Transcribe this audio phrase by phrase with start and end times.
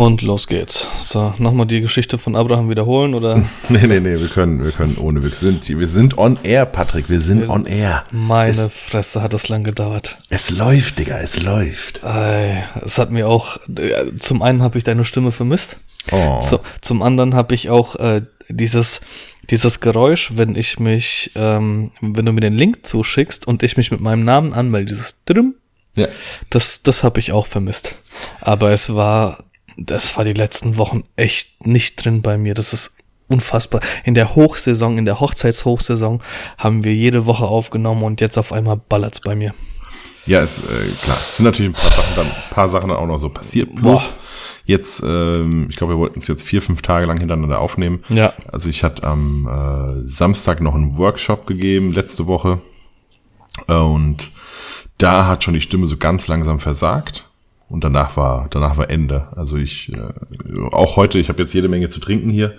[0.00, 0.88] Und los geht's.
[1.02, 3.36] So, nochmal die Geschichte von Abraham wiederholen oder?
[3.68, 5.22] nee, nee, nee, wir können, wir können ohne.
[5.22, 7.10] Wir sind, wir sind on air, Patrick.
[7.10, 8.04] Wir sind wir on air.
[8.10, 10.16] Meine es, Fresse hat das lang gedauert.
[10.30, 12.02] Es läuft, Digga, es läuft.
[12.02, 15.76] Ey, es hat mir auch, äh, zum einen habe ich deine Stimme vermisst.
[16.12, 16.38] Oh.
[16.38, 19.02] Zu, zum anderen habe ich auch äh, dieses,
[19.50, 23.90] dieses Geräusch, wenn ich mich, ähm, wenn du mir den Link zuschickst und ich mich
[23.90, 25.56] mit meinem Namen anmelde, dieses Drüm,
[25.94, 26.08] ja.
[26.48, 27.96] das, das habe ich auch vermisst.
[28.40, 29.44] Aber es war
[29.80, 32.54] das war die letzten Wochen echt nicht drin bei mir.
[32.54, 32.96] Das ist
[33.28, 33.80] unfassbar.
[34.04, 36.22] In der Hochsaison, in der Hochzeitshochsaison
[36.58, 39.54] haben wir jede Woche aufgenommen und jetzt auf einmal ballert's bei mir.
[40.26, 41.16] Ja, ist äh, klar.
[41.16, 43.74] Es sind natürlich ein paar Sachen dann, paar Sachen dann auch noch so passiert.
[43.74, 44.18] Plus Boah.
[44.66, 48.02] jetzt, ähm, ich glaube, wir wollten es jetzt vier, fünf Tage lang hintereinander aufnehmen.
[48.10, 48.34] Ja.
[48.52, 52.60] Also ich hatte am äh, Samstag noch einen Workshop gegeben letzte Woche
[53.66, 54.30] und
[54.98, 57.29] da hat schon die Stimme so ganz langsam versagt
[57.70, 59.28] und danach war danach war Ende.
[59.36, 62.54] Also ich äh, auch heute, ich habe jetzt jede Menge zu trinken hier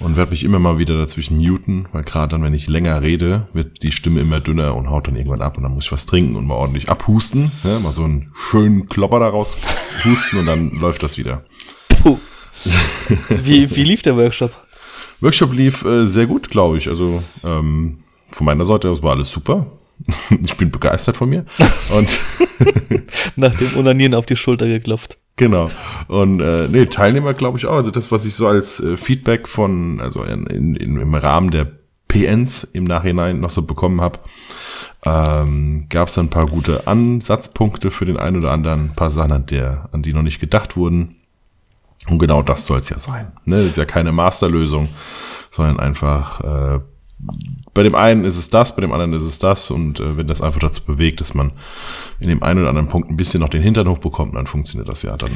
[0.00, 3.46] und werde mich immer mal wieder dazwischen muten, weil gerade dann, wenn ich länger rede,
[3.52, 6.06] wird die Stimme immer dünner und haut dann irgendwann ab und dann muss ich was
[6.06, 7.78] trinken und mal ordentlich abhusten, ne?
[7.78, 9.58] mal so einen schönen Klopper daraus
[10.04, 11.44] husten und dann läuft das wieder.
[12.02, 12.18] Puh.
[13.28, 14.52] wie wie lief der Workshop?
[15.20, 16.88] Workshop lief äh, sehr gut, glaube ich.
[16.88, 17.98] Also ähm,
[18.30, 19.66] von meiner Seite aus war alles super.
[20.42, 21.44] ich bin begeistert von mir.
[21.90, 22.20] Und
[23.36, 25.16] nach dem Unanieren auf die Schulter geklopft.
[25.36, 25.70] Genau.
[26.08, 27.76] Und äh, nee, Teilnehmer glaube ich auch.
[27.76, 31.70] Also das, was ich so als äh, Feedback von, also in, in, im Rahmen der
[32.08, 34.18] PNs im Nachhinein noch so bekommen habe,
[35.04, 39.32] ähm, gab es ein paar gute Ansatzpunkte für den einen oder anderen, ein paar Sachen,
[39.32, 41.16] an, der, an die noch nicht gedacht wurden.
[42.08, 43.32] Und genau das soll es ja sein.
[43.44, 43.58] Ne?
[43.58, 44.88] Das ist ja keine Masterlösung,
[45.50, 46.80] sondern einfach äh,
[47.74, 49.70] bei dem einen ist es das, bei dem anderen ist es das.
[49.70, 51.52] Und äh, wenn das einfach dazu bewegt, dass man
[52.18, 55.02] in dem einen oder anderen Punkt ein bisschen noch den Hintern hochbekommt, dann funktioniert das
[55.02, 55.16] ja.
[55.16, 55.30] Dann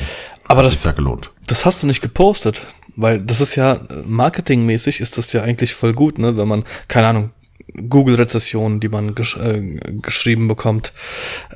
[0.49, 1.31] Aber das sich ja gelohnt.
[1.47, 2.67] Das hast du nicht gepostet,
[2.97, 6.37] weil das ist ja marketingmäßig ist das ja eigentlich voll gut, ne?
[6.37, 7.31] Wenn man keine Ahnung
[7.89, 10.93] Google-Rezessionen, die man gesch äh, geschrieben bekommt,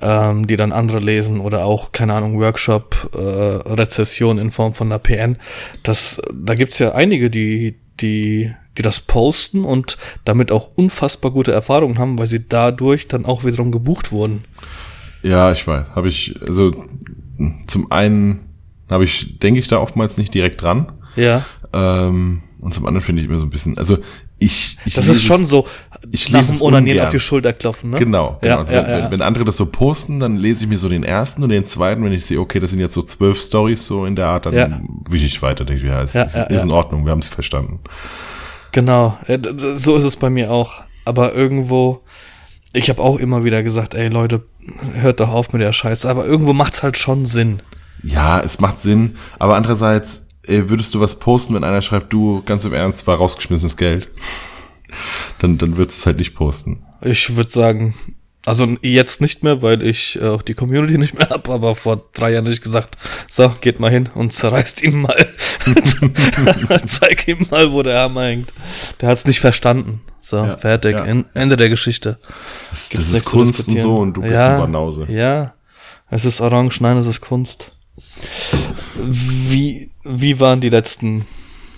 [0.00, 4.98] ähm, die dann andere lesen oder auch, keine Ahnung, Workshop-Rezession äh, in Form von einer
[4.98, 5.36] PN.
[5.82, 11.52] Das, da gibt's ja einige, die, die die das posten und damit auch unfassbar gute
[11.52, 14.44] Erfahrungen haben, weil sie dadurch dann auch wiederum gebucht wurden.
[15.22, 15.86] Ja, ich weiß.
[15.94, 16.84] Habe ich, also
[17.66, 18.40] zum einen
[18.88, 20.92] habe ich, denke ich da oftmals nicht direkt dran.
[21.16, 21.44] Ja.
[21.72, 23.98] Ähm, und zum anderen finde ich immer so ein bisschen, also
[24.38, 25.66] ich, ich Das ist schon so,
[26.10, 27.98] ich nach dem Onanieren auf die Schulter klopfen, ne?
[27.98, 28.54] Genau, genau.
[28.54, 29.10] Ja, also ja, wenn, ja.
[29.10, 32.04] wenn, andere das so posten, dann lese ich mir so den ersten und den zweiten,
[32.04, 34.54] wenn ich sehe, okay, das sind jetzt so zwölf Stories so in der Art, dann
[34.54, 34.80] ja.
[35.08, 37.80] wische ich weiter, denke ich, ja, es ist, ist in Ordnung, wir haben es verstanden.
[38.76, 39.16] Genau,
[39.76, 40.82] so ist es bei mir auch.
[41.06, 42.02] Aber irgendwo,
[42.74, 44.44] ich habe auch immer wieder gesagt, ey Leute,
[44.92, 46.06] hört doch auf mit der Scheiße.
[46.06, 47.62] Aber irgendwo macht es halt schon Sinn.
[48.02, 49.16] Ja, es macht Sinn.
[49.38, 53.16] Aber andererseits, ey, würdest du was posten, wenn einer schreibt, du, ganz im Ernst, war
[53.16, 54.10] rausgeschmissenes Geld?
[55.38, 56.84] Dann, dann würdest du es halt nicht posten.
[57.00, 57.94] Ich würde sagen,
[58.46, 62.04] also jetzt nicht mehr, weil ich äh, auch die Community nicht mehr habe, aber vor
[62.12, 62.96] drei Jahren hätte ich gesagt,
[63.28, 65.34] so, geht mal hin und zerreißt ihn mal.
[66.86, 68.52] Zeig ihm mal, wo der Hammer hängt.
[69.00, 70.00] Der hat es nicht verstanden.
[70.20, 70.92] So, ja, fertig.
[70.92, 71.04] Ja.
[71.34, 72.18] Ende der Geschichte.
[72.70, 75.06] Das, das ist Kunst und so und du bist ja, eine Banause.
[75.08, 75.54] Ja,
[76.08, 77.72] es ist Orange, nein, es ist Kunst.
[78.94, 81.26] Wie, wie waren die letzten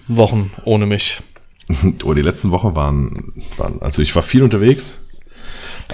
[0.07, 1.21] Wochen ohne mich?
[2.05, 5.01] Oh, die letzten Wochen waren, waren, also ich war viel unterwegs,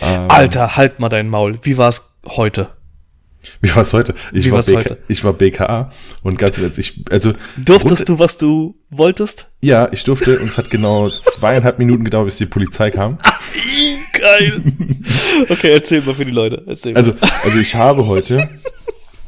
[0.00, 1.58] ähm, Alter, halt mal dein Maul.
[1.62, 2.70] Wie war's heute?
[3.60, 4.14] Wie war's heute?
[4.32, 4.98] Ich, Wie war, BK, heute?
[5.08, 7.32] ich war BKA und ganz ehrlich, ich, also.
[7.56, 9.46] Durftest du, was du wolltest?
[9.60, 13.18] Ja, ich durfte und es hat genau zweieinhalb Minuten gedauert, bis die Polizei kam.
[14.12, 14.62] Geil.
[15.48, 16.62] Okay, erzähl mal für die Leute.
[16.66, 16.98] Erzähl mal.
[16.98, 18.48] Also, also ich habe heute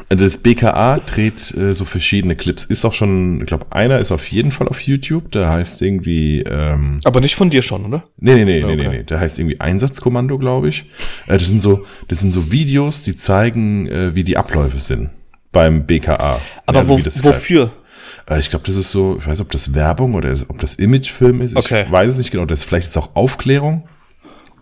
[0.09, 2.65] also das BKA dreht äh, so verschiedene Clips.
[2.65, 5.33] Ist auch schon, ich glaube, einer ist auf jeden Fall auf YouTube.
[5.33, 6.43] Der heißt irgendwie.
[6.43, 8.05] Ähm, Aber nicht von dir schon, oder?
[8.19, 8.77] Nee, nee, nee, okay.
[8.77, 9.03] nee, nee, nee.
[9.03, 10.85] Der heißt irgendwie Einsatzkommando, glaube ich.
[11.27, 15.11] Äh, das sind so, das sind so Videos, die zeigen, äh, wie die Abläufe sind
[15.51, 16.41] beim BKA.
[16.67, 17.73] Aber also, wo, wofür?
[18.31, 21.41] Äh, ich glaube, das ist so, ich weiß, ob das Werbung oder ob das Imagefilm
[21.41, 21.57] ist.
[21.57, 21.85] Okay.
[21.87, 22.45] Ich weiß es nicht genau.
[22.45, 23.89] Das vielleicht ist auch Aufklärung.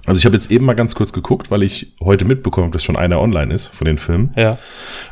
[0.06, 2.84] Also ich habe jetzt eben mal ganz kurz geguckt, weil ich heute mitbekommen habe, dass
[2.84, 4.32] schon einer online ist von den Filmen.
[4.36, 4.58] Ja.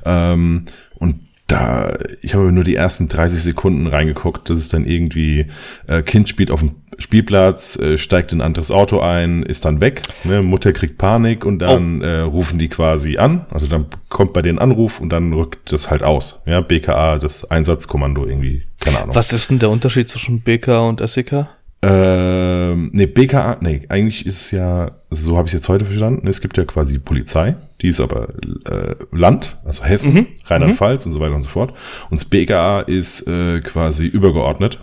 [0.04, 0.66] Ähm,
[0.98, 1.92] und da,
[2.22, 4.48] ich habe nur die ersten 30 Sekunden reingeguckt.
[4.48, 5.46] Das ist dann irgendwie,
[5.86, 9.80] äh, Kind spielt auf dem Spielplatz, äh, steigt in ein anderes Auto ein, ist dann
[9.80, 10.02] weg.
[10.24, 10.42] Ne?
[10.42, 12.04] Mutter kriegt Panik und dann oh.
[12.04, 13.46] äh, rufen die quasi an.
[13.50, 16.42] Also dann kommt bei denen Anruf und dann rückt das halt aus.
[16.46, 19.14] Ja, BKA, das Einsatzkommando irgendwie, keine Ahnung.
[19.14, 21.46] Was ist denn der Unterschied zwischen BK und SEK?
[21.84, 25.84] Ähm, nee, BKA, nee, eigentlich ist es ja, also so habe ich es jetzt heute
[25.84, 28.28] verstanden, es gibt ja quasi Polizei, die ist aber
[28.70, 30.26] äh, Land, also Hessen, mhm.
[30.44, 31.10] Rheinland-Pfalz mhm.
[31.10, 31.70] und so weiter und so fort.
[32.08, 34.78] Und das BKA ist äh, quasi übergeordnet.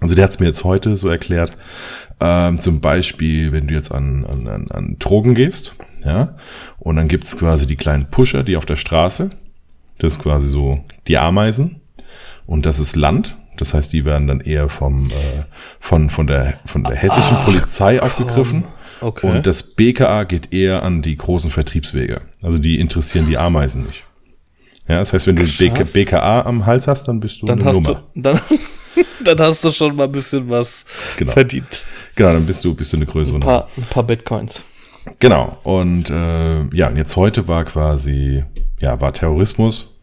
[0.00, 1.56] Also der hat es mir jetzt heute so erklärt,
[2.20, 6.36] ähm, zum Beispiel, wenn du jetzt an, an, an, an Drogen gehst, ja,
[6.78, 9.30] und dann gibt's quasi die kleinen Pusher, die auf der Straße,
[9.98, 11.80] das ist quasi so die Ameisen,
[12.46, 15.44] und das ist Land, das heißt, die werden dann eher vom, äh,
[15.80, 18.06] von, von, der, von der hessischen Ach, Polizei komm.
[18.06, 18.64] aufgegriffen.
[19.00, 19.30] Okay.
[19.30, 22.22] Und das BKA geht eher an die großen Vertriebswege.
[22.42, 24.04] Also die interessieren die Ameisen nicht.
[24.88, 27.68] Ja, das heißt, wenn du BK, BKA am Hals hast, dann bist du dann eine
[27.68, 28.02] hast Nummer.
[28.14, 28.40] Du, dann,
[29.24, 30.84] dann hast du schon mal ein bisschen was
[31.16, 31.32] genau.
[31.32, 31.84] verdient.
[32.14, 33.68] Genau, dann bist du, bist du eine größere ein paar, Nummer.
[33.76, 34.62] Ein paar Bitcoins.
[35.18, 35.58] Genau.
[35.64, 38.44] Und äh, ja, und jetzt heute war quasi,
[38.80, 39.94] ja, war Terrorismus.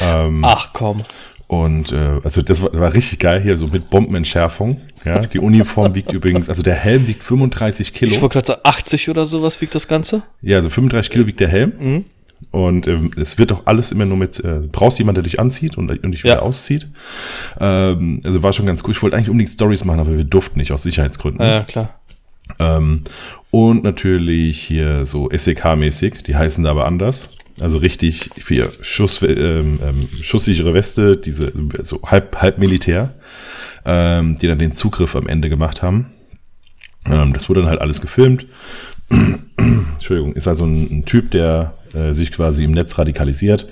[0.00, 1.02] Ähm, Ach komm.
[1.48, 4.80] Und äh, also das war, war richtig geil hier, so mit Bombenentschärfung.
[5.04, 8.12] Ja, die Uniform wiegt übrigens, also der Helm wiegt 35 Kilo.
[8.12, 10.22] Ich wollte gerade sagen, 80 oder sowas wiegt das Ganze?
[10.42, 11.72] Ja, also 35 Kilo wiegt der Helm.
[11.80, 12.04] Mhm.
[12.50, 15.76] Und ähm, es wird auch alles immer nur mit, äh, brauchst jemand, der dich anzieht
[15.76, 16.42] und, und dich wieder ja.
[16.42, 16.86] auszieht.
[17.58, 18.92] Ähm, also war schon ganz cool.
[18.92, 21.44] Ich wollte eigentlich unbedingt Stories machen, aber wir durften nicht aus Sicherheitsgründen.
[21.44, 21.98] Ja, klar.
[22.58, 23.02] Ähm,
[23.50, 27.30] und natürlich hier so SEK-mäßig, die heißen da aber anders.
[27.60, 31.52] Also richtig für Schuss, ähm, ähm, schusssichere Weste, diese
[31.82, 33.14] so halb, halb Militär,
[33.84, 36.06] ähm, die dann den Zugriff am Ende gemacht haben.
[37.06, 38.46] Ähm, das wurde dann halt alles gefilmt.
[39.56, 43.66] Entschuldigung, ist also ein, ein Typ, der äh, sich quasi im Netz radikalisiert.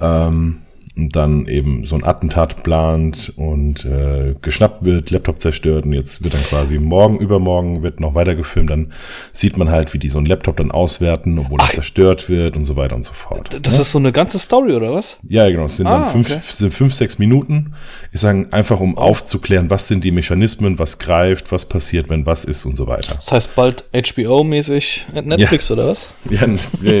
[0.00, 0.62] Ähm,
[1.08, 6.34] dann eben so ein Attentat plant und äh, geschnappt wird, Laptop zerstört und jetzt wird
[6.34, 8.92] dann quasi morgen, übermorgen wird noch weiter gefilmt, dann
[9.32, 12.64] sieht man halt, wie die so ein Laptop dann auswerten, obwohl er zerstört wird und
[12.64, 13.58] so weiter und so fort.
[13.62, 13.82] Das ja?
[13.82, 15.18] ist so eine ganze Story, oder was?
[15.28, 16.40] Ja, genau, es sind ah, dann fünf, okay.
[16.42, 17.74] sind fünf, sechs Minuten.
[18.12, 19.00] Ich sage einfach, um oh.
[19.00, 23.14] aufzuklären, was sind die Mechanismen, was greift, was passiert, wenn was ist und so weiter.
[23.14, 25.74] Das heißt bald HBO-mäßig Netflix ja.
[25.74, 26.08] oder was?
[26.30, 26.42] Ja,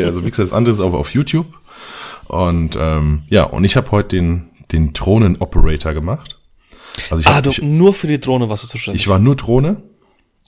[0.06, 1.46] also wie gesagt, das andere ist auch auf YouTube.
[2.30, 6.38] Und ähm, ja, und ich habe heute den, den Drohnen-Operator gemacht.
[7.10, 9.02] Also ich ah, hab, du, ich, nur für die Drohne warst du zuständig.
[9.02, 9.82] Ich war nur Drohne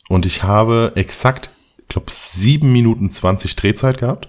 [0.08, 4.29] und ich habe exakt, ich glaube, sieben Minuten zwanzig Drehzeit gehabt.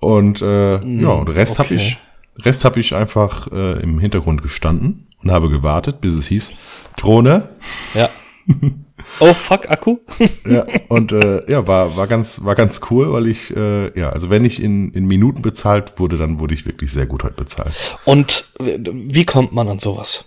[0.00, 1.64] Und äh, mm, ja, und Rest okay.
[1.64, 1.98] habe ich,
[2.38, 6.52] Rest habe ich einfach äh, im Hintergrund gestanden und habe gewartet, bis es hieß
[6.96, 7.50] Drohne.
[7.94, 8.10] Ja.
[9.20, 9.98] Oh fuck, Akku.
[10.46, 14.30] ja, und äh, ja, war, war, ganz, war ganz cool, weil ich, äh, ja, also
[14.30, 17.74] wenn ich in, in Minuten bezahlt wurde, dann wurde ich wirklich sehr gut heute bezahlt.
[18.04, 20.24] Und wie kommt man an sowas?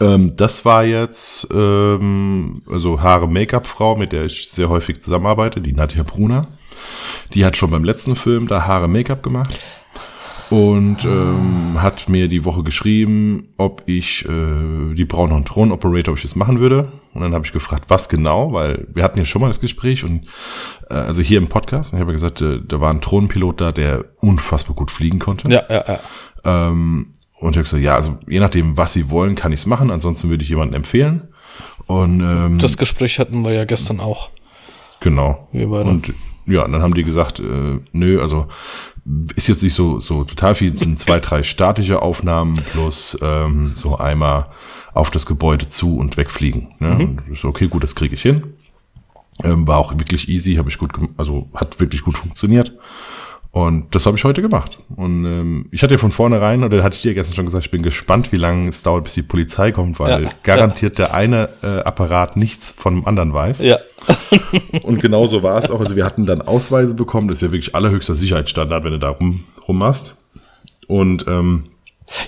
[0.00, 5.72] Ähm, das war jetzt ähm, also Haare Make-up-Frau, mit der ich sehr häufig zusammenarbeite, die
[5.72, 6.48] Nadja Bruna.
[7.34, 9.58] Die hat schon beim letzten Film da Haare Make-up gemacht
[10.54, 16.12] und ähm, hat mir die Woche geschrieben, ob ich äh, die Braun und Thron Operator,
[16.12, 16.92] ob ich das machen würde.
[17.12, 20.04] Und dann habe ich gefragt, was genau, weil wir hatten ja schon mal das Gespräch
[20.04, 20.26] und
[20.90, 21.92] äh, also hier im Podcast.
[21.92, 25.50] Und ich habe gesagt, äh, da war ein Thronenpilot da, der unfassbar gut fliegen konnte.
[25.50, 26.00] Ja, ja, ja.
[26.44, 27.10] Ähm,
[27.40, 29.90] und ich habe gesagt, ja, also je nachdem, was sie wollen, kann ich es machen.
[29.90, 31.22] Ansonsten würde ich jemanden empfehlen.
[31.88, 34.30] Und ähm, das Gespräch hatten wir ja gestern auch.
[35.00, 35.48] Genau.
[35.50, 35.90] Wir beide.
[35.90, 36.14] Und
[36.46, 38.46] ja, und dann haben die gesagt, äh, nö, also
[39.36, 43.72] ist jetzt nicht so, so total viel, es sind zwei, drei statische Aufnahmen plus ähm,
[43.74, 44.44] so einmal
[44.94, 46.68] auf das Gebäude zu und wegfliegen.
[46.78, 46.88] Ne?
[46.94, 47.00] Mhm.
[47.00, 48.54] Und ist okay, gut, das kriege ich hin.
[49.42, 52.72] Ähm, war auch wirklich easy, habe ich gut, also hat wirklich gut funktioniert.
[53.54, 54.78] Und das habe ich heute gemacht.
[54.96, 57.70] Und ähm, ich hatte ja von vornherein, oder hatte ich dir gestern schon gesagt, ich
[57.70, 61.06] bin gespannt, wie lange es dauert, bis die Polizei kommt, weil ja, garantiert ja.
[61.06, 63.60] der eine äh, Apparat nichts von dem anderen weiß.
[63.60, 63.78] Ja.
[64.82, 65.78] und genauso war es auch.
[65.78, 69.10] Also wir hatten dann Ausweise bekommen, das ist ja wirklich allerhöchster Sicherheitsstandard, wenn du da
[69.10, 70.16] rum, rum machst.
[70.88, 71.66] Und ähm,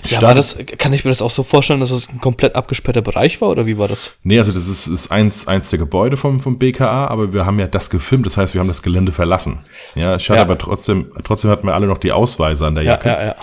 [0.05, 3.01] ja, war das, kann ich mir das auch so vorstellen, dass das ein komplett abgesperrter
[3.01, 4.17] Bereich war oder wie war das?
[4.23, 7.59] Nee, also das ist, ist eins, eins der Gebäude vom, vom BKA, aber wir haben
[7.59, 9.59] ja das gefilmt, das heißt, wir haben das Gelände verlassen.
[9.95, 10.41] Ja, ich hatte ja.
[10.41, 13.35] aber trotzdem, trotzdem hatten wir alle noch die Ausweise an der Jacke, ja, ja, ja.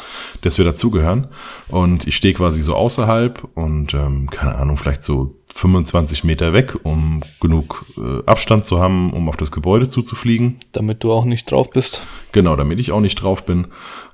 [0.43, 1.29] dass wir dazugehören.
[1.69, 6.77] Und ich stehe quasi so außerhalb und, ähm, keine Ahnung, vielleicht so 25 Meter weg,
[6.83, 10.59] um genug äh, Abstand zu haben, um auf das Gebäude zuzufliegen.
[10.73, 12.03] Damit du auch nicht drauf bist.
[12.33, 13.69] Genau, damit ich auch nicht drauf bin.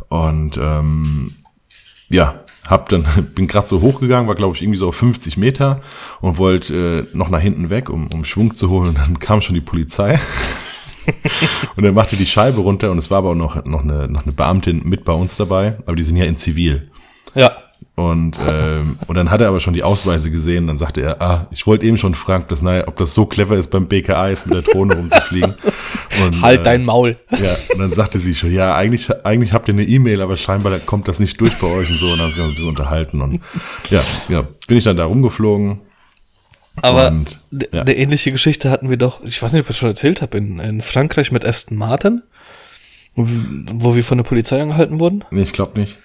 [0.09, 1.37] Und ähm,
[2.11, 5.81] ja, hab dann, bin gerade so hochgegangen, war glaube ich irgendwie so auf 50 Meter
[6.21, 8.88] und wollte äh, noch nach hinten weg, um, um Schwung zu holen.
[8.88, 10.21] Und dann kam schon die Polizei.
[11.76, 14.25] und er machte die Scheibe runter und es war aber auch noch, noch, eine, noch
[14.25, 16.90] eine Beamtin mit bei uns dabei, aber die sind ja in Zivil.
[17.35, 17.52] Ja.
[17.97, 20.67] Und, ähm, und dann hat er aber schon die Ausweise gesehen.
[20.67, 23.57] Dann sagte er, ah, ich wollte eben schon fragen, dass, naja, ob das so clever
[23.57, 25.55] ist, beim BKA jetzt mit der Drohne rumzufliegen.
[26.25, 27.17] Und, halt äh, dein Maul.
[27.31, 30.79] Ja, und dann sagte sie schon, ja, eigentlich, eigentlich habt ihr eine E-Mail, aber scheinbar
[30.81, 32.07] kommt das nicht durch bei euch und so.
[32.07, 33.21] Und dann haben sie uns ein bisschen unterhalten.
[33.21, 33.41] Und
[33.91, 35.81] ja, ja, bin ich dann da rumgeflogen.
[36.83, 37.39] Aber und,
[37.73, 37.83] ja.
[37.83, 40.39] eine ähnliche Geschichte hatten wir doch, ich weiß nicht, ob ich das schon erzählt habe,
[40.39, 42.23] in, in Frankreich mit Aston Martin.
[43.17, 45.25] Wo wir von der Polizei angehalten wurden?
[45.31, 45.99] Nee, ich glaube nicht.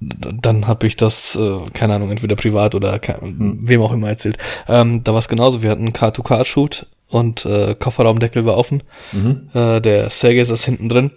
[0.00, 3.58] Dann habe ich das, äh, keine Ahnung, entweder privat oder hm.
[3.62, 4.38] wem auch immer erzählt.
[4.66, 5.62] Ähm, da war es genauso.
[5.62, 8.82] Wir hatten einen Car-to-Car-Shoot und äh, Kofferraumdeckel war offen.
[9.12, 9.50] Mhm.
[9.52, 11.10] Äh, der Sergei ist hinten drin.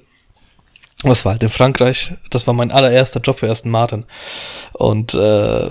[1.04, 2.14] Das war halt in Frankreich.
[2.30, 4.06] Das war mein allererster Job für Aston Martin.
[4.74, 5.70] Und äh,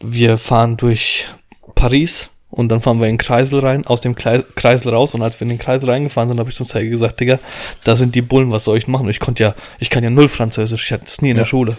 [0.00, 1.28] wir fahren durch
[1.74, 5.14] Paris und dann fahren wir in den Kreisel rein, aus dem Kreisel raus.
[5.14, 7.38] Und als wir in den Kreisel reingefahren sind, habe ich zum Zeiger gesagt, Digga,
[7.84, 9.04] da sind die Bullen, was soll ich machen?
[9.04, 11.42] Und ich konnte ja, ich kann ja null Französisch, ich hatte es nie in ja.
[11.42, 11.76] der Schule.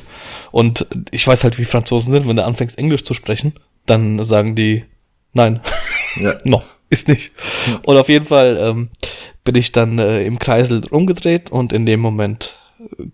[0.52, 3.54] Und ich weiß halt, wie Franzosen sind, wenn du anfängst Englisch zu sprechen,
[3.86, 4.86] dann sagen die,
[5.34, 5.60] nein,
[6.16, 6.38] ja.
[6.46, 7.32] no, ist nicht.
[7.68, 7.80] Ja.
[7.84, 8.90] Und auf jeden Fall ähm,
[9.44, 12.54] bin ich dann äh, im Kreisel umgedreht und in dem Moment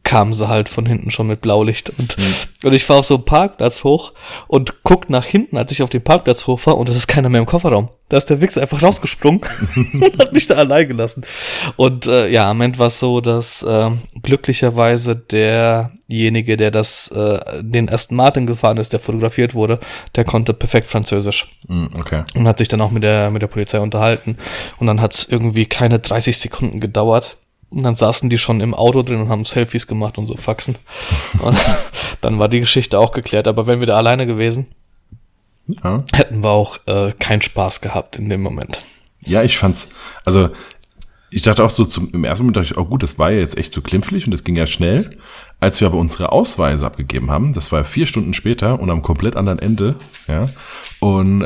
[0.03, 1.91] kamen sie halt von hinten schon mit Blaulicht.
[1.97, 2.33] Und, mhm.
[2.63, 4.13] und ich fahre auf so einen Parkplatz hoch
[4.47, 7.29] und guck nach hinten, als ich auf den Parkplatz hoch war und es ist keiner
[7.29, 7.89] mehr im Kofferraum.
[8.09, 9.41] Da ist der Wichser einfach rausgesprungen
[9.75, 11.25] und hat mich da allein gelassen.
[11.75, 13.89] Und äh, ja, am Ende war es so, dass äh,
[14.23, 19.79] glücklicherweise derjenige, der das, äh, den ersten Martin gefahren ist, der fotografiert wurde,
[20.15, 21.47] der konnte perfekt Französisch.
[21.67, 22.23] Mhm, okay.
[22.35, 24.37] Und hat sich dann auch mit der, mit der Polizei unterhalten.
[24.79, 27.37] Und dann hat es irgendwie keine 30 Sekunden gedauert
[27.69, 30.77] und dann saßen die schon im Auto drin und haben Selfies gemacht und so Faxen.
[31.39, 31.57] Und
[32.21, 33.47] dann war die Geschichte auch geklärt.
[33.47, 34.67] Aber wenn wir da alleine gewesen,
[35.67, 36.03] ja.
[36.13, 38.79] hätten wir auch äh, keinen Spaß gehabt in dem Moment.
[39.21, 39.89] Ja, ich fand's,
[40.23, 40.49] also
[41.29, 43.39] ich dachte auch so zum, im ersten Moment dachte ich, oh gut, das war ja
[43.39, 45.09] jetzt echt so klimpflich und das ging ja schnell.
[45.59, 49.35] Als wir aber unsere Ausweise abgegeben haben, das war vier Stunden später und am komplett
[49.35, 49.95] anderen Ende,
[50.27, 50.49] ja,
[50.99, 51.45] und äh,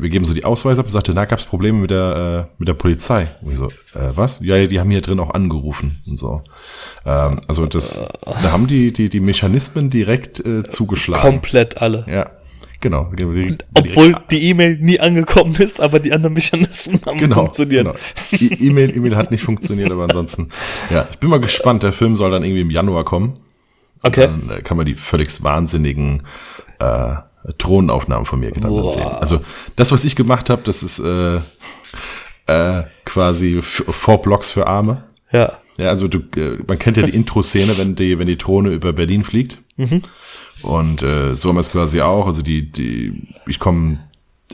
[0.00, 2.68] wir geben so die Ausweise ab und sagte, na, gab's Probleme mit der, äh, mit
[2.68, 3.28] der Polizei.
[3.40, 4.40] Und ich so, äh, was?
[4.42, 6.42] Ja, die haben hier drin auch angerufen und so.
[7.06, 11.22] Ähm, also das, da haben die, die, die Mechanismen direkt äh, zugeschlagen.
[11.22, 12.04] Komplett alle.
[12.06, 12.30] Ja.
[12.82, 13.12] Genau.
[13.74, 17.96] Obwohl die E-Mail nie angekommen ist, aber die anderen Mechanismen haben genau, funktioniert.
[18.30, 18.44] Genau.
[18.58, 20.48] E-Mail, E-Mail hat nicht funktioniert, aber ansonsten,
[20.90, 21.84] ja, ich bin mal gespannt.
[21.84, 23.34] Der Film soll dann irgendwie im Januar kommen.
[24.02, 24.26] Okay.
[24.26, 26.22] Dann äh, kann man die völlig wahnsinnigen
[26.78, 27.14] äh,
[27.58, 29.06] Drohnenaufnahmen von mir dann sehen.
[29.06, 29.40] Also
[29.76, 31.36] das, was ich gemacht habe, das ist äh,
[32.46, 35.04] äh, quasi Four Blocks für Arme.
[35.32, 35.58] Ja.
[35.78, 38.92] Ja, also du, äh, man kennt ja die Intro-Szene, wenn die, wenn die Drohne über
[38.92, 39.58] Berlin fliegt.
[39.76, 40.02] Mhm.
[40.62, 42.26] Und äh, so haben wir es quasi auch.
[42.26, 43.98] Also die, die, ich komme,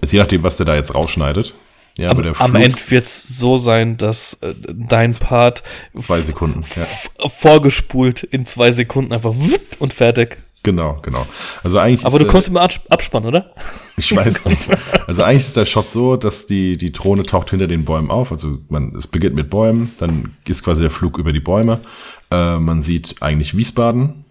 [0.01, 1.55] also je nachdem, was der da jetzt rausschneidet.
[1.99, 5.65] Ja, Flug, am Ende wird es so sein, dass äh, dein Part
[5.95, 7.29] zwei Sekunden ja.
[7.29, 9.35] vorgespult in zwei Sekunden einfach
[9.81, 10.39] und fertig.
[10.63, 11.27] Genau, genau.
[11.65, 13.53] Also eigentlich Aber du der, kommst im Abspann, oder?
[13.97, 14.69] Ich weiß nicht.
[15.07, 18.31] Also eigentlich ist der Shot so, dass die, die Drohne taucht hinter den Bäumen auf.
[18.31, 21.81] Also man, es beginnt mit Bäumen, dann ist quasi der Flug über die Bäume.
[22.31, 24.25] Äh, man sieht eigentlich Wiesbaden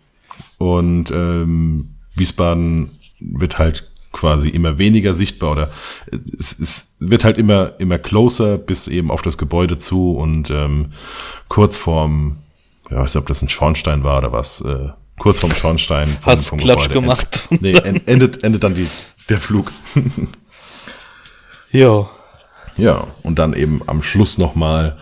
[0.58, 5.72] und ähm, Wiesbaden wird halt quasi immer weniger sichtbar oder
[6.12, 10.94] es, es wird halt immer, immer closer bis eben auf das Gebäude zu und ähm,
[11.48, 12.38] kurz vorm,
[12.90, 16.18] ja, ich weiß nicht, ob das ein Schornstein war oder was, äh, kurz vorm Schornstein.
[16.24, 17.02] Hat's vom Klatsch Gebäude.
[17.02, 17.48] gemacht.
[17.50, 17.74] End, nee,
[18.06, 18.88] endet, endet dann die,
[19.30, 19.72] der Flug.
[21.72, 22.10] ja.
[22.78, 24.98] Ja, und dann eben am Schluss nochmal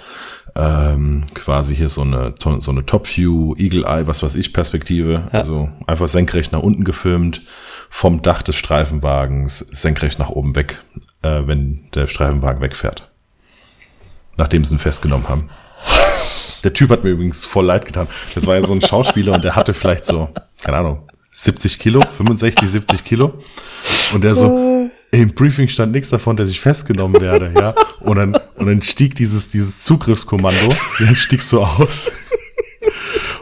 [0.55, 5.27] ähm, quasi hier so eine, so eine Top-View, Eagle Eye, was weiß ich, Perspektive.
[5.31, 5.39] Ja.
[5.39, 7.41] Also einfach senkrecht nach unten gefilmt,
[7.89, 10.83] vom Dach des Streifenwagens senkrecht nach oben weg,
[11.21, 13.09] äh, wenn der Streifenwagen wegfährt.
[14.37, 15.49] Nachdem sie ihn festgenommen haben.
[16.63, 18.07] Der Typ hat mir übrigens voll leid getan.
[18.33, 20.29] Das war ja so ein Schauspieler und der hatte vielleicht so,
[20.63, 23.33] keine Ahnung, 70 Kilo, 65, 70 Kilo.
[24.13, 27.73] Und der so, im Briefing stand nichts davon, dass ich festgenommen werde, ja.
[27.99, 32.11] Und dann, und dann stieg dieses, dieses Zugriffskommando, der stieg so aus.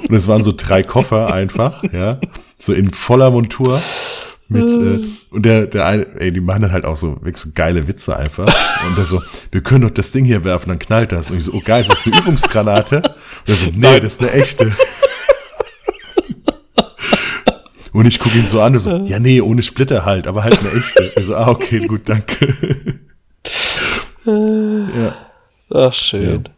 [0.07, 2.19] Und es waren so drei Koffer einfach, ja.
[2.59, 3.81] So in voller Montur.
[4.53, 7.49] Mit, äh, und der, der eine, ey, die machen dann halt auch so, wirklich so
[7.53, 8.45] geile Witze einfach.
[8.87, 11.31] Und der so, wir können doch das Ding hier werfen, dann knallt das.
[11.31, 12.97] Und ich so, oh geil, ist das eine Übungsgranate?
[12.97, 14.71] Und er so, nee, das ist eine echte.
[17.93, 20.59] Und ich gucke ihn so an und so, ja, nee, ohne Splitter halt, aber halt
[20.59, 21.13] eine echte.
[21.15, 22.99] Ich so, ah, okay, gut, danke.
[24.25, 25.15] ja.
[25.69, 26.43] Ach, schön.
[26.45, 26.51] Ja.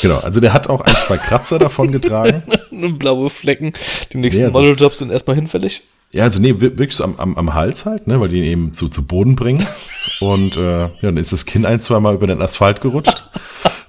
[0.00, 2.42] Genau, also der hat auch ein, zwei Kratzer davon getragen.
[2.98, 3.72] Blaue Flecken.
[4.12, 5.82] Die nächsten nee, also, Modeljobs sind erstmal hinfällig.
[6.14, 8.74] Ja, also nee, wirklich so am, am, am Hals halt, ne, weil die ihn eben
[8.74, 9.66] zu, zu Boden bringen.
[10.20, 13.28] Und äh, ja, dann ist das Kinn ein, zwei Mal über den Asphalt gerutscht.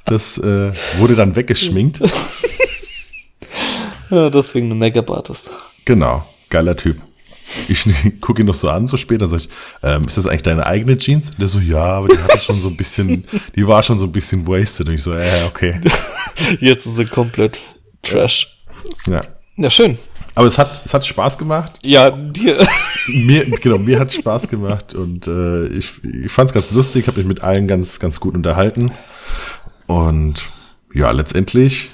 [0.05, 1.99] Das äh, wurde dann weggeschminkt.
[4.09, 5.49] ja, deswegen eine Make-up-Artist.
[5.85, 6.97] Genau, geiler Typ.
[7.67, 7.85] Ich
[8.21, 9.49] gucke ihn noch so an, so später, sag ich,
[9.83, 11.31] ähm, ist das eigentlich deine eigene Jeans?
[11.31, 13.25] Und der so, ja, aber die hatte schon so ein bisschen,
[13.55, 14.87] die war schon so ein bisschen wasted.
[14.87, 15.81] Und ich so, äh, okay.
[16.59, 17.59] Jetzt ist sie komplett
[18.01, 18.59] Trash.
[19.07, 19.21] Ja.
[19.57, 19.97] Ja, schön.
[20.35, 21.79] Aber es hat, es hat Spaß gemacht.
[21.83, 22.65] Ja, dir.
[23.07, 27.17] Mir, genau, mir hat Spaß gemacht und äh, ich, ich fand es ganz lustig, habe
[27.17, 28.93] mich mit allen ganz, ganz gut unterhalten.
[29.87, 30.43] Und
[30.93, 31.91] ja, letztendlich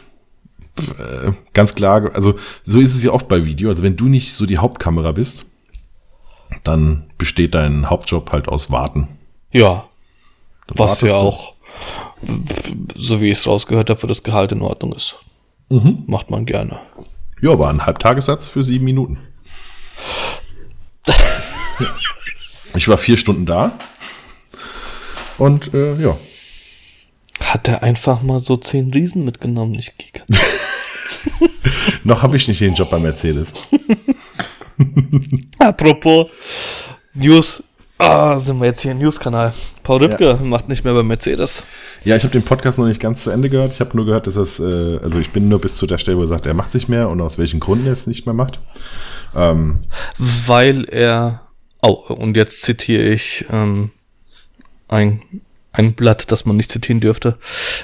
[0.77, 3.69] äh, ganz klar, also so ist es ja oft bei Video.
[3.69, 5.45] Also wenn du nicht so die Hauptkamera bist,
[6.63, 9.07] dann besteht dein Hauptjob halt aus Warten.
[9.51, 9.85] Ja.
[10.67, 11.55] Dann was ja auch,
[12.95, 15.15] so wie ich es rausgehört habe, für das Gehalt in Ordnung ist.
[15.69, 16.03] Mhm.
[16.05, 16.79] Macht man gerne.
[17.41, 19.19] Ja, war ein Halbtagessatz für sieben Minuten.
[22.75, 23.77] ich war vier Stunden da.
[25.37, 26.17] Und äh, ja.
[27.39, 30.23] Hat er einfach mal so zehn Riesen mitgenommen, nicht Giga.
[32.03, 33.53] Noch habe ich nicht den Job bei Mercedes.
[35.57, 36.29] Apropos
[37.13, 37.63] News,
[37.99, 39.53] ah, sind wir jetzt hier im News-Kanal.
[39.83, 40.35] Paul Rübke ja.
[40.43, 41.63] macht nicht mehr bei Mercedes.
[42.03, 43.73] Ja, ich habe den Podcast noch nicht ganz zu Ende gehört.
[43.73, 46.17] Ich habe nur gehört, dass es, äh, also ich bin nur bis zu der Stelle,
[46.17, 48.33] wo er sagt, er macht nicht mehr und aus welchen Gründen er es nicht mehr
[48.33, 48.59] macht.
[49.35, 49.79] Ähm,
[50.17, 51.41] Weil er,
[51.81, 53.91] oh, und jetzt zitiere ich ähm,
[54.87, 55.21] ein,
[55.71, 57.37] ein Blatt, das man nicht zitieren dürfte.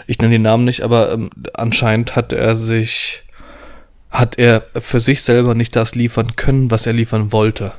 [0.07, 3.21] Ich nenne den Namen nicht, aber ähm, anscheinend hat er sich
[4.11, 7.73] hat er für sich selber nicht das liefern können, was er liefern wollte.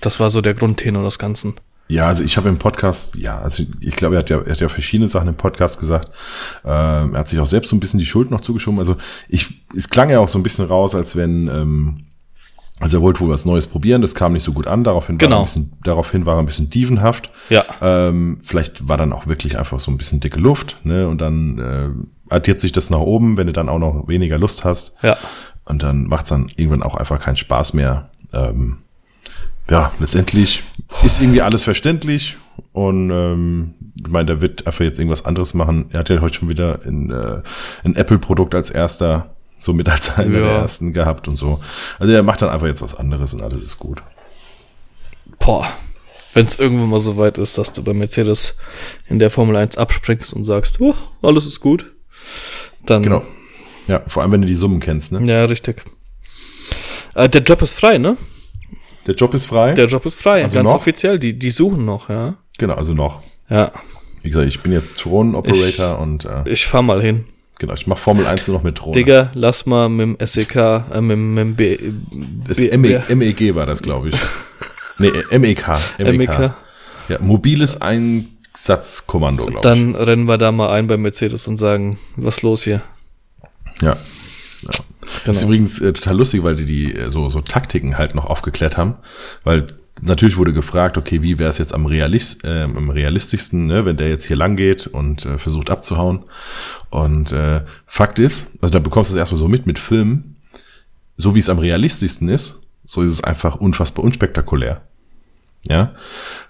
[0.00, 1.56] Das war so der Grundtenor des Ganzen.
[1.90, 4.60] Ja, also ich habe im Podcast, ja, also ich glaube, er hat ja, er hat
[4.60, 6.08] ja verschiedene Sachen im Podcast gesagt.
[6.64, 8.78] Ähm, er hat sich auch selbst so ein bisschen die Schuld noch zugeschoben.
[8.78, 8.96] Also
[9.28, 11.98] ich, es klang ja auch so ein bisschen raus, als wenn, ähm,
[12.78, 15.32] also er wollte wohl was Neues probieren, das kam nicht so gut an, daraufhin, genau.
[15.32, 17.32] war, er ein bisschen, daraufhin war er ein bisschen dievenhaft.
[17.48, 17.64] Ja.
[17.82, 21.08] Ähm, vielleicht war dann auch wirklich einfach so ein bisschen dicke Luft, ne?
[21.08, 24.62] Und dann äh, addiert sich das nach oben, wenn du dann auch noch weniger Lust
[24.62, 24.94] hast.
[25.02, 25.16] Ja.
[25.64, 28.10] Und dann macht es dann irgendwann auch einfach keinen Spaß mehr.
[28.32, 28.78] Ähm,
[29.70, 30.62] ja, letztendlich
[31.04, 32.36] ist irgendwie alles verständlich.
[32.72, 33.74] Und ähm,
[34.04, 35.86] ich meine, der wird einfach jetzt irgendwas anderes machen.
[35.90, 37.42] Er hat ja heute schon wieder ein, äh,
[37.84, 40.44] ein Apple-Produkt als erster, somit als einer ja.
[40.44, 41.60] der ersten gehabt und so.
[41.98, 44.02] Also er macht dann einfach jetzt was anderes und alles ist gut.
[45.38, 45.66] Boah,
[46.34, 48.56] wenn es irgendwann mal so weit ist, dass du bei Mercedes
[49.06, 51.92] in der Formel 1 abspringst und sagst, oh, alles ist gut,
[52.84, 53.22] dann genau.
[53.88, 55.20] Ja, vor allem, wenn du die Summen kennst, ne?
[55.28, 55.82] Ja, richtig.
[57.14, 58.16] Äh, der Job ist frei, ne?
[59.10, 59.74] Der Job ist frei?
[59.74, 60.76] Der Job ist frei, also ganz noch?
[60.76, 61.18] offiziell.
[61.18, 62.34] Die, die suchen noch, ja.
[62.58, 63.22] Genau, also noch.
[63.48, 63.72] Ja.
[64.22, 66.26] Wie gesagt, ich bin jetzt Thron-Operator und.
[66.26, 67.24] Äh, ich fahr mal hin.
[67.58, 68.92] Genau, ich mach Formel 1 nur noch mit Thron.
[68.92, 71.76] Digga, lass mal mit dem SEK, äh, mit, mit dem B.
[72.46, 74.14] Das B, ME, MEG war das, glaube ich.
[74.98, 75.66] nee, MEK.
[75.98, 76.16] MEK.
[76.16, 76.54] MEK.
[77.08, 79.62] Ja, mobiles Einsatzkommando, glaube ich.
[79.62, 82.80] Dann rennen wir da mal ein bei Mercedes und sagen, was los hier?
[83.82, 83.96] Ja.
[85.24, 85.30] Genau.
[85.30, 88.76] ist übrigens äh, total lustig, weil die die äh, so, so Taktiken halt noch aufgeklärt
[88.76, 88.94] haben.
[89.44, 93.84] Weil natürlich wurde gefragt, okay, wie wäre es jetzt am, Realist, äh, am realistischsten, ne,
[93.84, 96.24] wenn der jetzt hier lang geht und äh, versucht abzuhauen.
[96.90, 100.36] Und äh, Fakt ist, also da bekommst du es erstmal so mit mit Filmen,
[101.16, 104.82] so wie es am realistischsten ist, so ist es einfach unfassbar unspektakulär.
[105.68, 105.94] Ja,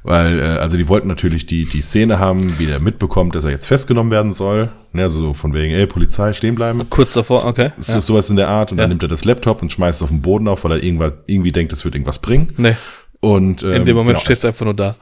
[0.03, 3.51] weil, äh, also die wollten natürlich die, die Szene haben, wie der mitbekommt, dass er
[3.51, 4.70] jetzt festgenommen werden soll.
[4.92, 6.88] Ne, also so von wegen, ey, Polizei, stehen bleiben.
[6.88, 7.73] Kurz davor, okay.
[7.77, 8.01] So, ja.
[8.01, 8.73] Sowas in der Art.
[8.73, 8.85] Und ja.
[8.85, 11.12] dann nimmt er das Laptop und schmeißt es auf den Boden auf, weil er irgendwas,
[11.27, 12.55] irgendwie denkt, das wird irgendwas bringen.
[12.57, 12.77] Nee.
[13.20, 14.25] Und, ähm, in dem Moment genau.
[14.25, 14.96] stehst du einfach nur da.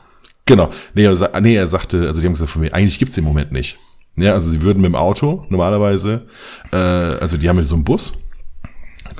[0.47, 0.71] Genau.
[0.95, 3.53] Nee, also, nee, er sagte, also die haben gesagt von mir, eigentlich gibt's den Moment
[3.53, 3.77] nicht.
[4.17, 6.27] Ja, also sie würden mit dem Auto normalerweise,
[6.73, 8.15] äh, also die haben ja so einen Bus.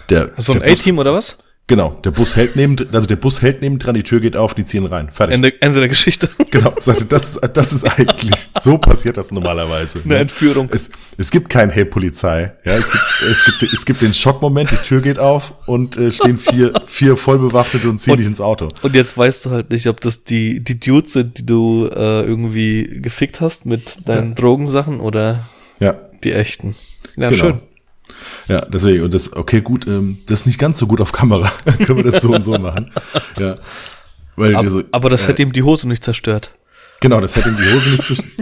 [0.09, 1.39] Der, so ein A-Team oder was?
[1.69, 4.55] Genau, der Bus hält neben, also der Bus hält neben dran, die Tür geht auf,
[4.55, 5.11] die ziehen rein.
[5.13, 5.35] Fertig.
[5.35, 6.29] Ende, Ende der Geschichte.
[6.51, 10.01] Genau, sagte, das ist, das ist eigentlich, so passiert das normalerweise.
[10.03, 10.21] Eine ne?
[10.21, 10.71] Entführung.
[10.73, 12.53] Es, es gibt kein Hey Polizei.
[12.65, 16.11] Ja, es gibt, es gibt, es gibt den Schockmoment, die Tür geht auf und äh,
[16.11, 18.69] stehen vier, vier vollbewaffnete und ziehen und, dich ins Auto.
[18.81, 22.23] Und jetzt weißt du halt nicht, ob das die, die Dudes sind, die du äh,
[22.23, 24.35] irgendwie gefickt hast mit deinen ja.
[24.37, 25.47] Drogensachen oder
[25.81, 25.97] ja.
[26.25, 26.77] die echten.
[27.17, 27.39] Ja, genau.
[27.39, 27.61] schön.
[28.49, 31.51] Ja, deswegen, und das, okay, gut, ähm, das ist nicht ganz so gut auf Kamera.
[31.85, 32.91] Können wir das so und so machen.
[33.39, 33.57] Ja.
[34.37, 36.53] Weil Ab, so, aber das äh, hätte ihm die Hose nicht zerstört.
[37.01, 38.33] Genau, das hätte ihm die Hose nicht zerstört.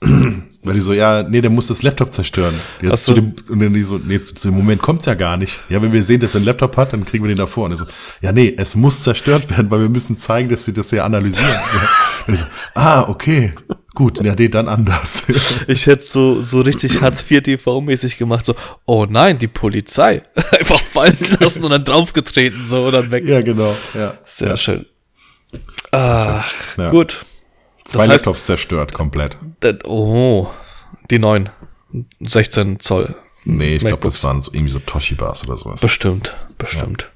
[0.64, 2.54] Weil die so, ja, nee, der muss das Laptop zerstören.
[2.80, 5.36] Jetzt zu dem, und dann die so, nee, zu, zu dem Moment kommt's ja gar
[5.36, 5.60] nicht.
[5.68, 7.66] Ja, wenn wir sehen, dass er ein Laptop hat, dann kriegen wir den davor.
[7.66, 7.84] Und er so,
[8.22, 11.50] ja, nee, es muss zerstört werden, weil wir müssen zeigen, dass sie das ja analysieren.
[12.28, 12.36] ja.
[12.36, 13.52] so, ah, okay.
[13.94, 15.24] Gut, ja, nee, dann anders.
[15.68, 18.54] ich hätte so, so richtig Hartz IV TV-mäßig gemacht, so,
[18.86, 20.22] oh nein, die Polizei.
[20.34, 23.24] Einfach fallen lassen und dann draufgetreten, so, und dann weg.
[23.24, 24.14] Ja, genau, ja.
[24.26, 24.56] Sehr ja.
[24.56, 24.86] schön.
[25.92, 26.42] Ah,
[26.76, 26.88] ja.
[26.88, 27.24] gut.
[27.84, 29.36] Zwei das heißt, Laptops zerstört, komplett.
[29.84, 30.48] Oh,
[31.10, 31.50] die neuen.
[32.20, 33.14] 16 Zoll.
[33.44, 35.80] Nee, ich glaube, das waren so irgendwie so Toshibas oder sowas.
[35.80, 37.10] Bestimmt, bestimmt.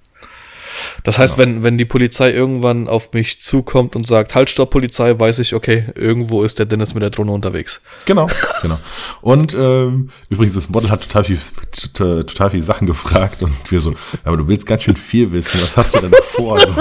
[1.03, 1.47] Das heißt, genau.
[1.47, 5.55] wenn, wenn die Polizei irgendwann auf mich zukommt und sagt, halt, stopp, Polizei, weiß ich,
[5.55, 7.83] okay, irgendwo ist der Dennis mit der Drohne unterwegs.
[8.05, 8.29] Genau,
[8.63, 8.79] genau.
[9.21, 11.39] Und ähm, übrigens, das Model hat total viel,
[11.73, 15.61] total, total viel Sachen gefragt und wir so, aber du willst ganz schön viel wissen,
[15.63, 16.59] was hast du denn vor?
[16.69, 16.75] So,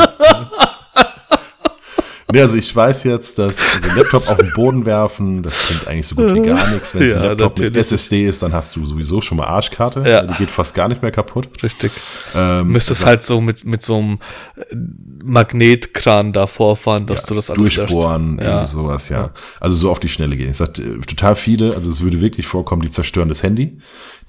[2.31, 6.07] nee, also ich weiß jetzt, dass also Laptop auf den Boden werfen, das bringt eigentlich
[6.07, 6.93] so gut wie gar nichts.
[6.93, 7.71] Wenn es ja, ein Laptop natürlich.
[7.71, 10.03] mit SSD ist, dann hast du sowieso schon mal Arschkarte.
[10.07, 10.23] Ja.
[10.23, 11.47] Die geht fast gar nicht mehr kaputt.
[11.63, 11.91] Richtig.
[12.35, 14.19] Ähm, Müsstest halt so mit, mit so einem
[14.55, 14.75] äh,
[15.23, 18.45] Magnetkran da vorfahren, dass ja, du das alles Durchbohren, ja.
[18.45, 19.31] irgendwie sowas, ja.
[19.59, 20.51] Also so auf die Schnelle gehen.
[20.51, 23.77] Ich äh, total viele, also es würde wirklich vorkommen, die zerstören das Handy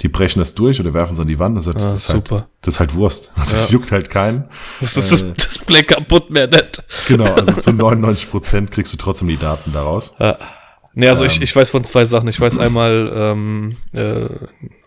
[0.00, 2.08] die brechen das durch oder werfen es an die Wand und sagt, das, ah, ist
[2.10, 2.30] halt,
[2.62, 3.32] das ist halt Wurst.
[3.36, 3.60] Also ja.
[3.60, 4.44] Das juckt halt keinen.
[4.80, 6.82] Das ist das äh, Display kaputt mehr nicht.
[7.06, 10.14] Genau, also zu 99 Prozent kriegst du trotzdem die Daten daraus.
[10.18, 10.38] Ja.
[10.94, 12.28] Nee, also ähm, ich, ich weiß von zwei Sachen.
[12.28, 14.26] Ich weiß einmal ähm, äh,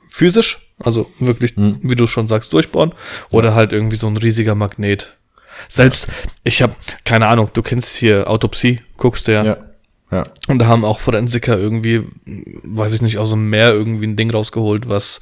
[0.09, 1.79] physisch, also wirklich, hm.
[1.81, 2.93] wie du schon sagst, durchbauen.
[3.31, 3.55] Oder ja.
[3.55, 5.17] halt irgendwie so ein riesiger Magnet.
[5.67, 6.07] Selbst,
[6.43, 9.43] ich habe keine Ahnung, du kennst hier Autopsie, guckst du ja.
[9.43, 9.57] ja.
[10.11, 10.25] Ja.
[10.47, 14.29] Und da haben auch Forensiker irgendwie, weiß ich nicht, aus dem Meer irgendwie ein Ding
[14.29, 15.21] rausgeholt, was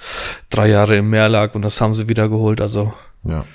[0.50, 2.60] drei Jahre im Meer lag und das haben sie wieder geholt.
[2.60, 2.94] Also.
[3.24, 3.46] Ja.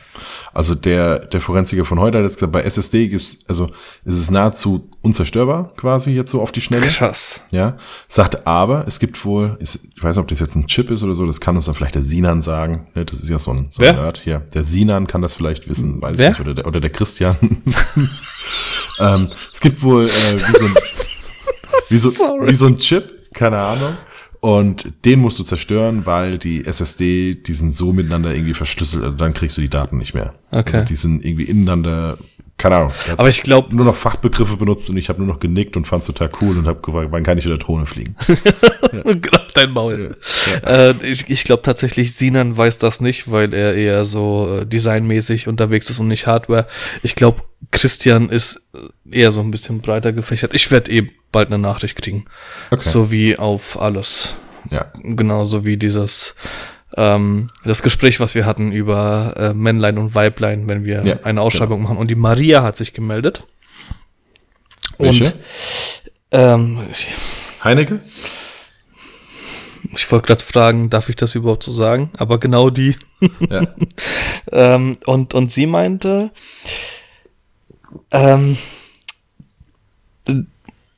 [0.53, 3.67] Also der, der Forensiker von heute hat jetzt gesagt, bei SSD ist, also
[4.05, 6.87] ist es nahezu unzerstörbar quasi jetzt so auf die Schnelle.
[6.87, 7.41] Krass.
[7.51, 7.77] Ja.
[8.07, 11.03] Sagt aber, es gibt wohl, ist, ich weiß nicht, ob das jetzt ein Chip ist
[11.03, 12.87] oder so, das kann uns dann vielleicht der Sinan sagen.
[12.95, 14.41] Ne, das ist ja so ein, so ein Nerd hier.
[14.55, 16.31] Der Sinan kann das vielleicht wissen, weiß Wer?
[16.31, 17.37] ich nicht, oder der, oder der Christian.
[19.01, 20.75] ähm, es gibt wohl äh, wie so ein
[21.89, 23.97] wie so, wie so ein Chip, keine Ahnung.
[24.41, 29.17] Und den musst du zerstören, weil die SSD, die sind so miteinander irgendwie verschlüsselt, also
[29.17, 30.35] dann kriegst du die Daten nicht mehr.
[30.51, 30.75] Okay.
[30.75, 32.19] Also die sind irgendwie ineinander
[32.57, 32.93] keine Ahnung.
[33.17, 36.07] Aber ich glaube nur noch Fachbegriffe benutzt und ich habe nur noch genickt und fand's
[36.07, 38.17] total cool und habe gefragt, wann kann ich in der Drohne fliegen?
[38.93, 40.17] genau, dein Maul.
[40.63, 40.91] Ja.
[40.91, 45.49] Äh, ich ich glaube tatsächlich, Sinan weiß das nicht, weil er eher so äh, designmäßig
[45.49, 46.67] unterwegs ist und nicht Hardware.
[47.03, 48.71] Ich glaube, Christian ist
[49.11, 50.55] eher so ein bisschen breiter gefächert.
[50.55, 52.25] Ich werde eh bald eine Nachricht kriegen.
[52.71, 52.89] Okay.
[52.89, 54.35] So wie auf alles.
[54.71, 54.87] Ja.
[55.03, 56.37] Genauso wie dieses
[56.97, 61.41] ähm, das Gespräch, was wir hatten über äh, Männlein und Weiblein, wenn wir ja, eine
[61.41, 61.91] Ausschreibung genau.
[61.91, 61.99] machen.
[61.99, 63.47] Und die Maria hat sich gemeldet.
[64.99, 65.25] Welche?
[65.25, 65.35] Und
[66.31, 66.81] ähm,
[67.63, 68.01] Heinecke?
[69.95, 72.11] Ich wollte gerade fragen, darf ich das überhaupt so sagen?
[72.17, 72.97] Aber genau die.
[73.51, 73.67] Ja.
[74.53, 76.31] ähm, und, und sie meinte,
[78.11, 78.57] ähm,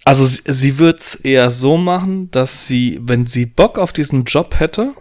[0.04, 4.24] also sie, sie wird es eher so machen, dass sie, wenn sie Bock auf diesen
[4.24, 4.94] Job hätte,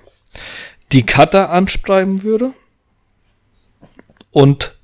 [0.95, 2.53] die Cutter anschreiben würde
[4.31, 4.77] und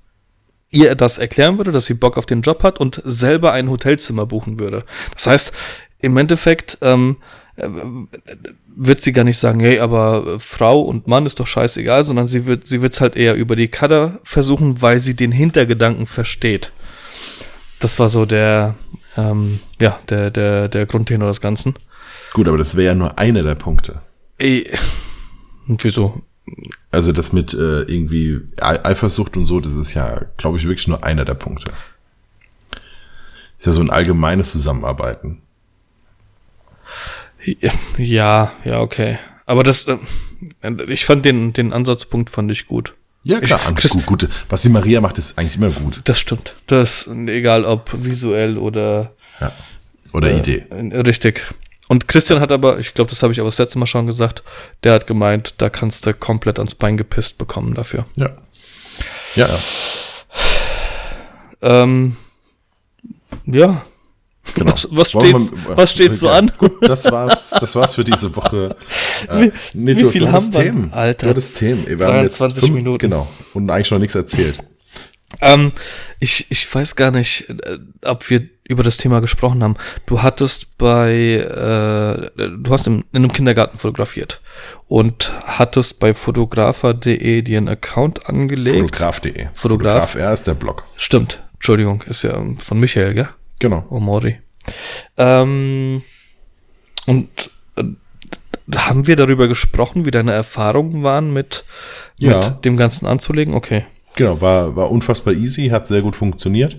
[0.70, 4.26] ihr das erklären würde, dass sie Bock auf den Job hat und selber ein Hotelzimmer
[4.26, 4.84] buchen würde.
[5.14, 5.54] Das heißt,
[6.00, 7.16] im Endeffekt ähm,
[7.56, 7.70] äh,
[8.68, 12.46] wird sie gar nicht sagen, hey, aber Frau und Mann ist doch scheißegal, sondern sie
[12.46, 16.74] wird sie wird's halt eher über die Cutter versuchen, weil sie den Hintergedanken versteht.
[17.80, 18.76] Das war so der
[19.16, 21.74] ähm, ja der der der Grundtenor des Ganzen.
[22.34, 24.02] Gut, aber das wäre ja nur einer der Punkte.
[24.38, 24.70] Ey,
[25.72, 26.22] und wieso?
[26.92, 31.04] Also das mit äh, irgendwie Eifersucht und so, das ist ja, glaube ich, wirklich nur
[31.04, 31.72] einer der Punkte.
[33.58, 35.42] Ist ja so ein allgemeines Zusammenarbeiten.
[37.98, 39.18] Ja, ja, okay.
[39.46, 39.98] Aber das, äh,
[40.88, 42.96] ich fand den, den Ansatzpunkt fand ich gut.
[43.24, 44.30] Ja, klar, ich, gut, gut.
[44.50, 46.02] Was die Maria macht, ist eigentlich immer gut.
[46.04, 46.56] Das stimmt.
[46.68, 49.14] Das, egal ob visuell oder.
[49.40, 49.54] Ja.
[50.12, 50.66] Oder äh, Idee.
[50.72, 51.54] Richtig.
[51.92, 54.44] Und Christian hat aber, ich glaube, das habe ich aber das letzte Mal schon gesagt,
[54.86, 58.06] der hat gemeint, da kannst du komplett ans Bein gepisst bekommen dafür.
[58.16, 58.30] Ja.
[59.36, 59.60] Ja, ja.
[61.62, 62.16] Ähm,
[63.46, 63.82] ja.
[64.56, 64.72] Genau.
[64.72, 65.36] Was, was, steht,
[65.68, 66.50] was steht so an?
[66.58, 68.74] Gut, das war's, das war's für diese Woche.
[69.28, 70.62] Äh, wie, nee, wie du, viel du haben wir?
[70.62, 70.94] Themen.
[70.94, 71.28] Alter.
[71.28, 71.86] Du hattest Themen.
[71.86, 72.98] Wir 23 fünf, Minuten.
[72.98, 73.28] Genau.
[73.54, 74.64] Und eigentlich noch nichts erzählt.
[75.42, 75.72] Ähm,
[76.20, 79.76] ich, ich weiß gar nicht, äh, ob wir über das Thema gesprochen haben.
[80.06, 84.42] Du hattest bei, äh, du hast in, in einem Kindergarten fotografiert
[84.88, 88.78] und hattest bei fotografer.de dir einen Account angelegt.
[88.78, 89.48] Fotograf.de.
[89.54, 90.12] Fotograf.
[90.12, 90.84] Fotograf R ist der Blog.
[90.96, 91.44] Stimmt.
[91.56, 93.30] Entschuldigung, ist ja von Michael, gell?
[93.60, 93.86] Genau.
[93.90, 94.40] Omori.
[95.18, 96.02] Ähm,
[97.06, 97.84] und äh,
[98.76, 101.64] haben wir darüber gesprochen, wie deine Erfahrungen waren mit,
[102.20, 102.40] ja.
[102.40, 103.54] mit dem Ganzen anzulegen?
[103.54, 103.86] Okay.
[104.16, 106.78] Genau, war, war unfassbar easy, hat sehr gut funktioniert.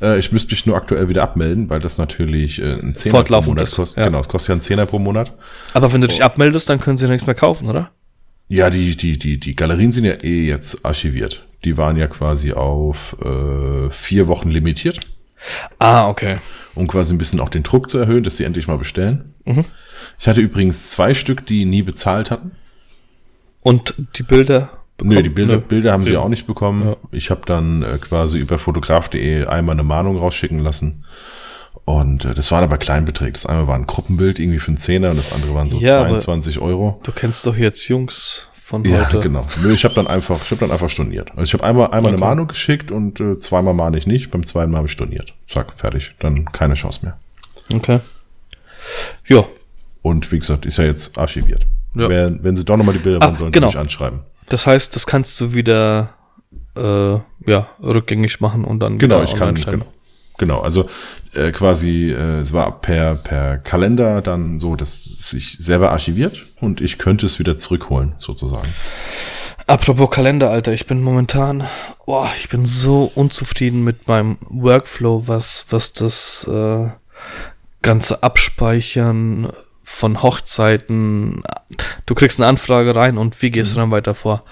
[0.00, 3.42] Äh, ich müsste mich nur aktuell wieder abmelden, weil das natürlich äh, ein Zehner pro
[3.42, 3.98] Monat ist, kostet.
[3.98, 4.06] Ja.
[4.06, 5.32] Genau, es kostet ja ein Zehner pro Monat.
[5.74, 6.24] Aber wenn du dich oh.
[6.24, 7.90] abmeldest, dann können sie ja nichts mehr kaufen, oder?
[8.48, 11.44] Ja, die, die, die, die Galerien sind ja eh jetzt archiviert.
[11.64, 15.00] Die waren ja quasi auf äh, vier Wochen limitiert.
[15.78, 16.38] Ah, okay.
[16.74, 19.34] Um quasi ein bisschen auch den Druck zu erhöhen, dass sie endlich mal bestellen.
[19.44, 19.64] Mhm.
[20.18, 22.52] Ich hatte übrigens zwei Stück, die nie bezahlt hatten.
[23.62, 24.70] Und die Bilder
[25.02, 25.16] bekommen?
[25.16, 25.60] Nö, die Bilder, Nö.
[25.60, 26.84] Bilder haben sie auch nicht bekommen.
[26.84, 26.96] Ja.
[27.10, 31.04] Ich habe dann äh, quasi über fotograf.de einmal eine Mahnung rausschicken lassen.
[31.84, 33.32] Und äh, das waren aber Kleinbeträge.
[33.32, 36.04] Das eine war ein Gruppenbild irgendwie für einen Zehner und das andere waren so ja,
[36.04, 37.00] 22 Euro.
[37.02, 39.16] Du kennst doch jetzt Jungs von heute.
[39.16, 39.46] Ja, genau.
[39.60, 41.30] Nö, ich habe dann einfach, ich habe dann einfach storniert.
[41.32, 42.08] Also ich habe einmal, einmal okay.
[42.08, 44.30] eine Mahnung geschickt und äh, zweimal mahne ich nicht.
[44.30, 45.34] Beim zweiten Mal habe ich storniert.
[45.46, 46.14] Zack, fertig.
[46.20, 47.18] Dann keine Chance mehr.
[47.74, 48.00] Okay.
[49.26, 49.44] Ja.
[50.02, 51.66] Und wie gesagt, ist ja jetzt archiviert.
[51.94, 52.08] Ja.
[52.08, 53.68] Wenn, wenn sie doch nochmal die Bilder ah, wollen, sollen genau.
[53.68, 54.20] sie mich anschreiben.
[54.52, 56.10] Das heißt, das kannst du wieder
[56.76, 57.14] äh,
[57.50, 59.86] ja, rückgängig machen und dann genau, ich kann, genau.
[60.38, 60.88] Genau, also
[61.34, 66.46] äh, quasi, äh, es war per, per Kalender dann so, dass es sich selber archiviert
[66.60, 68.68] und ich könnte es wieder zurückholen, sozusagen.
[69.66, 71.66] Apropos Kalender, Alter, ich bin momentan,
[72.04, 76.88] boah, ich bin so unzufrieden mit meinem Workflow, was, was das äh,
[77.80, 79.50] ganze Abspeichern
[79.92, 81.42] von Hochzeiten.
[82.06, 84.42] Du kriegst eine Anfrage rein und wie gehst du dann weiter vor?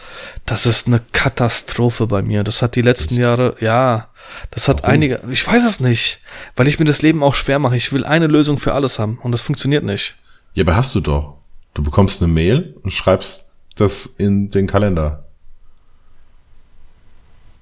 [0.46, 2.44] Das ist eine Katastrophe bei mir.
[2.44, 3.22] Das hat die letzten Echt?
[3.22, 4.09] Jahre, ja,
[4.50, 4.94] das hat Warum?
[4.94, 6.20] einige, ich weiß es nicht,
[6.57, 7.76] weil ich mir das Leben auch schwer mache.
[7.76, 10.14] Ich will eine Lösung für alles haben und das funktioniert nicht.
[10.55, 11.38] Ja, aber hast du doch.
[11.74, 15.26] Du bekommst eine Mail und schreibst das in den Kalender.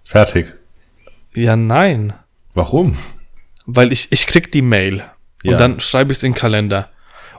[0.05, 0.55] Fertig.
[1.33, 2.13] Ja, nein.
[2.55, 2.99] Warum?
[3.67, 5.05] Weil ich, ich krieg die Mail
[5.45, 5.59] und ja.
[5.59, 6.91] dann schreibe ich es in den Kalender.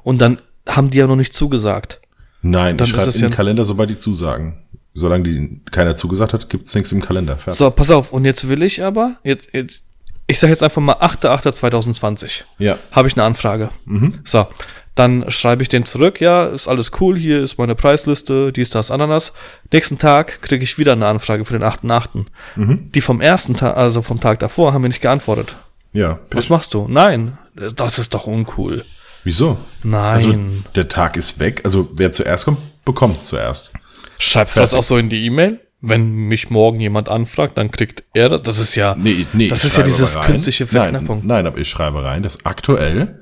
[0.03, 1.99] Und dann haben die ja noch nicht zugesagt.
[2.41, 4.57] Nein, dann ich schreibe in den ja Kalender, sobald die zusagen.
[4.93, 7.37] Solange die keiner zugesagt hat, gibt es nichts im Kalender.
[7.37, 7.57] Fertig.
[7.57, 8.11] So, pass auf.
[8.11, 9.85] Und jetzt will ich aber, jetzt, jetzt,
[10.27, 12.43] ich sage jetzt einfach mal 8.8.2020.
[12.57, 12.77] Ja.
[12.91, 13.69] Habe ich eine Anfrage.
[13.85, 14.19] Mhm.
[14.23, 14.47] So,
[14.95, 16.19] dann schreibe ich den zurück.
[16.19, 17.17] Ja, ist alles cool.
[17.17, 19.33] Hier ist meine Preisliste, dies, das, Ananas.
[19.71, 22.25] Nächsten Tag kriege ich wieder eine Anfrage für den 8.8.
[22.55, 22.91] Mhm.
[22.93, 25.57] Die vom ersten Tag, also vom Tag davor, haben mir nicht geantwortet.
[25.93, 26.19] Ja.
[26.31, 26.87] Was machst du?
[26.89, 27.37] Nein,
[27.75, 28.85] das ist doch uncool.
[29.23, 29.57] Wieso?
[29.83, 30.13] Nein.
[30.13, 30.33] Also
[30.75, 31.61] der Tag ist weg.
[31.63, 33.71] Also wer zuerst kommt, bekommt es zuerst.
[34.17, 35.59] Schreibst du das auch so in die E-Mail?
[35.81, 38.43] Wenn mich morgen jemand anfragt, dann kriegt er das.
[38.43, 41.19] Das ist ja, nee, nee, das ist ja dieses rein, künstliche Verknappung.
[41.19, 43.21] Nein, nein, aber ich schreibe rein, dass aktuell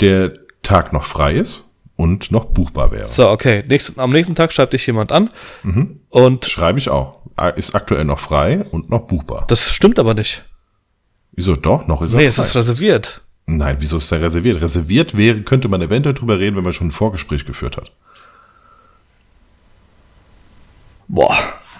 [0.00, 3.08] der Tag noch frei ist und noch buchbar wäre.
[3.08, 3.62] So, okay.
[3.68, 5.30] Nächsten, am nächsten Tag schreibt dich jemand an
[5.62, 6.00] mhm.
[6.08, 7.20] und schreibe ich auch.
[7.56, 9.44] Ist aktuell noch frei und noch buchbar.
[9.48, 10.44] Das stimmt aber nicht.
[11.32, 11.86] Wieso doch?
[11.86, 12.28] Noch ist er nee, frei.
[12.28, 13.20] es ist reserviert.
[13.46, 14.60] Nein, wieso ist er reserviert?
[14.60, 17.92] Reserviert wäre, könnte man eventuell drüber reden, wenn man schon ein Vorgespräch geführt hat.
[21.08, 21.36] Boah.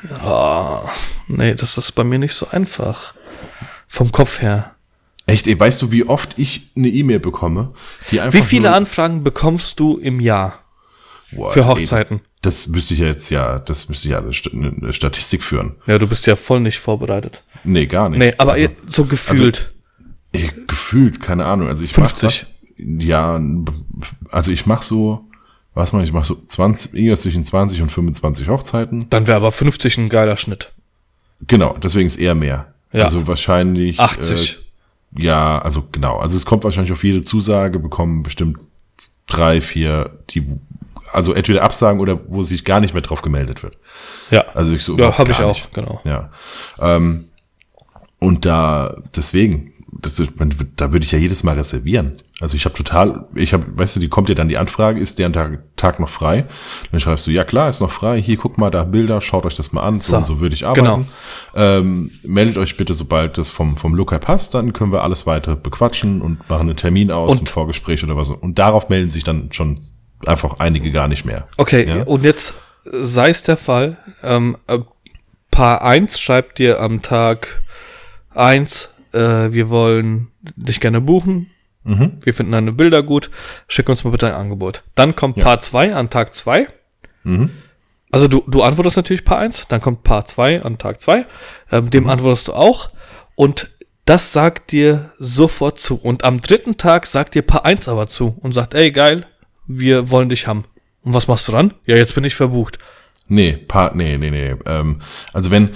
[0.08, 0.88] Ja.
[1.26, 3.14] Nee, das ist bei mir nicht so einfach.
[3.88, 4.76] Vom Kopf her.
[5.26, 7.74] Echt, ey, weißt du, wie oft ich eine E-Mail bekomme,
[8.12, 8.38] die einfach.
[8.38, 10.60] Wie viele Anfragen bekommst du im Jahr?
[11.32, 12.18] Boah, für Hochzeiten?
[12.18, 15.74] Ey, das müsste ich ja jetzt ja, das müsste ja eine Statistik führen.
[15.86, 17.42] Ja, du bist ja voll nicht vorbereitet.
[17.64, 18.20] Nee, gar nicht.
[18.20, 19.58] Nee, aber also, so gefühlt.
[19.58, 19.75] Also,
[20.36, 21.68] Ey, gefühlt, keine Ahnung.
[21.68, 22.46] Also ich 50.
[22.78, 23.40] Mach, ja,
[24.30, 25.24] also ich mache so,
[25.74, 26.10] was mache ich?
[26.10, 29.06] Ich mache so 20, irgendwas zwischen 20 und 25 Hochzeiten.
[29.10, 30.72] Dann wäre aber 50 ein geiler Schnitt.
[31.46, 32.72] Genau, deswegen ist eher mehr.
[32.92, 33.04] Ja.
[33.04, 34.58] Also wahrscheinlich 80.
[35.16, 36.18] Äh, ja, also genau.
[36.18, 38.58] Also es kommt wahrscheinlich auf jede Zusage, bekommen bestimmt
[39.26, 40.46] drei, vier, die
[41.12, 43.76] also entweder absagen oder wo sich gar nicht mehr drauf gemeldet wird.
[44.30, 44.44] Ja.
[44.54, 44.96] Also ich so.
[44.98, 45.72] Ja, habe ich auch, nicht.
[45.72, 46.00] genau.
[46.04, 46.30] Ja.
[46.80, 47.26] Ähm,
[48.18, 52.12] und da deswegen das ist, man, da würde ich ja jedes Mal reservieren.
[52.40, 55.18] Also ich habe total, ich habe, weißt du, die kommt ja dann die Anfrage, ist
[55.18, 56.44] der Tag, Tag noch frei?
[56.90, 58.20] Dann schreibst du, ja klar, ist noch frei.
[58.20, 59.98] Hier, guck mal da Bilder, schaut euch das mal an.
[59.98, 60.84] So, so und so würde ich arbeiten.
[60.84, 61.04] Genau.
[61.54, 65.56] Ähm, meldet euch bitte, sobald das vom, vom Looker passt, dann können wir alles weitere
[65.56, 68.30] bequatschen und machen einen Termin aus, und, ein Vorgespräch oder was.
[68.30, 69.80] Und darauf melden sich dann schon
[70.26, 71.46] einfach einige gar nicht mehr.
[71.56, 72.04] Okay, ja?
[72.04, 72.54] und jetzt
[72.84, 74.78] sei es der Fall, ähm, äh,
[75.50, 77.62] Paar 1 schreibt dir am Tag
[78.34, 81.50] 1 äh, wir wollen dich gerne buchen.
[81.84, 82.18] Mhm.
[82.22, 83.30] Wir finden deine Bilder gut.
[83.68, 84.82] Schick uns mal bitte ein Angebot.
[84.94, 85.44] Dann kommt ja.
[85.44, 86.68] Part 2 an Tag 2.
[87.24, 87.50] Mhm.
[88.10, 91.26] Also du, du antwortest natürlich Paar 1, dann kommt Part 2 an Tag 2.
[91.72, 92.10] Ähm, dem mhm.
[92.10, 92.90] antwortest du auch.
[93.34, 93.70] Und
[94.04, 95.96] das sagt dir sofort zu.
[95.96, 99.26] Und am dritten Tag sagt dir Paar 1 aber zu und sagt, ey, geil,
[99.66, 100.64] wir wollen dich haben.
[101.02, 101.74] Und was machst du dann?
[101.86, 102.78] Ja, jetzt bin ich verbucht.
[103.28, 104.54] Nee, Paar, nee, nee, nee.
[104.66, 105.00] Ähm,
[105.32, 105.70] also wenn,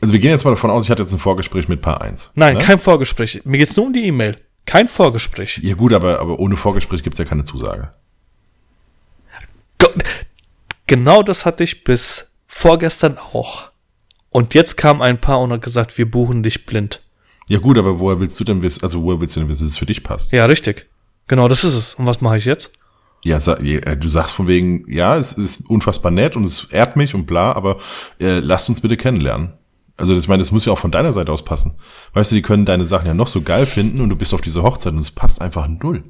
[0.00, 2.32] also wir gehen jetzt mal davon aus, ich hatte jetzt ein Vorgespräch mit Paar 1.
[2.34, 2.60] Nein, ne?
[2.62, 3.42] kein Vorgespräch.
[3.44, 4.36] Mir geht's nur um die E-Mail.
[4.64, 5.60] Kein Vorgespräch.
[5.62, 7.92] Ja gut, aber, aber ohne Vorgespräch gibt's ja keine Zusage.
[10.86, 13.70] Genau das hatte ich bis vorgestern auch.
[14.30, 17.02] Und jetzt kam ein Paar und hat gesagt, wir buchen dich blind.
[17.48, 19.72] Ja gut, aber woher willst du denn wissen, also woher willst du denn wissen, dass
[19.72, 20.32] es für dich passt?
[20.32, 20.86] Ja, richtig.
[21.28, 21.94] Genau, das ist es.
[21.94, 22.72] Und was mache ich jetzt?
[23.24, 27.26] Ja, du sagst von wegen, ja, es ist unfassbar nett und es ehrt mich und
[27.26, 27.78] bla, aber
[28.20, 29.54] äh, lasst uns bitte kennenlernen.
[29.96, 31.78] Also das, ich meine, das muss ja auch von deiner Seite aus passen.
[32.12, 34.40] Weißt du, die können deine Sachen ja noch so geil finden und du bist auf
[34.40, 36.04] dieser Hochzeit und es passt einfach null.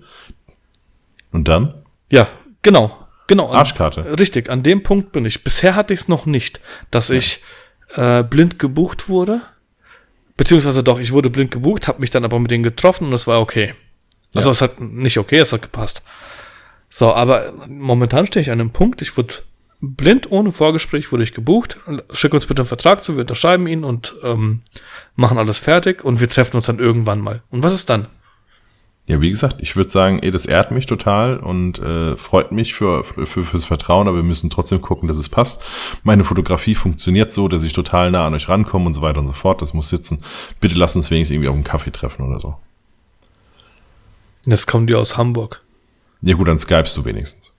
[1.30, 1.74] Und dann?
[2.10, 2.28] Ja,
[2.62, 2.96] genau.
[3.28, 3.52] Genau.
[3.52, 4.18] Arschkarte.
[4.18, 5.44] Richtig, an dem Punkt bin ich.
[5.44, 7.16] Bisher hatte ich es noch nicht, dass ja.
[7.16, 7.42] ich
[7.94, 9.42] äh, blind gebucht wurde.
[10.36, 13.26] Beziehungsweise doch, ich wurde blind gebucht, habe mich dann aber mit denen getroffen und es
[13.26, 13.74] war okay.
[14.34, 14.52] Also ja.
[14.52, 16.02] es hat nicht okay, es hat gepasst.
[16.90, 19.34] So, aber momentan stehe ich an einem Punkt, ich wurde
[19.80, 21.78] blind ohne Vorgespräch wurde ich gebucht.
[22.12, 24.62] Schick uns bitte einen Vertrag zu, wir unterschreiben ihn und ähm,
[25.14, 27.42] machen alles fertig und wir treffen uns dann irgendwann mal.
[27.50, 28.08] Und was ist dann?
[29.08, 32.74] Ja, wie gesagt, ich würde sagen, ey, das ehrt mich total und äh, freut mich
[32.74, 35.62] für, für, fürs Vertrauen, aber wir müssen trotzdem gucken, dass es passt.
[36.02, 39.28] Meine Fotografie funktioniert so, dass ich total nah an euch rankomme und so weiter und
[39.28, 39.62] so fort.
[39.62, 40.24] Das muss sitzen.
[40.58, 42.56] Bitte lasst uns wenigstens irgendwie auf einen Kaffee treffen oder so.
[44.44, 45.62] Jetzt kommen die aus Hamburg.
[46.22, 47.52] Ja gut, dann skypest du wenigstens.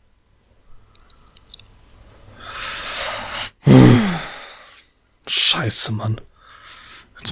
[5.27, 6.21] Scheiße, Mann.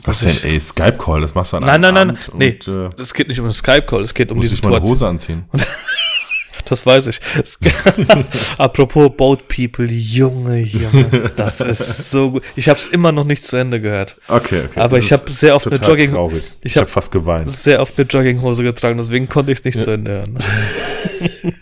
[0.04, 3.14] Was denn, ey, Skype-Call, das machst du an Nein, nein, nein, und, nee, äh, es
[3.14, 4.72] geht nicht um Skype-Call, es geht um die Situation.
[4.72, 5.46] Muss ich meine Hose anziehen?
[6.66, 7.22] das weiß ich.
[8.58, 12.44] Apropos Boat People, Junge, Junge, das ist so gut.
[12.56, 14.16] Ich habe es immer noch nicht zu Ende gehört.
[14.28, 14.80] Okay, okay.
[14.80, 16.12] Aber das ich habe sehr oft eine Jogging...
[16.12, 16.44] Traurig.
[16.62, 17.50] Ich, ich habe hab fast geweint.
[17.52, 19.84] sehr oft eine Jogginghose getragen, deswegen konnte ich es nicht ja.
[19.84, 20.40] zu Ende hören.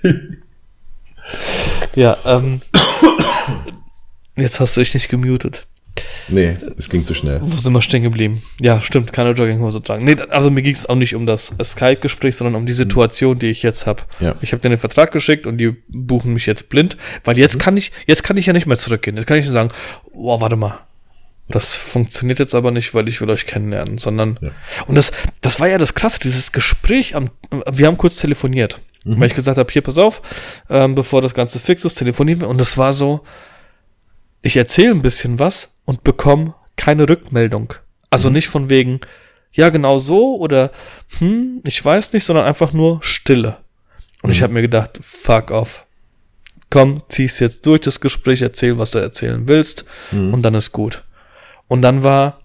[1.96, 2.62] ja, ähm...
[4.36, 5.68] Jetzt hast du dich nicht gemutet.
[6.28, 7.40] Nee, es ging zu schnell.
[7.44, 8.42] Wo sind wir stehen geblieben?
[8.60, 10.06] Ja, stimmt, keine Jogginghose tragen.
[10.06, 13.48] Nee, also mir ging es auch nicht um das Skype-Gespräch, sondern um die Situation, die
[13.48, 14.04] ich jetzt habe.
[14.20, 14.36] Ja.
[14.42, 17.60] Ich habe dir den Vertrag geschickt und die buchen mich jetzt blind, weil jetzt mhm.
[17.60, 19.18] kann ich, jetzt kann ich ja nicht mehr zurückgehen.
[19.18, 19.70] Jetzt kann ich sagen,
[20.14, 20.80] boah, warte mal.
[21.50, 24.52] Das funktioniert jetzt aber nicht, weil ich will euch kennenlernen, sondern ja.
[24.88, 27.30] und das, das war ja das Krasse, dieses Gespräch am,
[27.70, 29.20] wir haben kurz telefoniert, mhm.
[29.20, 30.22] weil ich gesagt habe, hier pass auf,
[30.70, 33.26] ähm, bevor das Ganze fix ist, telefonieren wir und es war so,
[34.44, 37.74] ich erzähle ein bisschen was und bekomme keine Rückmeldung.
[38.12, 38.36] Also mhm.
[38.36, 39.02] nicht von wegen,
[39.52, 40.72] ja, genau so oder
[41.18, 43.58] hm, ich weiß nicht, sondern einfach nur Stille.
[44.22, 44.34] Und mhm.
[44.34, 45.88] ich habe mir gedacht, fuck off.
[46.70, 50.34] Komm, zieh's jetzt durch das Gespräch, erzähl, was du erzählen willst mhm.
[50.34, 51.04] und dann ist gut.
[51.68, 52.40] Und dann war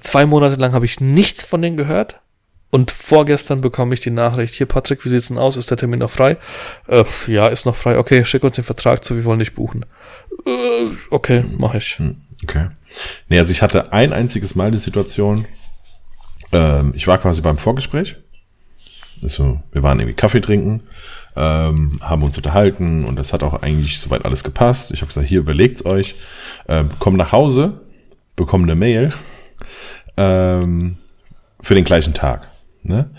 [0.00, 2.20] zwei Monate lang habe ich nichts von denen gehört.
[2.70, 5.56] Und vorgestern bekomme ich die Nachricht, hier Patrick, wie sieht's denn aus?
[5.56, 6.36] Ist der Termin noch frei?
[6.86, 7.98] Äh, ja, ist noch frei.
[7.98, 9.86] Okay, schick uns den Vertrag zu, wir wollen dich buchen.
[10.44, 11.98] Äh, okay, mach ich.
[11.98, 12.68] Hm, okay.
[13.28, 15.46] Nee, also ich hatte ein einziges Mal die Situation,
[16.52, 18.16] ähm, ich war quasi beim Vorgespräch.
[19.22, 20.82] Also, wir waren irgendwie Kaffee trinken,
[21.36, 24.92] ähm, haben uns unterhalten und das hat auch eigentlich soweit alles gepasst.
[24.92, 26.14] Ich habe gesagt, hier überlegt's euch.
[26.68, 27.80] Ähm, komm nach Hause,
[28.36, 29.12] bekomme eine Mail
[30.16, 30.98] ähm,
[31.60, 32.46] für den gleichen Tag.
[32.88, 33.10] Ne?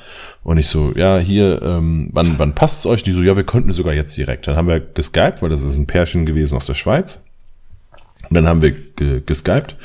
[0.43, 3.03] Und ich so, ja, hier, ähm, wann, wann passt es euch?
[3.03, 4.47] Die so, ja, wir könnten sogar jetzt direkt.
[4.47, 7.23] Dann haben wir geskypt, weil das ist ein Pärchen gewesen aus der Schweiz.
[8.29, 9.75] Und dann haben wir ge geskypt.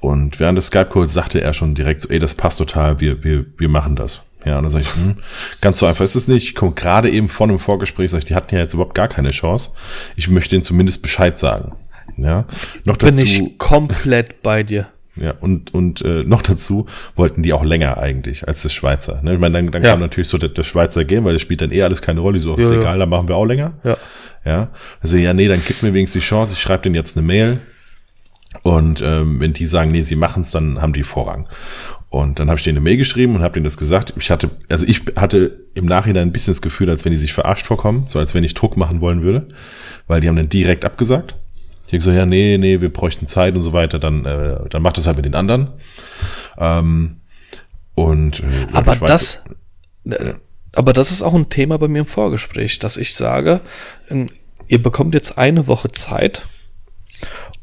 [0.00, 3.46] Und während des Skype-Calls sagte er schon direkt so, ey, das passt total, wir, wir,
[3.56, 4.22] wir machen das.
[4.44, 5.16] Ja, und dann sage ich, hm,
[5.62, 6.48] ganz so einfach ist es nicht.
[6.48, 9.08] Ich komme gerade eben von einem Vorgespräch, sag ich, die hatten ja jetzt überhaupt gar
[9.08, 9.70] keine Chance.
[10.16, 11.72] Ich möchte ihnen zumindest Bescheid sagen.
[12.18, 12.44] Ja,
[12.84, 13.14] noch dazu.
[13.14, 14.88] Bin ich komplett bei dir.
[15.16, 19.22] Ja, und, und äh, noch dazu wollten die auch länger eigentlich als das Schweizer.
[19.22, 19.34] Ne?
[19.34, 19.90] Ich meine, dann, dann ja.
[19.90, 22.40] kam natürlich so das, das Schweizer Game, weil das spielt dann eh alles keine Rolle.
[22.40, 23.74] So, ist ja, egal, dann machen wir auch länger.
[23.84, 23.96] Ja.
[24.44, 24.68] Ja.
[25.00, 27.60] Also, ja, nee, dann gib mir wenigstens die Chance, ich schreibe denen jetzt eine Mail.
[28.62, 31.48] Und ähm, wenn die sagen, nee, sie machen es, dann haben die Vorrang.
[32.08, 34.14] Und dann habe ich denen eine Mail geschrieben und habe denen das gesagt.
[34.16, 37.32] Ich hatte, also ich hatte im Nachhinein ein bisschen das Gefühl, als wenn die sich
[37.32, 39.48] verarscht vorkommen, so als wenn ich Druck machen wollen würde,
[40.06, 41.34] weil die haben dann direkt abgesagt.
[41.84, 44.82] Ich denke so, ja, nee, nee, wir bräuchten Zeit und so weiter, dann, äh, dann
[44.82, 45.68] macht das halt mit den anderen.
[46.58, 47.20] Ähm,
[47.94, 49.44] und äh, aber das,
[50.04, 50.34] äh,
[50.74, 53.60] aber das ist auch ein Thema bei mir im Vorgespräch, dass ich sage,
[54.08, 54.30] ähm,
[54.66, 56.42] ihr bekommt jetzt eine Woche Zeit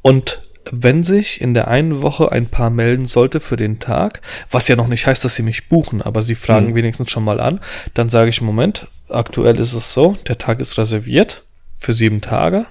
[0.01, 4.67] und wenn sich in der einen Woche ein paar melden sollte für den Tag, was
[4.67, 6.75] ja noch nicht heißt, dass sie mich buchen, aber sie fragen mhm.
[6.75, 7.59] wenigstens schon mal an,
[7.93, 11.43] dann sage ich, Moment, aktuell ist es so, der Tag ist reserviert
[11.77, 12.67] für sieben Tage.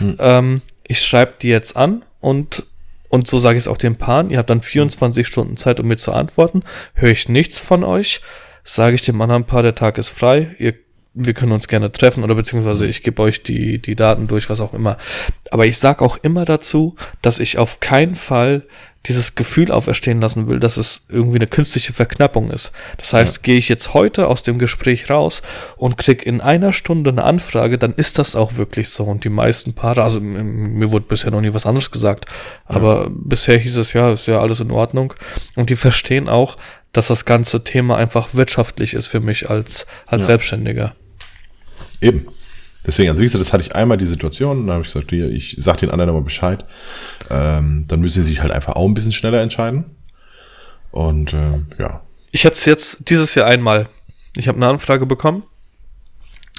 [0.00, 0.16] Mhm.
[0.18, 0.62] Ähm,
[0.92, 2.66] ich schreibe die jetzt an und,
[3.08, 5.88] und so sage ich es auch den Paaren, ihr habt dann 24 Stunden Zeit, um
[5.88, 6.64] mir zu antworten.
[6.92, 8.20] Höre ich nichts von euch,
[8.62, 10.74] sage ich dem anderen Paar, der Tag ist frei, ihr
[11.14, 14.60] wir können uns gerne treffen oder beziehungsweise ich gebe euch die, die Daten durch, was
[14.60, 14.96] auch immer.
[15.50, 18.62] Aber ich sage auch immer dazu, dass ich auf keinen Fall
[19.06, 22.72] dieses Gefühl auferstehen lassen will, dass es irgendwie eine künstliche Verknappung ist.
[22.98, 23.42] Das heißt, ja.
[23.42, 25.42] gehe ich jetzt heute aus dem Gespräch raus
[25.76, 29.04] und krieg in einer Stunde eine Anfrage, dann ist das auch wirklich so.
[29.04, 32.26] Und die meisten Paare, also mir wurde bisher noch nie was anderes gesagt,
[32.64, 33.10] aber ja.
[33.12, 35.14] bisher hieß es ja, ist ja alles in Ordnung.
[35.56, 36.56] Und die verstehen auch,
[36.92, 40.26] dass das ganze Thema einfach wirtschaftlich ist für mich als, als ja.
[40.26, 40.94] Selbstständiger.
[42.02, 42.26] Eben.
[42.84, 45.56] Deswegen, also wie gesagt, das hatte ich einmal die Situation, dann habe ich gesagt, ich
[45.58, 46.64] sag den anderen nochmal Bescheid.
[47.30, 49.84] Ähm, dann müssen sie sich halt einfach auch ein bisschen schneller entscheiden.
[50.90, 52.02] Und ähm, ja.
[52.32, 53.88] Ich hatte es jetzt dieses Jahr einmal.
[54.36, 55.44] Ich habe eine Anfrage bekommen.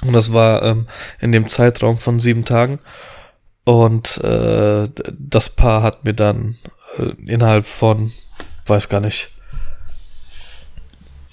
[0.02, 0.88] Und das war ähm,
[1.20, 2.78] in dem Zeitraum von sieben Tagen.
[3.64, 6.56] Und äh, das Paar hat mir dann
[6.98, 8.12] äh, innerhalb von,
[8.66, 9.30] weiß gar nicht,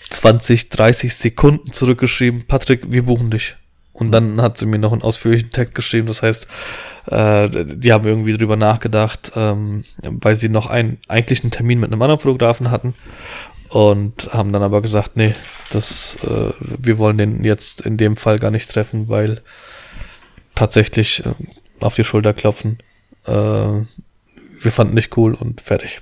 [0.10, 3.56] 20, 30 Sekunden zurückgeschrieben, Patrick, wir buchen dich.
[4.02, 6.08] Und dann hat sie mir noch einen ausführlichen Text geschrieben.
[6.08, 6.48] Das heißt,
[7.06, 11.92] äh, die haben irgendwie drüber nachgedacht, ähm, weil sie noch einen, eigentlich einen Termin mit
[11.92, 12.96] einem anderen Fotografen hatten
[13.70, 15.34] und haben dann aber gesagt, nee,
[15.70, 19.40] das, äh, wir wollen den jetzt in dem Fall gar nicht treffen, weil
[20.56, 21.34] tatsächlich äh,
[21.80, 22.80] auf die Schulter klopfen.
[23.28, 26.02] Äh, wir fanden nicht cool und fertig.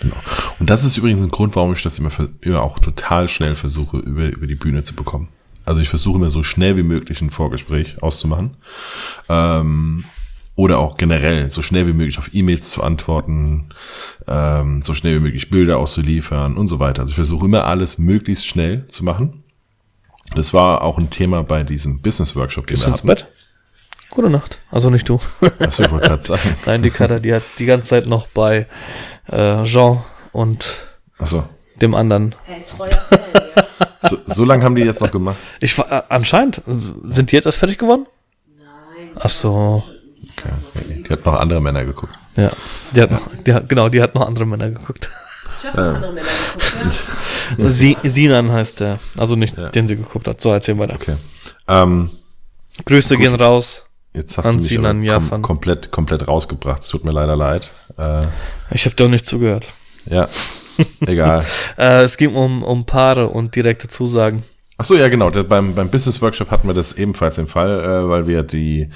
[0.00, 0.16] Genau.
[0.58, 3.56] Und das ist übrigens ein Grund, warum ich das immer, für, immer auch total schnell
[3.56, 5.28] versuche, über, über die Bühne zu bekommen.
[5.64, 8.56] Also ich versuche immer so schnell wie möglich ein Vorgespräch auszumachen.
[9.28, 10.04] Ähm,
[10.56, 13.70] oder auch generell so schnell wie möglich auf E-Mails zu antworten,
[14.26, 17.00] ähm, so schnell wie möglich Bilder auszuliefern und so weiter.
[17.00, 19.42] Also ich versuche immer alles möglichst schnell zu machen.
[20.34, 23.06] Das war auch ein Thema bei diesem Business Workshop, den Gehst wir hatten.
[23.06, 23.26] Bett?
[24.10, 24.58] Gute Nacht.
[24.70, 25.18] Also nicht du.
[25.60, 26.56] Achso, ich wollte gerade sagen.
[26.66, 28.66] Nein, die Katha, die hat die ganze Zeit noch bei
[29.28, 30.02] äh, Jean
[30.32, 30.66] und
[31.20, 31.44] so.
[31.80, 32.34] dem anderen.
[32.44, 32.98] Hey, treuer.
[34.00, 35.36] So, so lange haben die jetzt noch gemacht?
[35.60, 36.62] Ich äh, anscheinend.
[36.66, 38.06] Sind die jetzt erst fertig geworden?
[38.58, 39.10] Nein.
[39.18, 39.82] Ach so.
[40.36, 41.04] Okay.
[41.06, 42.14] Die hat noch andere Männer geguckt.
[42.36, 42.50] Ja.
[42.94, 43.16] Die hat ja.
[43.16, 45.08] Noch, die genau, die hat noch andere Männer geguckt.
[45.58, 46.98] Ich habe noch andere Männer geguckt,
[47.58, 47.68] ja.
[47.68, 48.98] Sie, Sinan heißt der.
[49.18, 49.68] Also nicht, ja.
[49.68, 50.40] den sie geguckt hat.
[50.40, 50.94] So, erzähl weiter.
[50.94, 51.16] Okay.
[51.68, 52.10] Ähm,
[52.84, 53.24] Grüße gut.
[53.24, 53.84] gehen raus.
[54.12, 56.82] Jetzt hast du mich Sinan kom komplett, komplett rausgebracht.
[56.82, 57.70] Es tut mir leider leid.
[57.98, 58.26] Äh,
[58.70, 59.66] ich habe doch nicht zugehört.
[60.06, 60.28] Ja,
[61.06, 61.44] egal.
[61.78, 64.42] äh, es ging um, um Paare und direkte Zusagen.
[64.78, 65.30] Ach so, ja, genau.
[65.30, 68.88] beim, beim Business Workshop hatten wir das ebenfalls den Fall, äh, weil wir die,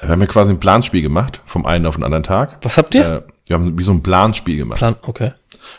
[0.00, 2.58] wir haben ja quasi ein Planspiel gemacht, vom einen auf den anderen Tag.
[2.62, 3.04] Was habt ihr?
[3.04, 4.78] Äh, wir haben wie so ein Planspiel gemacht.
[4.78, 5.32] Plan, okay.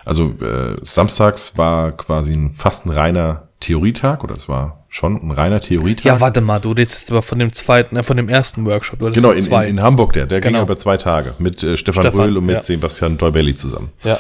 [0.06, 5.32] Also äh, samstags war quasi ein, fast ein reiner Theorietag oder es war schon ein
[5.32, 6.06] reiner Theorietag.
[6.06, 9.00] Ja, warte mal, du redest aber von dem zweiten, äh, von dem ersten Workshop.
[9.00, 10.60] Du genau, in, in, in, Hamburg, der, der genau.
[10.60, 12.62] ging über zwei Tage mit äh, Stefan, Stefan Röhl und mit ja.
[12.62, 13.92] Sebastian Dolbelli zusammen.
[14.04, 14.20] Ja.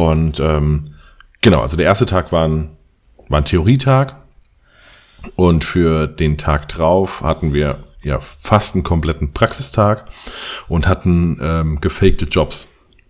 [0.00, 0.84] Und ähm,
[1.42, 2.70] genau, also der erste Tag war ein,
[3.28, 4.16] war ein Theorietag
[5.36, 10.06] und für den Tag drauf hatten wir ja fast einen kompletten Praxistag
[10.68, 12.68] und hatten ähm, gefakte Jobs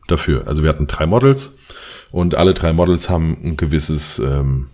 [0.09, 0.49] dafür.
[0.49, 1.59] Also wir hatten drei Models
[2.11, 4.71] und alle drei Models haben ein gewisses ähm,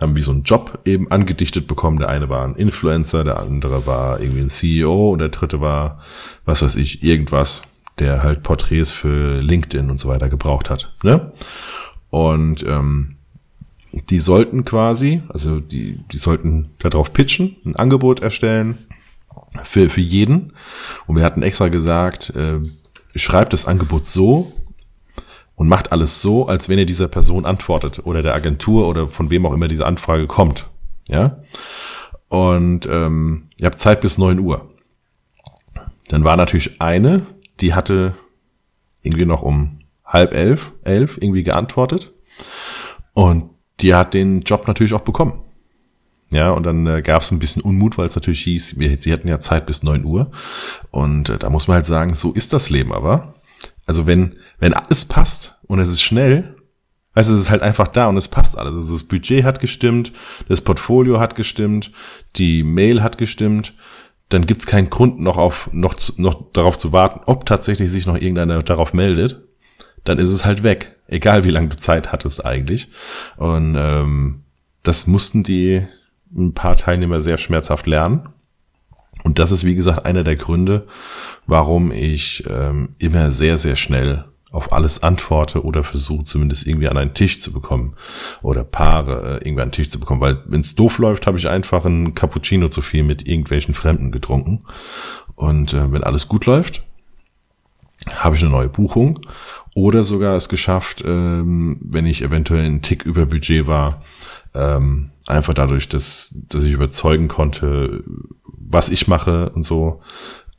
[0.00, 1.98] haben wie so einen Job eben angedichtet bekommen.
[1.98, 5.98] Der eine war ein Influencer, der andere war irgendwie ein CEO und der dritte war,
[6.44, 7.62] was weiß ich, irgendwas,
[7.98, 10.94] der halt Porträts für LinkedIn und so weiter gebraucht hat.
[11.02, 11.32] Ne?
[12.10, 13.16] Und ähm,
[13.92, 18.78] die sollten quasi, also die, die sollten darauf pitchen, ein Angebot erstellen
[19.64, 20.52] für, für jeden.
[21.06, 22.60] Und wir hatten extra gesagt, äh,
[23.16, 24.52] schreibt das Angebot so,
[25.58, 29.28] und macht alles so, als wenn ihr dieser Person antwortet oder der Agentur oder von
[29.28, 30.68] wem auch immer diese Anfrage kommt.
[31.08, 31.38] Ja.
[32.28, 34.70] Und ähm, ihr habt Zeit bis neun Uhr.
[36.08, 37.26] Dann war natürlich eine,
[37.60, 38.14] die hatte
[39.02, 42.12] irgendwie noch um halb elf, elf irgendwie geantwortet.
[43.14, 43.50] Und
[43.80, 45.44] die hat den Job natürlich auch bekommen.
[46.30, 49.12] Ja, und dann äh, gab es ein bisschen Unmut, weil es natürlich hieß, wir, sie
[49.12, 50.30] hätten ja Zeit bis neun Uhr.
[50.90, 53.34] Und äh, da muss man halt sagen, so ist das Leben aber.
[53.86, 56.54] Also wenn, wenn alles passt und es ist schnell,
[57.14, 58.74] weißt du, es ist halt einfach da und es passt alles.
[58.74, 60.12] Also das Budget hat gestimmt,
[60.48, 61.92] das Portfolio hat gestimmt,
[62.36, 63.74] die Mail hat gestimmt,
[64.28, 68.16] dann gibt's keinen Grund noch auf, noch, noch darauf zu warten, ob tatsächlich sich noch
[68.16, 69.44] irgendeiner darauf meldet.
[70.04, 70.96] Dann ist es halt weg.
[71.06, 72.88] Egal wie lange du Zeit hattest eigentlich.
[73.36, 74.42] Und ähm,
[74.82, 75.86] das mussten die
[76.36, 78.28] ein paar Teilnehmer sehr schmerzhaft lernen.
[79.24, 80.86] Und das ist, wie gesagt, einer der Gründe,
[81.46, 86.96] warum ich ähm, immer sehr, sehr schnell auf alles antworte oder versuche zumindest irgendwie an
[86.96, 87.94] einen Tisch zu bekommen
[88.42, 90.20] oder Paare äh, irgendwie an einen Tisch zu bekommen.
[90.20, 94.10] Weil wenn es doof läuft, habe ich einfach ein Cappuccino zu viel mit irgendwelchen Fremden
[94.10, 94.64] getrunken.
[95.34, 96.82] Und äh, wenn alles gut läuft,
[98.10, 99.20] habe ich eine neue Buchung
[99.74, 104.02] oder sogar es geschafft, ähm, wenn ich eventuell einen Tick über Budget war,
[104.54, 108.02] ähm, einfach dadurch, dass, dass ich überzeugen konnte,
[108.44, 110.00] was ich mache und so,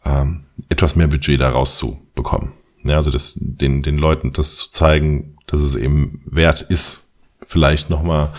[0.06, 2.54] ähm, etwas mehr Budget daraus zu bekommen.
[2.84, 7.10] Ja, also das, den, den Leuten das zu zeigen, dass es eben wert ist,
[7.46, 8.30] vielleicht nochmal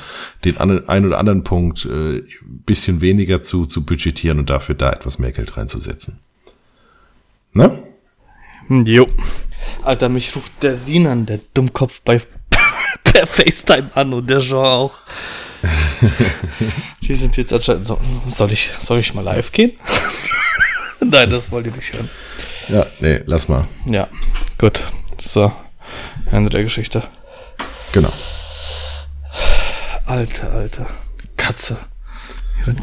[0.44, 2.22] den ein oder anderen Punkt äh,
[2.64, 6.20] bisschen weniger zu, zu budgetieren und dafür da etwas mehr Geld reinzusetzen.
[7.52, 7.82] Ne?
[8.68, 9.06] Jo.
[9.82, 12.20] Alter, mich ruft der Sinan, der Dummkopf bei
[13.04, 15.02] per FaceTime an und der Jean auch.
[17.02, 19.72] Die sind jetzt anscheinend so, soll ich, soll ich mal live gehen?
[21.00, 22.08] Nein, das wollt ihr nicht hören.
[22.70, 23.66] Ja, nee, lass mal.
[23.86, 24.08] Ja,
[24.58, 24.84] gut.
[25.22, 25.52] So,
[26.30, 27.02] Ende der Geschichte.
[27.92, 28.12] Genau.
[30.06, 30.86] Alter, alter.
[31.36, 31.78] Katze.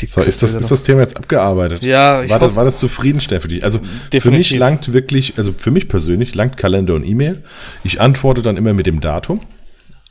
[0.07, 1.83] So, ist das, ist das Thema jetzt abgearbeitet?
[1.83, 3.63] Ja, ich war, das, war das zufriedenstellend für dich?
[3.63, 3.79] Also
[4.11, 4.23] definitiv.
[4.23, 7.43] für mich langt wirklich, also für mich persönlich langt Kalender und E-Mail.
[7.83, 9.39] Ich antworte dann immer mit dem Datum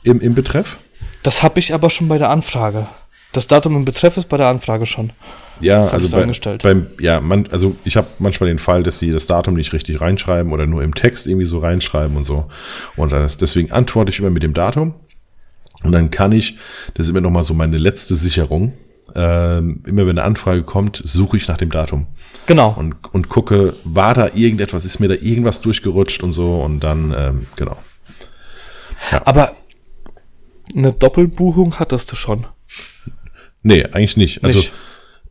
[0.04, 0.78] im, im Betreff.
[1.22, 2.86] Das habe ich aber schon bei der Anfrage
[3.32, 5.10] Das Datum im Betreff ist bei der Anfrage schon.
[5.60, 9.26] Ja, also bei, beim, ja, man, also ich habe manchmal den Fall, dass sie das
[9.26, 12.46] Datum nicht richtig reinschreiben oder nur im Text irgendwie so reinschreiben und so.
[12.96, 14.94] Und das, deswegen antworte ich immer mit dem Datum.
[15.82, 16.56] Und dann kann ich,
[16.94, 18.72] das ist immer noch mal so meine letzte Sicherung,
[19.14, 22.06] ähm, immer wenn eine Anfrage kommt, suche ich nach dem Datum.
[22.46, 22.74] Genau.
[22.76, 27.14] Und, und gucke, war da irgendetwas, ist mir da irgendwas durchgerutscht und so und dann,
[27.16, 27.76] ähm, genau.
[29.12, 29.22] Ja.
[29.24, 29.52] Aber
[30.74, 32.46] eine Doppelbuchung hattest du schon.
[33.62, 34.44] Nee, eigentlich nicht.
[34.44, 34.72] Also nicht.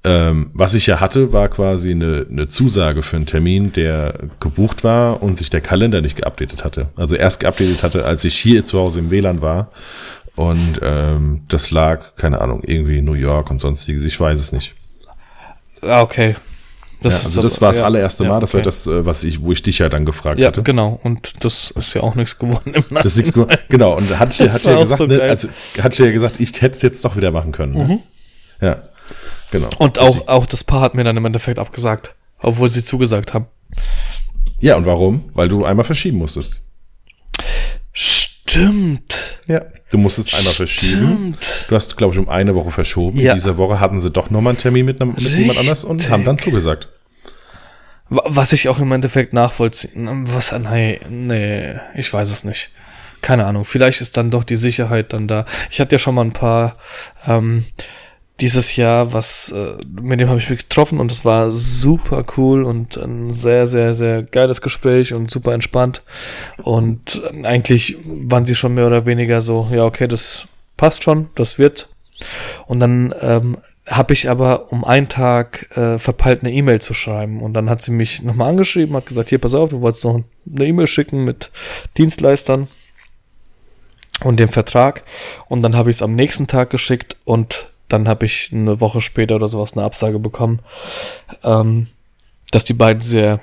[0.06, 4.84] Ähm, was ich ja hatte, war quasi eine, eine Zusage für einen Termin, der gebucht
[4.84, 6.90] war und sich der Kalender nicht geupdatet hatte.
[6.96, 9.72] Also erst geupdatet hatte, als ich hier zu Hause im WLAN war.
[10.36, 14.04] Und ähm, das lag, keine Ahnung, irgendwie in New York und sonstiges.
[14.04, 14.76] Ich weiß es nicht.
[15.82, 16.36] Ah, okay.
[17.02, 18.42] Das ja, also das war das ja, allererste Mal, ja, okay.
[18.42, 20.60] das war das, äh, was ich, wo ich dich ja dann gefragt ja, hatte.
[20.60, 21.00] Ja, genau.
[21.04, 23.58] Und das ist ja auch nichts geworden im Das ist nichts geworden.
[23.70, 23.96] Genau.
[23.96, 25.48] Und hat, hat ja gesagt, so ne, also
[25.82, 27.74] hat ja gesagt, ich hätte es jetzt doch wieder machen können.
[27.74, 27.84] Ne?
[27.84, 28.00] Mhm.
[28.62, 28.78] Ja,
[29.52, 29.70] genau.
[29.78, 33.48] Und auch, auch das Paar hat mir dann im Endeffekt abgesagt, obwohl sie zugesagt haben.
[34.60, 35.30] Ja, und warum?
[35.34, 36.62] Weil du einmal verschieben musstest.
[37.92, 39.40] Stimmt.
[39.48, 39.62] Ja.
[39.92, 41.38] Du musstest einmal verschieben.
[41.68, 43.20] Du hast, glaube ich, um eine Woche verschoben.
[43.20, 43.34] Ja.
[43.34, 46.38] Diese Woche hatten sie doch nochmal einen Termin mit, mit jemand anders und haben dann
[46.38, 46.90] zugesagt.
[48.10, 50.28] Was ich auch im Endeffekt nachvollziehen.
[50.32, 52.72] Was, nein, nee, ich weiß es nicht.
[53.22, 53.66] Keine Ahnung.
[53.66, 55.46] Vielleicht ist dann doch die Sicherheit dann da.
[55.72, 56.76] Ich hatte ja schon mal ein paar
[57.28, 57.66] ähm,
[58.42, 62.64] dieses Jahr, was äh, mit dem habe ich mich getroffen und es war super cool
[62.66, 66.04] und ein sehr, sehr, sehr geiles Gespräch und super entspannt.
[66.58, 71.58] Und eigentlich waren sie schon mehr oder weniger so, ja, okay, das passt schon, das
[71.58, 71.88] wird.
[72.68, 73.58] Und dann ähm,
[73.88, 77.42] habe ich aber um einen Tag äh, verpeilt, eine E-Mail zu schreiben.
[77.42, 80.22] Und dann hat sie mich nochmal angeschrieben, hat gesagt, hier, pass auf, du wolltest noch
[80.54, 81.52] eine E-Mail schicken mit
[81.98, 82.68] Dienstleistern
[84.24, 85.04] und dem Vertrag.
[85.48, 89.02] Und dann habe ich es am nächsten Tag geschickt und dann habe ich eine Woche
[89.02, 90.60] später oder sowas eine Absage bekommen,
[91.44, 91.88] ähm,
[92.52, 93.40] dass die beiden sehr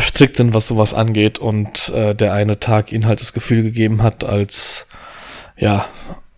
[0.00, 4.02] strikt sind, was sowas angeht und äh, der eine Tag ihnen halt das Gefühl gegeben
[4.02, 4.86] hat, als
[5.56, 5.86] ja,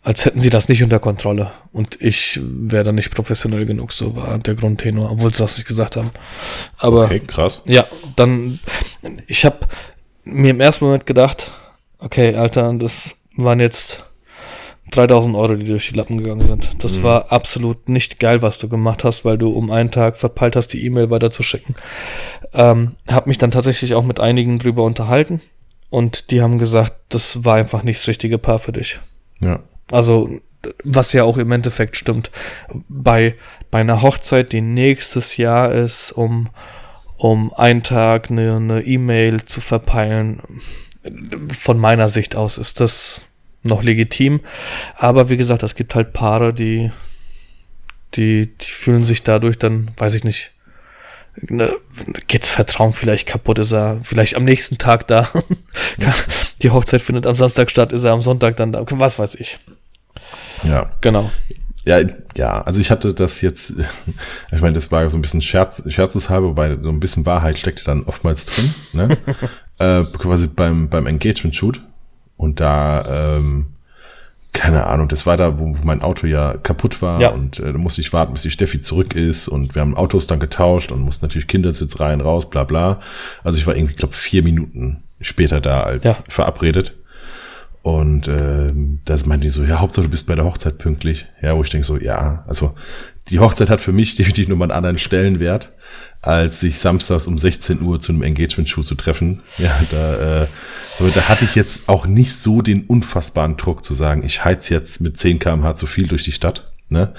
[0.03, 4.15] als hätten sie das nicht unter Kontrolle und ich wäre da nicht professionell genug, so
[4.15, 6.11] war der Grundtenor, obwohl sie das nicht gesagt haben.
[6.79, 7.63] Aber okay, krass.
[7.65, 8.61] Ja, dann
[9.27, 9.61] ich habe
[10.25, 11.51] mir im ersten Moment gedacht,
[11.99, 14.13] okay, Alter, das waren jetzt
[14.93, 16.83] 3000 Euro, die durch die Lappen gegangen sind.
[16.83, 17.03] Das mhm.
[17.03, 20.69] war absolut nicht geil, was du gemacht hast, weil du um einen Tag verpeilt hast,
[20.69, 21.75] die E-Mail weiterzuschicken.
[22.55, 25.41] Ähm, hab mich dann tatsächlich auch mit einigen drüber unterhalten
[25.91, 29.01] und die haben gesagt, das war einfach nicht das richtige Paar für dich.
[29.41, 29.61] Ja.
[29.91, 30.31] Also,
[30.83, 32.31] was ja auch im Endeffekt stimmt.
[32.89, 33.35] Bei,
[33.71, 36.49] bei einer Hochzeit, die nächstes Jahr ist, um,
[37.19, 40.43] um einen Tag eine E-Mail e zu verpeilen,
[41.49, 43.23] von meiner Sicht aus ist das
[43.67, 44.41] noch legitim.
[44.97, 46.91] Aber wie gesagt, es gibt halt Paare, die,
[48.15, 50.53] die, die fühlen sich dadurch dann, weiß ich nicht,
[51.43, 51.71] ne,
[52.27, 55.29] geht's Vertrauen vielleicht kaputt, ist er vielleicht am nächsten Tag da.
[56.63, 59.59] die Hochzeit findet am Samstag statt, ist er am Sonntag dann da, was weiß ich.
[60.65, 60.91] Ja.
[61.01, 61.31] Genau.
[61.85, 62.01] Ja,
[62.37, 63.75] ja, also ich hatte das jetzt,
[64.53, 67.85] ich meine, das war so ein bisschen Scherz, scherzeshalber, wobei so ein bisschen Wahrheit steckte
[67.85, 69.17] dann oftmals drin, ne?
[69.79, 71.81] äh, quasi beim, beim Engagement-Shoot
[72.37, 73.67] und da, ähm,
[74.53, 77.29] keine Ahnung, das war da, wo mein Auto ja kaputt war ja.
[77.31, 80.27] und äh, da musste ich warten, bis die Steffi zurück ist und wir haben Autos
[80.27, 83.01] dann getauscht und mussten natürlich Kindersitz rein, raus, bla bla.
[83.45, 86.17] Also ich war irgendwie, glaube vier Minuten später da als ja.
[86.29, 86.95] verabredet.
[87.83, 88.73] Und äh,
[89.05, 91.27] das meinte die so, ja, Hauptsache du bist bei der Hochzeit pünktlich.
[91.41, 92.75] Ja, wo ich denke so, ja, also
[93.29, 95.73] die Hochzeit hat für mich definitiv nur mal einen anderen Stellenwert
[96.27, 99.43] als sich samstags um 16 Uhr zu einem Engagement-Show zu treffen.
[99.59, 100.47] Ja, da, äh,
[100.97, 104.69] so, da hatte ich jetzt auch nicht so den unfassbaren Druck zu sagen, ich heiz
[104.69, 106.71] jetzt mit 10 kmh zu viel durch die Stadt.
[106.89, 107.13] Ne?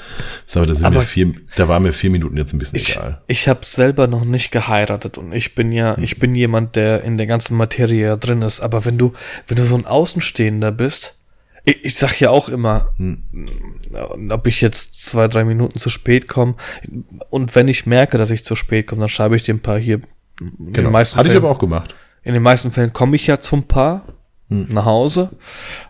[0.46, 3.22] So, da, sind aber vier, da war mir vier Minuten jetzt ein bisschen ich, egal.
[3.28, 7.18] Ich habe selber noch nicht geheiratet und ich bin ja, ich bin jemand, der in
[7.18, 8.62] der ganzen Materie drin ist.
[8.62, 9.14] Aber wenn du,
[9.48, 11.17] wenn du so ein Außenstehender bist,
[11.68, 13.24] ich, ich sag ja auch immer, hm.
[14.32, 16.56] ob ich jetzt zwei, drei Minuten zu spät komme.
[17.30, 20.00] Und wenn ich merke, dass ich zu spät komme, dann schreibe ich dem Paar hier.
[20.40, 20.94] Genau.
[20.94, 21.96] Hatte Fällen, ich aber auch gemacht.
[22.24, 24.06] In den meisten Fällen komme ich ja zum Paar
[24.48, 24.68] hm.
[24.70, 25.38] nach Hause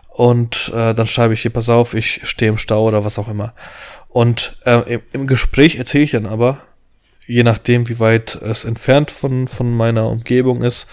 [0.08, 3.28] und äh, dann schreibe ich hier, pass auf, ich stehe im Stau oder was auch
[3.28, 3.54] immer.
[4.08, 6.58] Und äh, im, im Gespräch erzähle ich dann aber,
[7.28, 10.88] je nachdem, wie weit es entfernt von, von meiner Umgebung ist,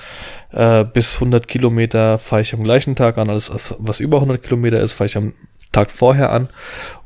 [0.52, 3.30] äh, bis 100 Kilometer fahre ich am gleichen Tag an.
[3.30, 5.34] Alles, was über 100 Kilometer ist, fahre ich am
[5.72, 6.50] Tag vorher an.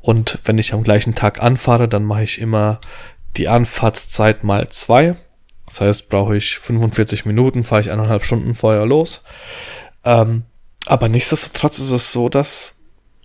[0.02, 2.80] Und wenn ich am gleichen Tag anfahre, dann mache ich immer
[3.38, 5.16] die Anfahrtszeit mal zwei.
[5.68, 9.22] Das heißt, brauche ich 45 Minuten, fahre ich eineinhalb Stunden vorher los.
[10.04, 10.44] Ähm,
[10.88, 12.79] aber nichtsdestotrotz ist es so, dass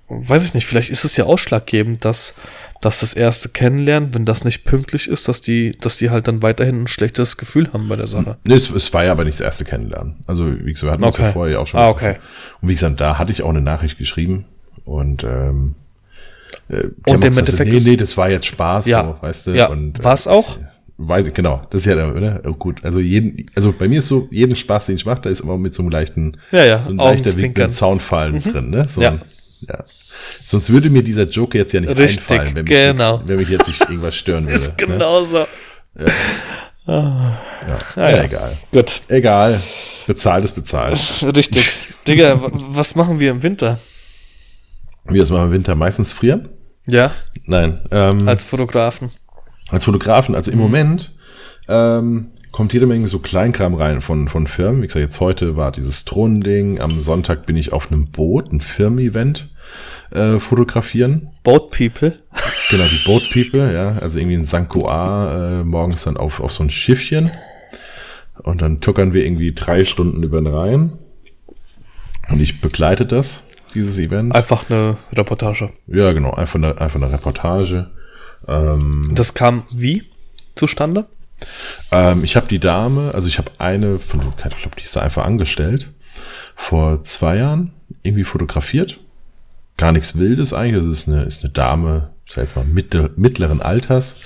[0.09, 2.35] weiß ich nicht, vielleicht ist es ja ausschlaggebend, dass,
[2.81, 6.43] dass das erste Kennenlernen, wenn das nicht pünktlich ist, dass die, dass die halt dann
[6.43, 8.37] weiterhin ein schlechtes Gefühl haben bei der Sache.
[8.45, 10.17] Nee, es, es war ja aber nicht das erste Kennenlernen.
[10.27, 11.23] Also, wie gesagt, wir hatten okay.
[11.23, 11.81] uns ja vorher auch schon.
[11.81, 12.17] Ah, okay.
[12.61, 14.45] Und wie gesagt, da hatte ich auch eine Nachricht geschrieben
[14.85, 15.75] und, ähm,
[16.69, 17.73] äh, und im Endeffekt.
[17.73, 19.51] nee, nee, das war jetzt Spaß, ja, so, weißt du.
[19.53, 20.59] Ja, und, war es auch?
[20.59, 20.65] Äh,
[20.97, 21.61] Weiß ich, genau.
[21.71, 22.41] Das ist ja, oder?
[22.47, 22.85] Oh, gut.
[22.85, 25.59] Also jeden, also bei mir ist so, jeden Spaß, den ich mache, da ist immer
[25.59, 28.43] mit so einem leichten, ja, ja, so ein leichter Wink mit Zaunfallen mhm.
[28.43, 28.87] drin, ne?
[28.89, 29.11] So ja.
[29.11, 29.19] Ein,
[29.69, 29.85] ja.
[30.45, 33.23] Sonst würde mir dieser Joke jetzt ja nicht Richtig, einfallen, wenn mich, genau.
[33.27, 34.59] wenn mich jetzt nicht irgendwas stören würde.
[34.59, 35.47] ist genauso.
[35.95, 36.07] Ne?
[36.07, 36.13] Ja.
[36.87, 37.39] Ah.
[37.97, 38.11] Ja.
[38.11, 38.59] Ja, egal.
[38.73, 39.01] Gut.
[39.09, 39.61] Egal.
[40.07, 40.99] Bezahlt ist bezahlt.
[41.37, 41.73] Richtig.
[42.07, 43.79] Digga, was machen wir im Winter?
[45.07, 45.75] Wie das machen wir im Winter?
[45.75, 46.49] Meistens frieren?
[46.87, 47.13] Ja.
[47.47, 47.81] Nein.
[47.91, 49.11] Ähm, als Fotografen.
[49.71, 50.35] Als Fotografen.
[50.35, 50.65] Also im mhm.
[50.65, 51.13] Moment
[51.69, 54.83] ähm, kommt jede Menge so Kleinkram rein von, von Firmen.
[54.83, 56.81] Wie gesagt, jetzt heute war dieses Drohnending.
[56.81, 59.49] Am Sonntag bin ich auf einem Boot, ein Firmen-Event
[60.11, 61.31] äh, fotografieren.
[61.43, 62.19] Boat People.
[62.71, 63.99] Genau, die Boat People, ja.
[63.99, 67.31] Also irgendwie in Sankoa äh, morgens dann auf, auf so ein Schiffchen.
[68.43, 70.99] Und dann tuckern wir irgendwie drei Stunden über den Rhein.
[72.31, 73.45] Und ich begleite das,
[73.75, 74.35] dieses Event.
[74.35, 75.71] Einfach eine Reportage.
[75.87, 77.91] Ja, genau, einfach eine, einfach eine Reportage.
[78.49, 80.05] Ähm, das kam wie
[80.55, 81.07] zustande?
[81.91, 85.01] Ähm, ich habe die Dame, also ich habe eine von, ich glaube, die ist da
[85.01, 85.93] einfach angestellt,
[86.57, 89.01] vor zwei Jahren irgendwie fotografiert.
[89.77, 90.85] Gar nichts Wildes eigentlich.
[90.85, 94.17] Das ist eine, ist eine Dame, ich sag jetzt mal mittleren Alters,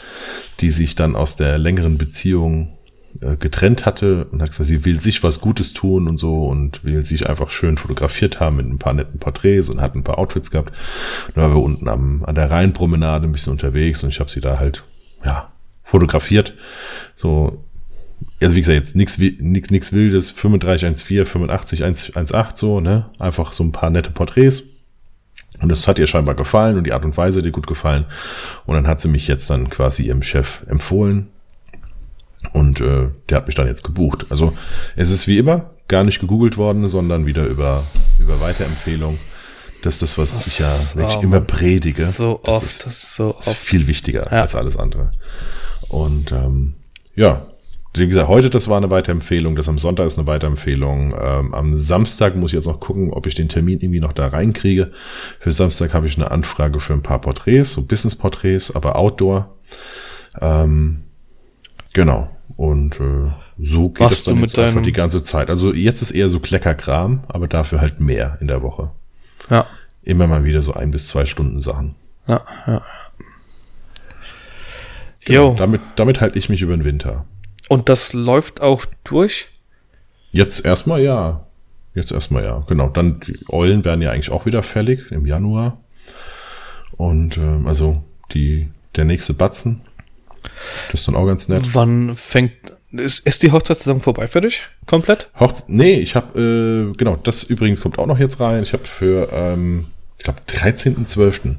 [0.61, 2.79] die sich dann aus der längeren Beziehung
[3.21, 6.85] äh, getrennt hatte und hat gesagt, sie will sich was Gutes tun und so und
[6.85, 10.19] will sich einfach schön fotografiert haben mit ein paar netten Porträts und hat ein paar
[10.19, 10.71] Outfits gehabt.
[11.27, 14.31] Und dann waren wir unten am, an der Rheinpromenade ein bisschen unterwegs und ich habe
[14.31, 14.85] sie da halt,
[15.25, 15.51] ja,
[15.83, 16.55] fotografiert.
[17.17, 17.65] So,
[18.41, 23.11] also wie gesagt, jetzt nichts nix, nix Wildes, 35, 1,4, 85, 1,8 so, ne?
[23.19, 24.65] Einfach so ein paar nette Porträts.
[25.61, 28.07] Und das hat ihr scheinbar gefallen und die Art und Weise hat ihr gut gefallen.
[28.67, 31.29] Und dann hat sie mich jetzt dann quasi ihrem Chef empfohlen.
[32.53, 34.27] Und äh, der hat mich dann jetzt gebucht.
[34.31, 34.55] Also
[34.95, 37.85] es ist wie immer gar nicht gegoogelt worden, sondern wieder über,
[38.19, 39.19] über Weiterempfehlung.
[39.83, 42.05] Das ist das, was das ich ja wirklich immer predige.
[42.05, 43.47] So das oft, ist, so oft.
[43.47, 44.43] ist viel wichtiger ja.
[44.43, 45.13] als alles andere.
[45.89, 46.75] Und ähm,
[47.15, 47.47] ja,
[47.99, 51.15] wie gesagt, heute das war eine Weiterempfehlung, das am Sonntag ist eine Weiterempfehlung.
[51.21, 54.29] Ähm, am Samstag muss ich jetzt noch gucken, ob ich den Termin irgendwie noch da
[54.29, 54.91] reinkriege.
[55.41, 59.55] Für Samstag habe ich eine Anfrage für ein paar Porträts, so Business-Porträts, aber Outdoor.
[60.41, 61.05] Ähm,
[61.93, 62.31] genau.
[62.57, 63.31] Und äh,
[63.63, 65.51] so geht es dann jetzt einfach die ganze Zeit.
[65.51, 68.91] Also jetzt ist eher so Kleckerkram, aber dafür halt mehr in der Woche.
[69.51, 69.67] Ja.
[70.03, 71.95] Immer mal wieder so ein bis zwei Stunden Sachen.
[72.29, 72.83] Ja, ja.
[75.25, 77.27] Genau, damit, damit halte ich mich über den Winter.
[77.69, 79.49] Und das läuft auch durch?
[80.33, 81.47] Jetzt erstmal ja.
[81.95, 82.65] Jetzt erstmal ja.
[82.67, 82.89] Genau.
[82.89, 85.79] Dann die Eulen werden ja eigentlich auch wieder fällig im Januar.
[86.97, 88.03] Und ähm, also
[88.33, 89.83] die, der nächste Batzen.
[90.91, 91.63] Das ist dann auch ganz nett.
[91.75, 92.53] Wann fängt.
[92.91, 94.63] Ist, ist die Hochzeitssaison vorbei für dich?
[94.87, 95.29] Komplett?
[95.39, 98.63] Hochze nee, ich habe, äh, genau, das übrigens kommt auch noch jetzt rein.
[98.63, 101.57] Ich habe für, ähm, ich glaube, 13.12.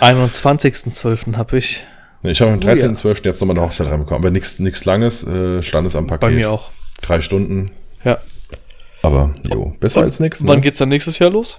[0.00, 1.36] 21.12.
[1.36, 1.82] habe ich
[2.30, 3.04] ich habe am 13.12.
[3.04, 3.14] Oh, ja.
[3.24, 6.20] jetzt nochmal eine Hochzeit reinbekommen, aber nichts nichts Langes, äh, Standesamt-Paket.
[6.20, 6.70] Bei mir auch.
[7.02, 7.70] Drei Stunden.
[8.04, 8.18] Ja.
[9.02, 10.42] Aber, jo, besser Und als nichts.
[10.42, 10.48] Ne?
[10.48, 11.58] Wann geht's dann nächstes Jahr los?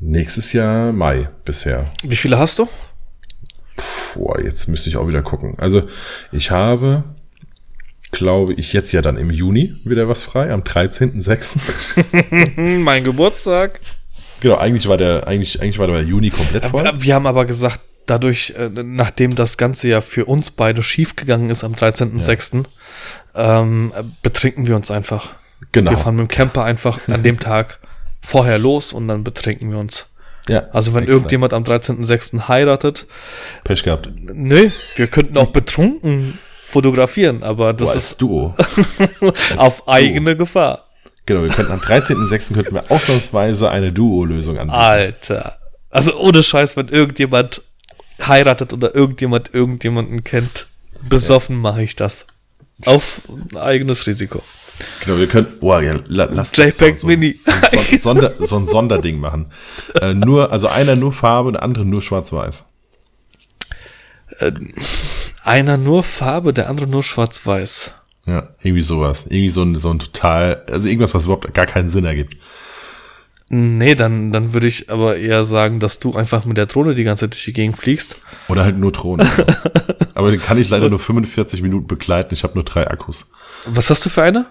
[0.00, 1.86] Nächstes Jahr Mai bisher.
[2.02, 2.68] Wie viele hast du?
[4.14, 5.54] Boah, jetzt müsste ich auch wieder gucken.
[5.58, 5.84] Also,
[6.30, 7.04] ich habe,
[8.10, 11.56] glaube ich, jetzt ja dann im Juni wieder was frei, am 13.06.
[12.78, 13.80] mein Geburtstag.
[14.40, 16.90] Genau, eigentlich war der, eigentlich, eigentlich war der Juni komplett voll.
[16.96, 21.50] Wir haben aber gesagt, dadurch, äh, nachdem das Ganze ja für uns beide schief gegangen
[21.50, 22.64] ist am 13.06.,
[23.34, 23.60] ja.
[23.60, 23.92] ähm,
[24.22, 25.30] betrinken wir uns einfach.
[25.72, 25.90] Genau.
[25.90, 27.78] Wir fahren mit dem Camper einfach an dem Tag
[28.20, 30.10] vorher los und dann betrinken wir uns.
[30.48, 30.68] Ja.
[30.72, 31.16] Also wenn extra.
[31.16, 32.48] irgendjemand am 13.06.
[32.48, 33.06] heiratet.
[33.64, 34.10] Pech gehabt.
[34.14, 38.54] Nö, wir könnten auch betrunken fotografieren, aber das Boah, ist Duo.
[39.56, 39.92] auf Duo.
[39.92, 40.84] eigene Gefahr.
[41.26, 42.54] Genau, wir könnten am 13.06.
[42.54, 44.78] könnten wir ausnahmsweise eine Duo-Lösung anbieten.
[44.78, 45.58] Alter.
[45.88, 47.62] Also ohne Scheiß, wenn irgendjemand
[48.28, 50.66] heiratet oder irgendjemand irgendjemanden kennt,
[51.08, 52.26] besoffen mache ich das.
[52.86, 53.22] Auf
[53.54, 54.42] eigenes Risiko.
[55.04, 57.32] Genau, wir können, oh ja, lass JPEG so, Mini.
[57.32, 59.46] So, so, so, Sonder, so ein Sonderding machen.
[60.00, 62.64] Äh, nur, also einer nur Farbe, der andere nur schwarz-weiß.
[64.40, 64.52] Äh,
[65.44, 67.94] einer nur Farbe, der andere nur schwarz-weiß.
[68.26, 69.26] Ja, irgendwie sowas.
[69.26, 72.36] Irgendwie so ein, so ein total, also irgendwas, was überhaupt gar keinen Sinn ergibt.
[73.50, 77.04] Nee, dann, dann würde ich aber eher sagen, dass du einfach mit der Drohne die
[77.04, 78.16] ganze Zeit durch die Gegend fliegst.
[78.48, 79.28] Oder halt nur Drohne.
[80.14, 82.32] aber den kann ich leider nur 45 Minuten begleiten.
[82.32, 83.30] Ich habe nur drei Akkus.
[83.66, 84.46] Was hast du für eine?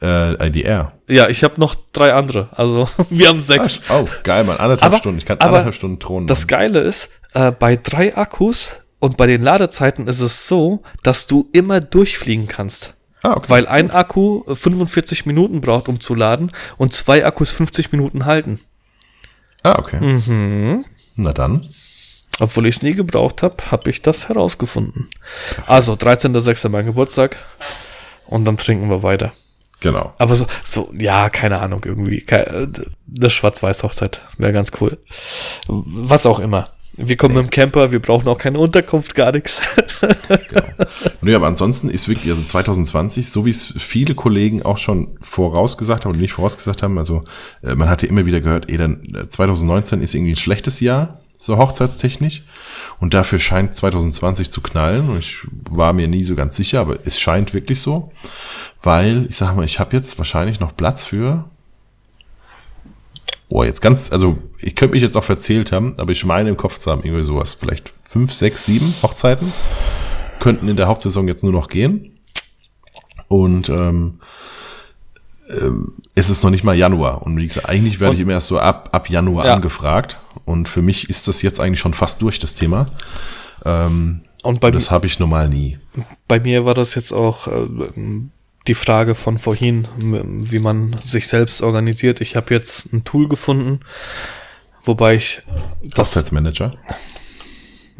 [0.00, 0.92] Äh, IDR.
[1.08, 2.48] Ja, ich habe noch drei andere.
[2.52, 3.80] Also wir haben sechs.
[3.90, 4.58] Oh, geil, Mann.
[4.58, 5.18] Anderthalb Aber- Stunden.
[5.18, 9.42] Ich kann anderthalb Stunden Thron Das Geile ist, äh, bei drei Akkus und bei den
[9.42, 12.94] Ladezeiten ist es so, dass du immer durchfliegen kannst.
[13.22, 13.48] Ah, okay.
[13.48, 18.24] Weil ein Akku äh, 45 Minuten braucht, um zu laden und zwei Akkus 50 Minuten
[18.24, 18.60] halten.
[19.62, 20.00] Ah, okay.
[20.00, 20.84] Mhm.
[21.16, 21.68] Na dann.
[22.40, 25.10] Obwohl ich es nie gebraucht habe, habe ich das herausgefunden.
[25.66, 26.68] Also, 13.06.
[26.68, 27.36] mein Geburtstag.
[28.26, 29.32] Und dann trinken wir weiter.
[29.80, 30.12] Genau.
[30.18, 32.24] Aber so, so ja, keine Ahnung, irgendwie.
[32.26, 32.68] Äh,
[33.18, 34.98] Eine Schwarz-Weiß-Hochzeit wäre ganz cool.
[35.66, 36.68] Was auch immer.
[37.00, 39.62] Wir kommen mit dem Camper, wir brauchen auch keine Unterkunft, gar nichts.
[41.22, 46.04] Nö, aber ansonsten ist wirklich, also 2020, so wie es viele Kollegen auch schon vorausgesagt
[46.04, 47.22] haben und nicht vorausgesagt haben, also
[47.62, 51.20] äh, man hatte immer wieder gehört, eh, dann äh, 2019 ist irgendwie ein schlechtes Jahr,
[51.38, 52.42] so hochzeitstechnisch.
[52.98, 55.08] Und dafür scheint 2020 zu knallen.
[55.08, 55.38] Und ich
[55.70, 58.12] war mir nie so ganz sicher, aber es scheint wirklich so.
[58.82, 61.48] Weil, ich sag mal, ich habe jetzt wahrscheinlich noch Platz für.
[63.50, 66.56] Oh, jetzt ganz, also ich könnte mich jetzt auch verzählt haben, aber ich meine im
[66.56, 69.52] Kopf zu haben, irgendwie sowas, vielleicht fünf, sechs, sieben Hochzeiten
[70.38, 72.14] könnten in der Hauptsaison jetzt nur noch gehen.
[73.28, 74.20] Und ähm,
[75.50, 77.22] ähm, es ist noch nicht mal Januar.
[77.22, 79.54] Und wie gesagt, eigentlich werde ich Und- immer erst so ab, ab Januar Ja.
[79.54, 80.18] angefragt.
[80.44, 82.86] Und für mich ist das jetzt eigentlich schon fast durch, das Thema.
[83.64, 85.78] Ähm, Und bei, das habe ich normal nie.
[86.28, 87.66] bei mir war das jetzt auch äh,
[88.68, 92.20] die Frage von vorhin, wie man sich selbst organisiert.
[92.20, 93.80] Ich habe jetzt ein Tool gefunden,
[94.84, 95.42] wobei ich
[95.82, 96.74] das Hochzeitsmanager.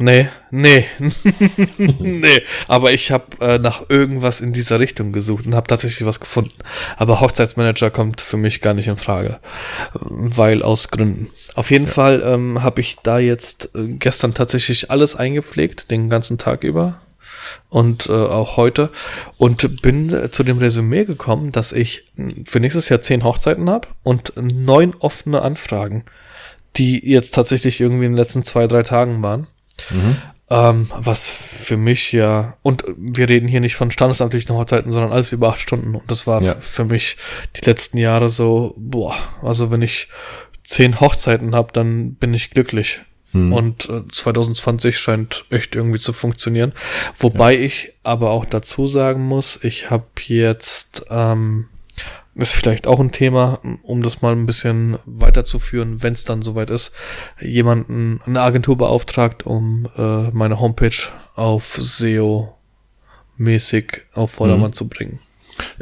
[0.01, 0.85] Nee, nee.
[1.77, 6.21] nee, aber ich habe äh, nach irgendwas in dieser Richtung gesucht und habe tatsächlich was
[6.21, 6.53] gefunden.
[6.95, 9.41] Aber Hochzeitsmanager kommt für mich gar nicht in Frage,
[9.91, 11.27] weil aus Gründen.
[11.53, 16.37] Auf jeden Fall ähm, habe ich da jetzt äh, gestern tatsächlich alles eingepflegt, den ganzen
[16.37, 17.01] Tag über
[17.69, 18.89] und äh, auch heute
[19.37, 22.05] und bin äh, zu dem Resümee gekommen, dass ich
[22.45, 26.03] für nächstes Jahr zehn Hochzeiten habe und neun offene Anfragen,
[26.77, 29.47] die jetzt tatsächlich irgendwie in den letzten zwei, drei Tagen waren.
[30.51, 35.31] Ähm, was für mich ja, und wir reden hier nicht von standesamtlichen Hochzeiten, sondern alles
[35.31, 35.93] über acht Stunden.
[35.93, 36.55] Und das war Ja.
[36.55, 37.17] für mich
[37.55, 40.07] die letzten Jahre so, boah, also wenn ich
[40.63, 43.01] zehn Hochzeiten habe, dann bin ich glücklich.
[43.53, 46.73] Und äh, 2020 scheint echt irgendwie zu funktionieren.
[47.17, 51.67] Wobei ich aber auch dazu sagen muss, ich habe jetzt, ähm,
[52.35, 56.69] ist vielleicht auch ein Thema, um das mal ein bisschen weiterzuführen, wenn es dann soweit
[56.69, 56.93] ist,
[57.39, 62.47] jemanden, eine Agentur beauftragt, um äh, meine Homepage auf SEO-mäßig
[64.13, 65.19] auf Vordermann zu bringen.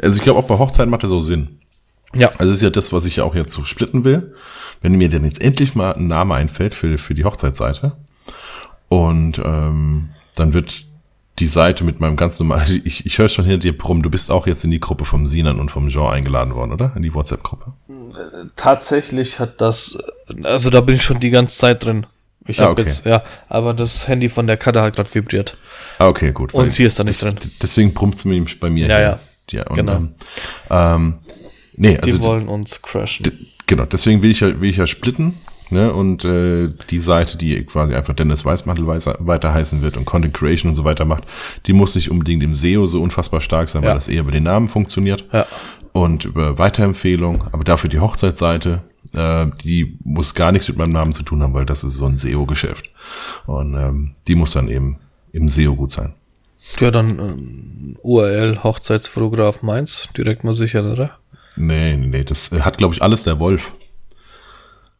[0.02, 1.57] Also ich glaube, auch bei Hochzeiten macht das so Sinn.
[2.14, 2.30] Ja.
[2.38, 4.34] Also ist ja das, was ich ja auch jetzt so splitten will.
[4.80, 7.96] Wenn mir denn jetzt endlich mal ein Name einfällt für, für die Hochzeitsseite
[8.88, 10.86] und ähm, dann wird
[11.38, 14.30] die Seite mit meinem ganz normalen, ich, ich höre schon hinter dir rum, du bist
[14.30, 16.92] auch jetzt in die Gruppe vom Sinan und vom Jean eingeladen worden, oder?
[16.96, 17.72] In die WhatsApp-Gruppe.
[18.56, 19.98] Tatsächlich hat das,
[20.42, 22.06] also da bin ich schon die ganze Zeit drin.
[22.46, 22.90] Ich Ah, habe okay.
[22.90, 25.58] jetzt, ja, aber das Handy von der Kader hat gerade vibriert.
[25.98, 26.54] Ah, okay, gut.
[26.54, 27.50] Und sie ist da nicht das, drin.
[27.62, 28.86] Deswegen brummt es bei mir.
[28.86, 29.04] Ja, hier.
[29.04, 29.58] ja.
[29.58, 29.96] ja und, Genau.
[29.96, 30.14] Ähm,
[30.70, 31.14] ähm,
[31.78, 33.26] nee, Die also wollen uns crashen.
[33.66, 35.34] Genau, deswegen will ich ja, will ich ja splitten.
[35.70, 35.92] Ne?
[35.92, 40.70] Und äh, die Seite, die quasi einfach Dennis Weißmantel weiter heißen wird und Content Creation
[40.70, 41.24] und so weiter macht,
[41.66, 43.90] die muss nicht unbedingt im SEO so unfassbar stark sein, Ja.
[43.90, 45.26] weil das eher über den Namen funktioniert.
[45.32, 45.46] Ja.
[45.92, 51.12] Und über Weiterempfehlung, aber dafür die Hochzeitsseite, äh, die muss gar nichts mit meinem Namen
[51.12, 52.90] zu tun haben, weil das ist so ein SEO-Geschäft.
[53.46, 54.98] Und ähm, die muss dann eben
[55.32, 56.14] im SEO gut sein.
[56.78, 61.18] Ja, dann ähm, URL Hochzeitsfotograf Mainz, direkt mal sichern, oder?
[61.58, 63.72] Nee, nee, das äh, hat, glaube ich, alles der Wolf.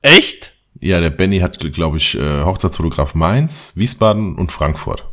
[0.02, 0.52] Echt?
[0.80, 5.04] Ja, der Benny hat, glaube ich, äh, Hochzeitsfotograf Mainz, Wiesbaden und Frankfurt.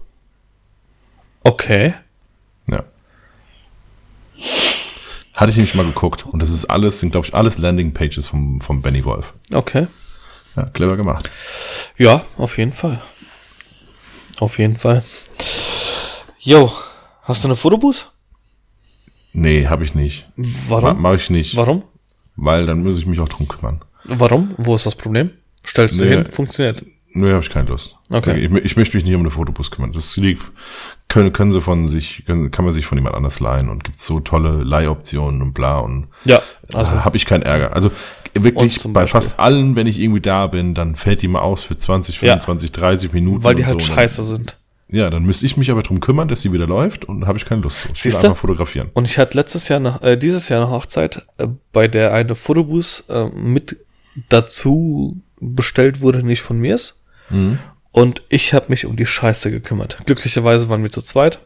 [1.43, 1.93] Okay.
[2.67, 2.83] Ja.
[5.35, 6.25] Hatte ich nämlich mal geguckt.
[6.25, 9.33] Und das ist alles, sind, glaube ich, alles Landingpages vom, vom Benny Wolf.
[9.53, 9.87] Okay.
[10.55, 11.29] Ja, clever gemacht.
[11.97, 13.01] Ja, auf jeden Fall.
[14.39, 15.03] Auf jeden Fall.
[16.39, 16.71] Jo,
[17.23, 18.11] hast du eine Fotobooth?
[19.35, 20.27] Nee, habe ich nicht.
[20.37, 21.01] Warum?
[21.01, 21.55] Mache ich nicht.
[21.55, 21.83] Warum?
[22.35, 23.81] Weil dann muss ich mich auch drum kümmern.
[24.05, 24.51] Warum?
[24.57, 25.31] Wo ist das Problem?
[25.65, 26.11] Stellst du Nee.
[26.15, 26.85] hin, funktioniert.
[27.13, 27.95] Nö, habe ich keine Lust.
[28.09, 28.37] Okay.
[28.45, 29.91] Ich, ich möchte mich nicht um eine Fotobus kümmern.
[29.93, 30.43] Das liegt,
[31.07, 33.99] können, können sie von sich, können, kann man sich von jemand anders leihen und gibt
[33.99, 37.73] so tolle Leihoptionen und bla und Ja, also also habe ich keinen Ärger.
[37.73, 37.89] Also
[38.33, 39.07] wirklich bei Beispiel.
[39.11, 42.33] fast allen, wenn ich irgendwie da bin, dann fällt die mal aus für 20, Ja.
[42.33, 43.43] 25, 30 Minuten.
[43.43, 43.93] weil die halt so.
[43.93, 44.57] scheiße sind.
[44.87, 47.45] Ja, dann müsste ich mich aber drum kümmern, dass sie wieder läuft und habe ich
[47.45, 47.87] keine Lust zu.
[47.87, 48.27] Ich will Siehste?
[48.27, 48.89] einfach fotografieren.
[48.93, 52.35] Und ich hatte letztes Jahr, noch, äh, dieses Jahr eine Hochzeit, äh, bei der eine
[52.35, 53.77] Fotobooth äh, mit
[54.29, 57.03] dazu bestellt wurde, nicht von mir ist.
[57.29, 57.59] Mhm.
[57.91, 59.99] Und ich habe mich um die Scheiße gekümmert.
[60.05, 61.39] Glücklicherweise waren wir zu zweit.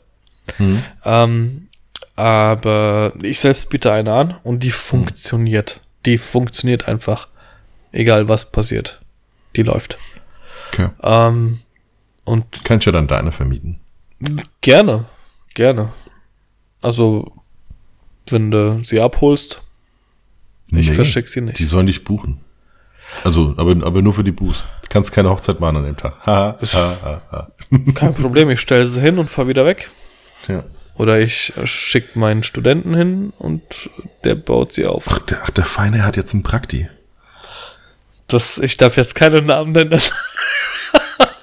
[0.58, 0.84] Mhm.
[1.06, 1.68] Ähm,
[2.16, 5.80] Aber ich selbst biete eine an und die funktioniert.
[6.06, 7.28] Die funktioniert einfach.
[7.92, 9.00] Egal was passiert.
[9.56, 9.98] Die läuft.
[10.72, 10.90] Okay.
[11.02, 11.60] Ähm,
[12.30, 13.80] und Kannst du dann deine vermieten?
[14.62, 15.06] gerne.
[15.56, 15.92] Gerne.
[16.82, 17.32] Also,
[18.30, 19.62] wenn du sie abholst,
[20.72, 21.60] ich verschick sie nicht.
[21.60, 22.40] Die sollen dich buchen.
[23.24, 24.66] Also, aber, aber nur für die Buß.
[24.84, 26.14] Du kannst keine Hochzeit machen an dem Tag.
[26.26, 27.52] Ha, ha, ha, ha.
[27.96, 29.90] Kein Problem, ich stelle sie hin und fahr wieder weg.
[30.48, 30.64] Ja.
[30.96, 33.64] Oder ich schicke meinen Studenten hin und
[34.24, 35.06] der baut sie auf.
[35.10, 36.88] Ach, der, ach, der Feine hat jetzt einen Prakti.
[38.28, 40.00] Das, ich darf jetzt keine Namen nennen.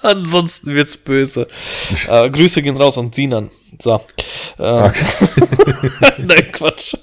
[0.06, 1.48] Ansonsten wird's böse.
[2.08, 3.50] Äh, Grüße gehen raus an Sinan.
[3.80, 4.00] So.
[4.58, 4.92] Ähm,
[6.18, 6.94] Nein, Quatsch.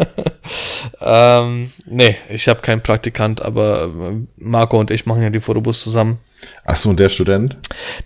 [1.00, 3.88] ähm, nee, ich habe keinen Praktikant, aber äh,
[4.36, 6.18] Marco und ich machen ja die Fotobus zusammen.
[6.64, 7.58] Ach so, und der Student?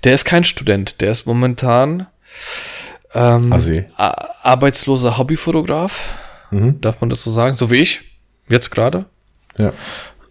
[0.05, 2.07] Der ist kein Student, der ist momentan
[3.15, 3.53] ähm,
[4.43, 6.01] arbeitsloser Hobbyfotograf.
[6.51, 7.55] Darf man das so sagen?
[7.55, 8.03] So wie ich.
[8.49, 9.05] Jetzt gerade.
[9.59, 9.73] Ja.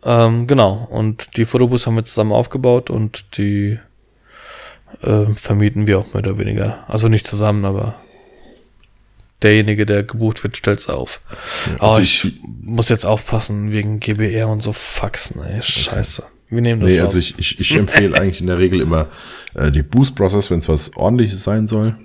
[0.07, 0.87] Ähm, genau.
[0.89, 3.77] Und die Fotobus haben wir zusammen aufgebaut und die
[5.03, 6.85] ähm, vermieten wir auch mehr oder weniger.
[6.87, 7.95] Also nicht zusammen, aber
[9.43, 11.19] derjenige, der gebucht wird, stellt's auf.
[11.79, 15.61] also oh, ich, ich- muss jetzt aufpassen wegen GBR und so Faxen, ey.
[15.61, 16.23] Scheiße.
[16.49, 17.09] Wir nehmen das Nee, raus.
[17.09, 19.09] also ich, ich, ich empfehle eigentlich in der Regel immer
[19.55, 21.97] äh, die Boost Process, wenn es was ordentliches sein soll.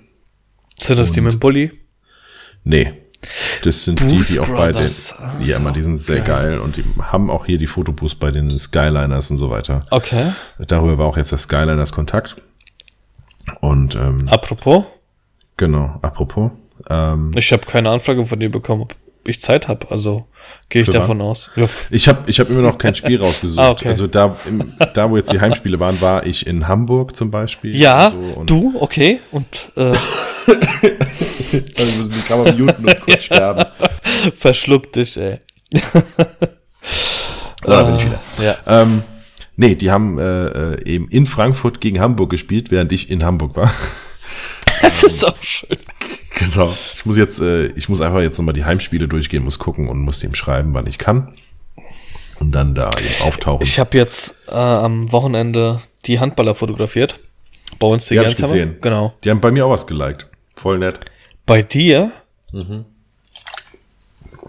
[0.80, 1.70] Sind das die mit dem Bulli?
[2.64, 2.92] Nee.
[3.62, 4.90] Das sind die, Boost die auch bei den.
[5.18, 6.58] Ah, ja, man, die sind sehr geil.
[6.58, 9.86] und die haben auch hier die Fotoboost bei den Skyliners und so weiter.
[9.90, 10.32] Okay.
[10.58, 12.36] Darüber war auch jetzt der Skyliners Kontakt.
[13.60, 14.84] Und ähm, Apropos,
[15.56, 16.50] genau, apropos,
[16.90, 18.94] ähm, ich habe keine Anfrage von dir bekommen, ob
[19.24, 19.90] ich Zeit habe.
[19.90, 20.26] Also
[20.68, 21.50] gehe ich Für davon aus.
[21.56, 23.58] Ja, ich habe ich hab immer noch kein Spiel rausgesucht.
[23.58, 23.88] Ah, okay.
[23.88, 27.76] Also da, im, da, wo jetzt die Heimspiele waren, war ich in Hamburg zum Beispiel.
[27.76, 29.20] ja und so und du, okay.
[29.30, 29.46] Und
[29.76, 29.92] äh,
[31.78, 33.64] Also mich kann man muten und kurz sterben.
[34.36, 35.40] verschluck dich, ey.
[37.64, 38.20] So, da bin ich wieder.
[38.42, 38.56] Ja.
[38.66, 39.02] Ähm,
[39.56, 43.56] nee, die haben äh, äh, eben in Frankfurt gegen Hamburg gespielt, während ich in Hamburg
[43.56, 43.72] war.
[44.80, 45.76] Das ist auch schön.
[46.38, 46.74] genau.
[46.94, 50.00] Ich muss jetzt, äh, ich muss einfach jetzt nochmal die Heimspiele durchgehen, muss gucken und
[50.00, 51.34] muss dem schreiben, wann ich kann.
[52.40, 52.90] Und dann da
[53.22, 53.62] auftauchen.
[53.64, 57.20] Ich habe jetzt äh, am Wochenende die Handballer fotografiert.
[57.78, 58.52] Bei uns die die Gänsehammer.
[58.52, 58.76] gesehen.
[58.80, 59.14] Genau.
[59.24, 60.26] Die haben bei mir auch was geliked.
[60.56, 61.00] Voll nett.
[61.46, 62.12] Bei dir?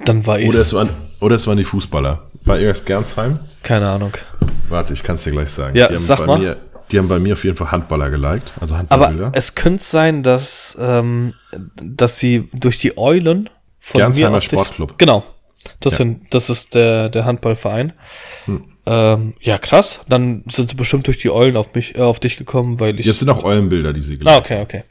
[0.05, 0.49] Dann war ich.
[0.49, 2.27] Oder es, waren, oder es waren die Fußballer.
[2.45, 3.39] War erst Gernsheim?
[3.61, 4.11] Keine Ahnung.
[4.69, 5.77] Warte, ich kann es dir gleich sagen.
[5.77, 6.39] Ja, die haben sag bei mal.
[6.39, 6.57] Mir,
[6.93, 8.53] die haben bei mir auf jeden Fall Handballer geliked.
[8.61, 9.31] Also Aber Handballbilder.
[9.33, 11.33] es könnte sein, dass, ähm,
[11.75, 14.97] dass sie durch die Eulen von Gernsheimer mir auf dich- Sportclub.
[14.97, 15.23] Genau.
[15.79, 15.97] Das, Ja.
[15.97, 17.93] sind, das ist der, der Handballverein.
[18.85, 20.01] Ähm, ja, krass.
[20.09, 23.05] Dann sind sie bestimmt durch die Eulen auf mich, äh, auf dich gekommen, weil ich.
[23.05, 24.83] Jetzt sind auch Eulenbilder, die sie Ah, geliked okay, okay.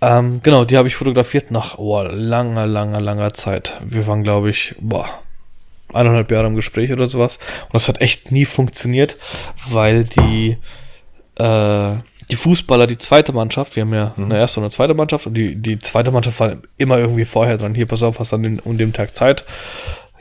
[0.00, 3.80] Ähm, genau, die habe ich fotografiert nach oh, langer, langer, langer Zeit.
[3.84, 5.08] Wir waren, glaube ich, boah,
[5.94, 7.38] eineinhalb Jahre im Gespräch oder sowas.
[7.66, 9.16] Und das hat echt nie funktioniert,
[9.70, 10.58] weil die,
[11.36, 11.96] äh,
[12.30, 15.34] die Fußballer, die zweite Mannschaft, wir haben ja eine erste und eine zweite Mannschaft und
[15.34, 17.74] die, die zweite Mannschaft war immer irgendwie vorher dran.
[17.74, 19.44] Hier, pass auf, hast an den, um dem Tag Zeit.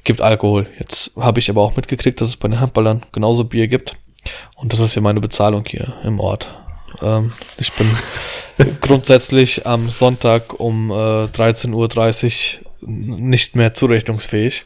[0.03, 0.68] Gibt Alkohol.
[0.80, 3.93] Jetzt habe ich aber auch mitgekriegt, dass es bei den Handballern genauso Bier gibt.
[4.55, 6.53] Und das ist ja meine Bezahlung hier im Ort.
[7.01, 7.89] Ähm, ich bin
[8.82, 14.66] grundsätzlich am Sonntag um äh, 13.30 Uhr nicht mehr zurechnungsfähig.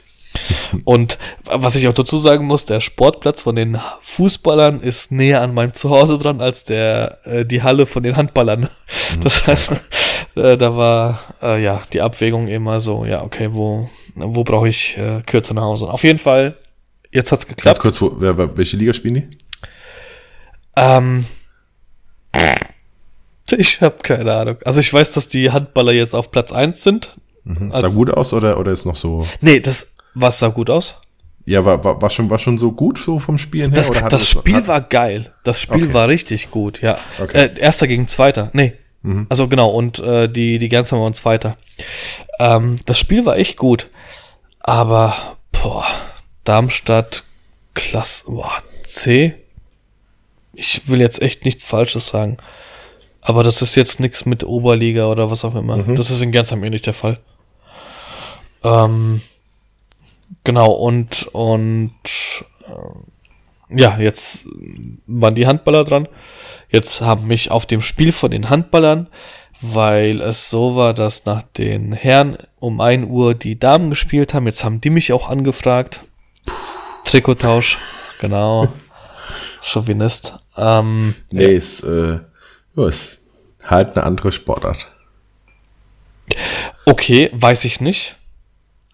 [0.85, 5.53] Und was ich auch dazu sagen muss, der Sportplatz von den Fußballern ist näher an
[5.53, 8.69] meinem Zuhause dran als der äh, die Halle von den Handballern.
[9.23, 9.71] Das heißt,
[10.35, 14.97] äh, da war äh, ja die Abwägung immer so, ja okay, wo wo brauche ich
[14.97, 15.89] äh, kürzer nach Hause?
[15.91, 16.55] Auf jeden Fall,
[17.11, 17.79] jetzt hat's Ganz geklappt.
[17.79, 19.27] kurz, wo, wer, welche Liga spielen die?
[20.75, 21.25] Ähm,
[23.57, 24.57] ich habe keine Ahnung.
[24.63, 27.17] Also ich weiß, dass die Handballer jetzt auf Platz 1 sind.
[27.45, 29.25] Sah Als- gut aus oder, oder ist noch so?
[29.41, 30.95] Nee, das was sah gut aus.
[31.45, 33.77] Ja, war, war, war, schon, war schon so gut so vom Spielen her?
[33.77, 35.33] Das, oder das Spiel hat, war geil.
[35.43, 35.93] Das Spiel Okay.
[35.93, 36.97] war richtig gut, ja.
[37.19, 37.45] Okay.
[37.45, 38.49] Äh, erster gegen Zweiter.
[38.53, 38.73] Nee.
[39.29, 41.55] Also genau, und äh, die, die Gernsheimer waren Zweiter.
[42.37, 43.87] Ähm, das Spiel war echt gut.
[44.59, 45.85] Aber, boah,
[46.43, 47.23] Darmstadt,
[47.75, 48.51] Klasse, boah,
[48.83, 49.35] C.
[50.53, 52.35] Ich will jetzt echt nichts Falsches sagen.
[53.21, 55.77] Aber das ist jetzt nichts mit Oberliga oder was auch immer.
[55.95, 57.17] Das ist in Gernsheim eh nicht der Fall.
[58.63, 59.21] Ähm,
[60.43, 61.93] genau, und, und
[63.69, 64.47] ja, jetzt
[65.05, 66.07] waren die Handballer dran.
[66.69, 69.07] Jetzt haben mich auf dem Spiel von den Handballern,
[69.61, 74.45] weil es so war, dass nach den Herren um 1 Uhr die Damen gespielt haben.
[74.45, 76.03] Jetzt haben die mich auch angefragt.
[77.05, 77.77] Trikottausch,
[78.19, 78.67] genau.
[79.61, 80.35] Chauvinist.
[80.55, 82.19] Ähm, Nee, ist, äh,
[82.75, 83.23] ja, ist
[83.63, 84.87] halt eine andere Sportart.
[86.85, 88.15] Okay, weiß ich nicht.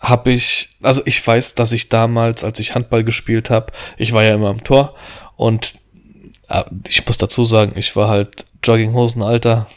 [0.08, 4.24] Habe ich, also ich weiß, dass ich damals, als ich Handball gespielt habe, ich war
[4.24, 4.94] ja immer am Tor
[5.36, 5.76] und
[6.50, 9.68] äh, ich muss dazu sagen, ich war halt Jogginghosenalter,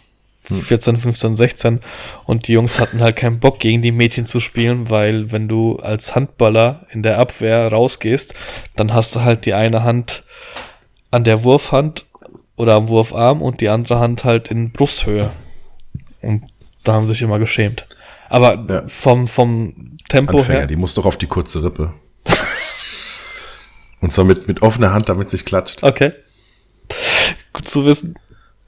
[0.44, 1.80] 14, 15, 16
[2.24, 5.76] und die Jungs hatten halt keinen Bock gegen die Mädchen zu spielen, weil wenn du
[5.76, 8.34] als Handballer in der Abwehr rausgehst,
[8.76, 10.24] dann hast du halt die eine Hand
[11.10, 12.06] an der Wurfhand
[12.56, 15.30] oder am Wurfarm und die andere Hand halt in Brusthöhe.
[16.22, 16.44] Und
[16.82, 17.86] da haben sie sich immer geschämt.
[18.28, 18.88] Aber ja.
[18.88, 20.66] vom, vom Tempo Anfänger, her.
[20.66, 21.92] Die muss doch auf die kurze Rippe.
[24.00, 25.82] und zwar mit, mit offener Hand, damit sich klatscht.
[25.82, 26.12] Okay.
[27.52, 28.14] Gut zu wissen.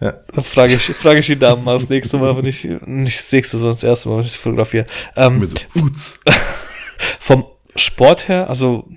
[0.01, 0.15] Ja.
[0.35, 3.33] Dann frage ich, frage ich die Damen mal das nächste Mal, wenn ich, nicht das
[3.33, 4.87] nächste, sondern das erste Mal, wenn ich fotografiere.
[5.15, 5.57] Ähm, so,
[7.21, 7.45] vom
[7.77, 8.89] Sport her, also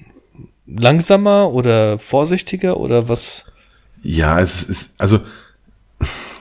[0.66, 3.52] langsamer oder vorsichtiger oder was?
[4.02, 5.20] Ja, es ist, also,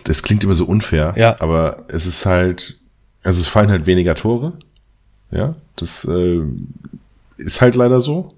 [0.05, 1.37] das klingt immer so unfair, ja.
[1.41, 2.79] aber es ist halt,
[3.23, 4.59] also es fallen halt weniger Tore.
[5.33, 6.43] Ja, das äh,
[7.39, 8.29] ist halt leider so.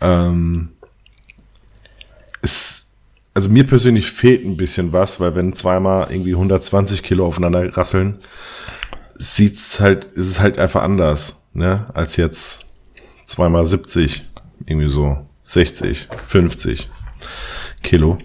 [0.00, 0.68] Ähm,
[2.42, 2.82] es
[3.34, 8.18] also mir persönlich fehlt ein bisschen was, weil wenn zweimal irgendwie 120 Kilo aufeinander rasseln,
[9.14, 12.66] sieht's halt, ist es halt einfach anders, ne, als jetzt
[13.24, 14.26] zweimal 70,
[14.66, 16.90] irgendwie so 60, 50
[17.82, 18.18] Kilo.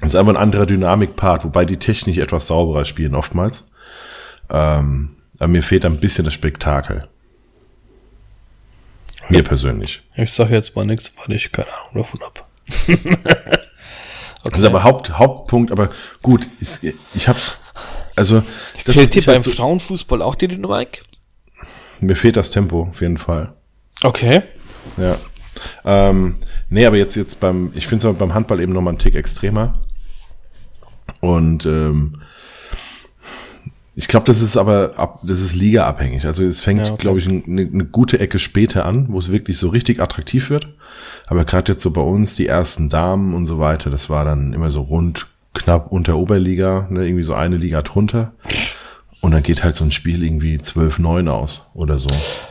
[0.00, 3.70] Das ist einfach ein anderer Dynamikpart, wobei die technisch etwas sauberer spielen oftmals.
[4.48, 7.08] Ähm, aber mir fehlt ein bisschen das Spektakel.
[9.28, 10.02] Mir persönlich.
[10.16, 12.40] Ich sage jetzt mal nichts, weil ich keine Ahnung davon habe.
[12.78, 12.98] Okay.
[14.42, 15.90] Das ist aber Haupt, Hauptpunkt, aber
[16.22, 16.82] gut, ist,
[17.12, 17.38] ich habe
[18.16, 18.42] also
[18.86, 21.02] das fehlt dir beim halt so, Frauenfußball auch die Dynamik?
[22.00, 23.52] Mir fehlt das Tempo auf jeden Fall.
[24.02, 24.42] Okay.
[24.96, 25.18] Ja.
[25.84, 26.38] Ähm,
[26.70, 29.78] nee, aber jetzt jetzt beim ich finde es beim Handball eben nochmal einen Tick extremer.
[31.20, 32.22] Und ähm,
[34.00, 36.24] ich glaube, das ist aber ab, das ist ligaabhängig.
[36.24, 37.02] Also es fängt, ja, okay.
[37.02, 40.68] glaube ich, eine, eine gute Ecke später an, wo es wirklich so richtig attraktiv wird.
[41.26, 44.54] Aber gerade jetzt so bei uns, die ersten Damen und so weiter, das war dann
[44.54, 48.32] immer so rund knapp unter Oberliga, ne, irgendwie so eine Liga drunter.
[49.20, 52.08] Und dann geht halt so ein Spiel irgendwie 12-9 aus oder so.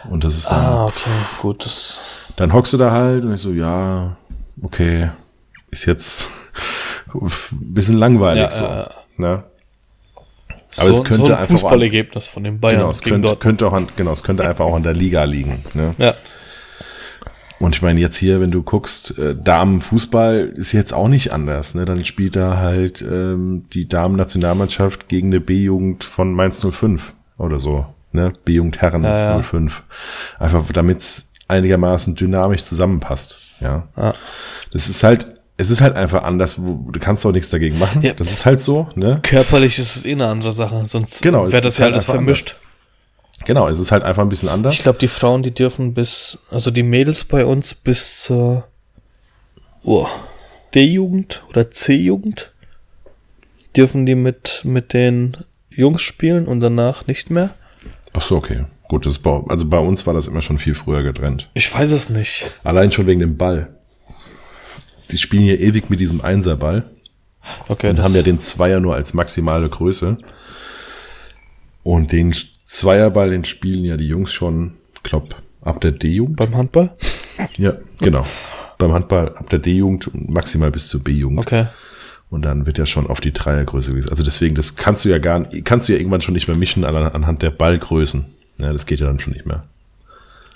[0.08, 0.64] Und das ist dann.
[0.64, 1.10] Ah, okay,
[1.42, 1.66] gut.
[1.66, 2.00] Das
[2.36, 4.18] dann hockst du da halt und ich so, ja,
[4.62, 5.10] okay,
[5.72, 6.30] ist jetzt
[7.12, 7.32] ein
[7.74, 8.64] bisschen langweilig ja, so.
[8.66, 8.90] Ja.
[9.18, 9.44] Ne?
[10.78, 13.68] Aber so, es könnte so ein einfach Fußballergebnis von den Bayern genau, es könnte, könnte
[13.68, 15.64] auch an, genau, es könnte einfach auch an der Liga liegen.
[15.74, 15.96] Ne?
[15.98, 16.14] Ja.
[17.60, 21.76] Und ich meine, jetzt hier, wenn du guckst, äh, Damenfußball ist jetzt auch nicht anders.
[21.76, 21.84] Ne?
[21.84, 27.86] Dann spielt da halt ähm, die Damen-Nationalmannschaft gegen eine B-Jugend von Mainz 05 oder so.
[28.14, 28.32] Ne?
[28.46, 29.44] B-Jugend Herren ja, ja.
[29.44, 29.84] 05.
[30.40, 33.38] Einfach damit es einigermaßen dynamisch zusammenpasst.
[33.60, 33.90] Ja.
[33.98, 34.14] ja.
[34.72, 38.02] Das ist halt, es ist halt einfach anders, du kannst doch nichts dagegen machen.
[38.02, 38.14] Ja.
[38.14, 38.88] Das ist halt so.
[38.96, 39.20] Ne?
[39.24, 42.56] Körperlich ist es eh eine andere Sache, sonst genau, wäre das ja halt alles vermischt.
[42.56, 43.46] Anders.
[43.46, 44.74] Genau, es ist halt einfach ein bisschen anders.
[44.74, 48.68] Ich glaube, die Frauen, die dürfen bis, also die Mädels bei uns bis zur
[49.84, 50.08] oh,
[50.74, 52.54] D-Jugend oder C-Jugend
[53.76, 55.36] dürfen die mit, mit den
[55.70, 57.50] Jungs spielen und danach nicht mehr.
[58.14, 58.66] Ach so, okay.
[58.88, 61.50] Gut, das also bei uns war das immer schon viel früher getrennt.
[61.54, 62.50] Ich weiß es nicht.
[62.64, 63.76] Allein schon wegen dem Ball.
[65.12, 66.90] Die spielen hier ewig mit diesem Einserball.
[67.68, 67.90] Okay.
[67.90, 70.18] Und haben ja den Zweier nur als maximale Größe.
[71.84, 76.38] Und den Zweierball, den spielen ja die Jungs schon, glaub, ab der D-Jugend.
[76.38, 76.96] Beim Handball?
[77.58, 78.26] Ja, genau.
[78.78, 81.40] Beim Handball ab der D-Jugend maximal bis zur B-Jugend.
[81.40, 81.68] Okay.
[82.30, 84.10] Und dann wird ja schon auf die Dreiergröße gewesen.
[84.10, 86.84] Also deswegen, das kannst du ja gar kannst du ja irgendwann schon nicht mehr mischen
[86.84, 88.26] anhand der Ballgrößen.
[88.60, 89.64] Ja, das geht ja dann schon nicht mehr.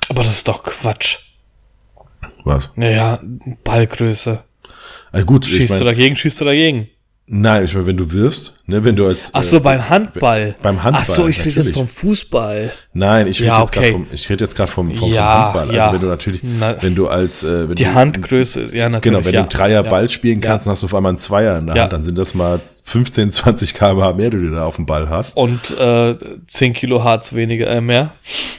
[0.09, 1.19] Aber das ist doch Quatsch.
[2.43, 2.71] Was?
[2.75, 3.19] Naja,
[3.63, 4.43] Ballgröße.
[5.11, 6.89] Also gut, schießt ich mein, du dagegen, schießt du dagegen.
[7.25, 9.29] Nein, ich meine, wenn du wirfst, ne, wenn du als.
[9.31, 10.55] Ach so, äh, beim Handball.
[10.61, 11.01] Beim Handball.
[11.01, 12.71] Ach so, ich rede jetzt vom Fußball.
[12.93, 13.79] Nein, ich rede ja, jetzt okay.
[13.79, 15.67] gerade vom, ich rede jetzt gerade vom, vom, ja, vom Handball.
[15.67, 15.93] Also ja.
[15.93, 19.15] wenn du natürlich, Na, wenn du als, äh, wenn die du, Handgröße, ja natürlich.
[19.15, 19.43] Genau, wenn ja.
[19.43, 21.93] du Dreier Ball spielen kannst, dann hast du auf einmal einen Zweier in der Hand,
[21.93, 25.37] dann sind das mal 15, 20 km/h mehr, die du da auf dem Ball hast.
[25.37, 26.17] Und äh,
[26.47, 28.11] 10 Kilo Harz weniger, äh, mehr.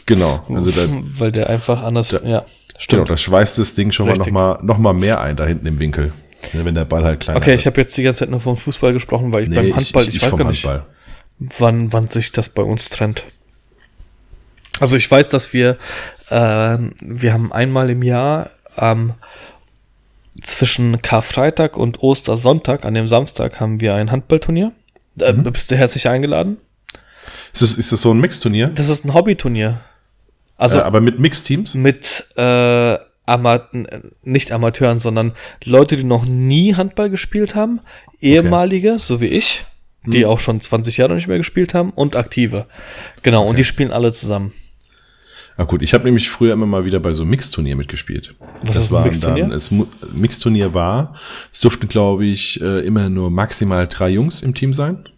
[0.07, 0.83] Genau, also da,
[1.19, 2.45] weil der einfach anders, da, ja.
[2.77, 3.03] Stimmt.
[3.03, 4.33] Genau, das schweißt das Ding schon Richtig.
[4.33, 6.12] mal noch mal, noch mal mehr ein da hinten im Winkel.
[6.53, 7.61] Ne, wenn der Ball halt kleiner Okay, wird.
[7.61, 10.03] ich habe jetzt die ganze Zeit nur vom Fußball gesprochen, weil ich nee, beim Handball,
[10.03, 10.87] ich, ich, ich weiß gar nicht, Handball.
[11.59, 13.25] wann, wann sich das bei uns trennt.
[14.81, 15.79] Also ich weiß, dass wir,
[16.31, 19.15] äh, wir haben einmal im Jahr ähm,
[20.43, 24.73] zwischen Karfreitag und Ostersonntag, an dem Samstag, haben wir ein Handballturnier.
[25.15, 25.45] Da mhm.
[25.45, 26.59] bist du herzlich eingeladen.
[27.53, 28.69] Ist das, ist das so ein Mixturnier?
[28.75, 29.81] Das ist ein Hobbyturnier.
[30.57, 31.75] Also, äh, aber mit Mixteams?
[31.75, 33.68] Mit äh, Ama
[34.22, 35.33] nicht Amateuren, sondern
[35.64, 37.81] Leute, die noch nie Handball gespielt haben,
[38.20, 38.99] ehemalige, okay.
[38.99, 39.64] so wie ich,
[40.07, 40.29] die hm.
[40.29, 42.66] auch schon 20 Jahre nicht mehr gespielt haben und aktive.
[43.22, 43.51] Genau, okay.
[43.51, 44.53] und die spielen alle zusammen.
[45.57, 48.35] Ah gut, ich habe nämlich früher immer mal wieder bei so Mixturnier mitgespielt.
[48.62, 49.51] Was das ist ein Mixturnier?
[49.51, 49.70] Es
[50.12, 51.14] Mixturnier war,
[51.53, 55.09] es durften glaube ich äh, immer nur maximal drei Jungs im Team sein.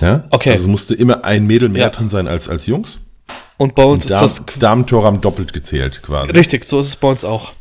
[0.00, 0.50] Ja, okay.
[0.50, 1.90] Also es musste immer ein Mädel mehr ja.
[1.90, 3.07] drin sein als als Jungs.
[3.58, 6.32] Und bei uns und ist das haben doppelt gezählt quasi.
[6.32, 7.52] Richtig, so ist es bei uns auch.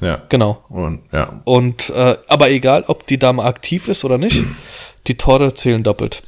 [0.00, 0.22] Ja.
[0.28, 0.62] Genau.
[0.68, 1.40] Und ja.
[1.44, 4.44] Und äh, aber egal, ob die Dame aktiv ist oder nicht,
[5.06, 6.22] die Tore zählen doppelt.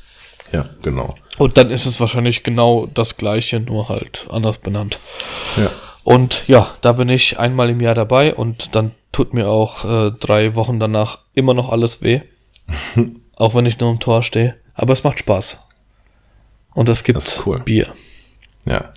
[0.52, 1.14] Ja, genau.
[1.36, 4.98] Und dann ist es wahrscheinlich genau das gleiche, nur halt anders benannt.
[5.56, 5.70] Ja.
[6.04, 10.10] Und ja, da bin ich einmal im Jahr dabei und dann tut mir auch äh,
[10.18, 12.22] drei Wochen danach immer noch alles weh.
[13.36, 14.56] auch wenn ich nur im Tor stehe.
[14.74, 15.58] Aber es macht Spaß.
[16.74, 17.60] Und es gibt cool.
[17.60, 17.92] Bier.
[18.66, 18.92] Ja.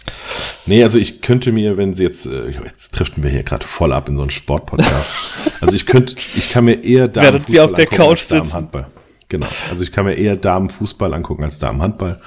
[0.65, 3.93] Nee, also ich könnte mir, wenn sie jetzt, äh, jetzt driften wir hier gerade voll
[3.93, 5.11] ab in so einen Sportpodcast.
[5.61, 8.53] also ich könnte, ich kann mir eher Während wir auf der Couch sitzen.
[8.53, 8.87] Handball.
[9.29, 9.47] Genau.
[9.69, 12.19] Also ich kann mir eher Damenfußball angucken als Damenhandball.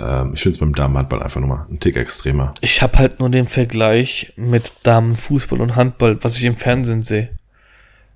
[0.00, 2.54] Ähm, ich finde es beim Damenhandball einfach nochmal ein Tick extremer.
[2.60, 7.30] Ich habe halt nur den Vergleich mit Damenfußball und Handball, was ich im Fernsehen sehe.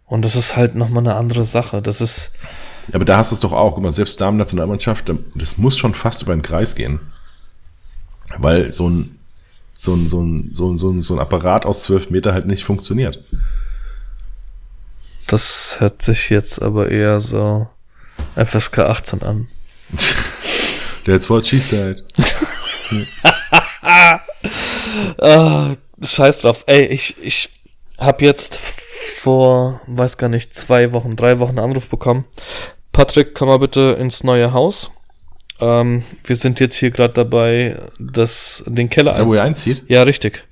[0.07, 1.81] Und das ist halt nochmal eine andere Sache.
[1.81, 2.33] Das ist.
[2.93, 3.75] Aber da hast du es doch auch.
[3.75, 7.01] Guck mal, selbst Damen-Nationalmannschaft, das muss schon fast über den Kreis gehen.
[8.39, 9.19] Weil so ein,
[9.75, 12.47] so ein, so ein, so ein, so ein, so ein Apparat aus zwölf Meter halt
[12.47, 13.23] nicht funktioniert.
[15.27, 17.69] Das hört sich jetzt aber eher so
[18.37, 19.49] FSK 18 an.
[21.05, 22.03] That's what she said.
[25.19, 26.65] ah, scheiß drauf.
[26.67, 27.51] Ey, ich, ich
[27.99, 32.25] hab jetzt vor, weiß gar nicht, zwei Wochen, drei Wochen einen Anruf bekommen.
[32.93, 34.91] Patrick, komm mal bitte ins neue Haus.
[35.61, 39.15] Ähm, wir sind jetzt hier gerade dabei, das, den Keller.
[39.15, 39.85] Da, wo ihr einzieht?
[39.89, 40.45] Ja, richtig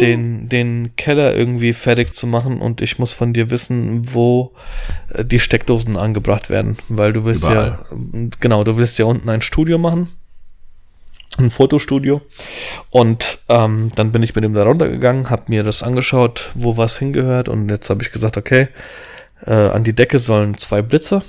[0.00, 4.52] den, den Keller irgendwie fertig zu machen und ich muss von dir wissen, wo
[5.10, 7.78] äh, die Steckdosen angebracht werden, weil du willst Überall.
[7.90, 10.08] ja, genau, du willst ja unten ein Studio machen,
[11.38, 12.22] ein Fotostudio
[12.90, 16.98] und ähm, dann bin ich mit ihm da runtergegangen, habe mir das angeschaut, wo was
[16.98, 18.68] hingehört und jetzt habe ich gesagt, okay,
[19.46, 21.22] äh, an die Decke sollen zwei Blitze.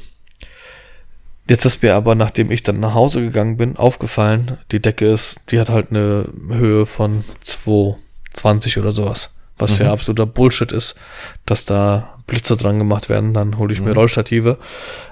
[1.52, 5.52] Jetzt ist mir aber, nachdem ich dann nach Hause gegangen bin, aufgefallen, die Decke ist,
[5.52, 7.98] die hat halt eine Höhe von 2
[8.32, 9.36] 20 oder sowas.
[9.58, 9.86] Was mhm.
[9.86, 10.96] ja absoluter Bullshit ist,
[11.46, 13.34] dass da Blitze dran gemacht werden.
[13.34, 13.88] Dann hole ich mhm.
[13.88, 14.60] mir Rollstative.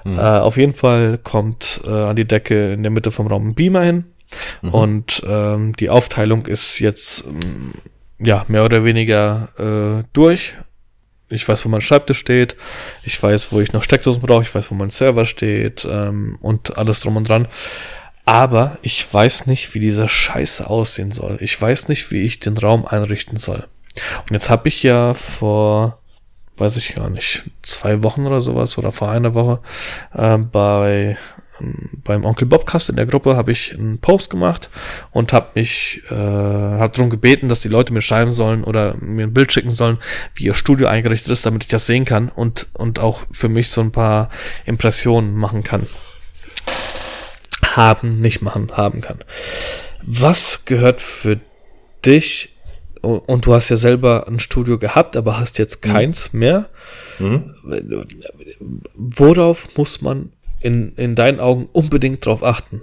[0.04, 0.18] Mhm.
[0.18, 3.54] Äh, auf jeden Fall kommt äh, an die Decke in der Mitte vom Raum ein
[3.54, 4.04] Beamer hin.
[4.62, 4.70] Mhm.
[4.70, 7.74] Und ähm, die Aufteilung ist jetzt ähm,
[8.18, 10.54] ja mehr oder weniger äh, durch.
[11.30, 12.56] Ich weiß, wo mein Schreibtisch steht.
[13.04, 14.42] Ich weiß, wo ich noch Steckdosen brauche.
[14.42, 17.48] Ich weiß, wo mein Server steht ähm, und alles drum und dran.
[18.24, 21.38] Aber ich weiß nicht, wie dieser Scheiße aussehen soll.
[21.40, 23.66] Ich weiß nicht, wie ich den Raum einrichten soll.
[24.22, 25.98] Und jetzt habe ich ja vor,
[26.56, 29.60] weiß ich gar nicht, zwei Wochen oder sowas oder vor einer Woche
[30.14, 31.16] äh, bei
[32.04, 34.70] beim Onkel Bobcast in der Gruppe habe ich einen Post gemacht
[35.10, 39.26] und habe mich äh, hab darum gebeten, dass die Leute mir schreiben sollen oder mir
[39.26, 39.98] ein Bild schicken sollen,
[40.34, 43.70] wie ihr Studio eingerichtet ist, damit ich das sehen kann und und auch für mich
[43.70, 44.30] so ein paar
[44.64, 45.86] Impressionen machen kann
[47.76, 49.18] haben, nicht machen, haben kann.
[50.02, 51.40] Was gehört für
[52.04, 52.56] dich,
[53.02, 55.92] und du hast ja selber ein Studio gehabt, aber hast jetzt mhm.
[55.92, 56.38] keins mhm.
[56.38, 56.68] mehr,
[57.18, 57.54] mhm.
[58.94, 62.82] worauf muss man in, in deinen Augen unbedingt drauf achten?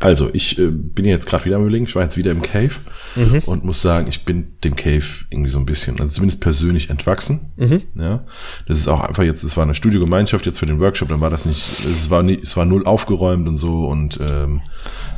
[0.00, 2.74] Also, ich äh, bin jetzt gerade wieder am Überlegen, ich war jetzt wieder im Cave
[3.16, 3.40] mhm.
[3.46, 7.52] und muss sagen, ich bin dem Cave irgendwie so ein bisschen, also zumindest persönlich entwachsen.
[7.56, 7.82] Mhm.
[7.98, 8.24] Ja,
[8.66, 11.30] das ist auch einfach jetzt, es war eine Studiogemeinschaft jetzt für den Workshop, dann war
[11.30, 14.60] das nicht, es war nie, es war null aufgeräumt und so und ähm,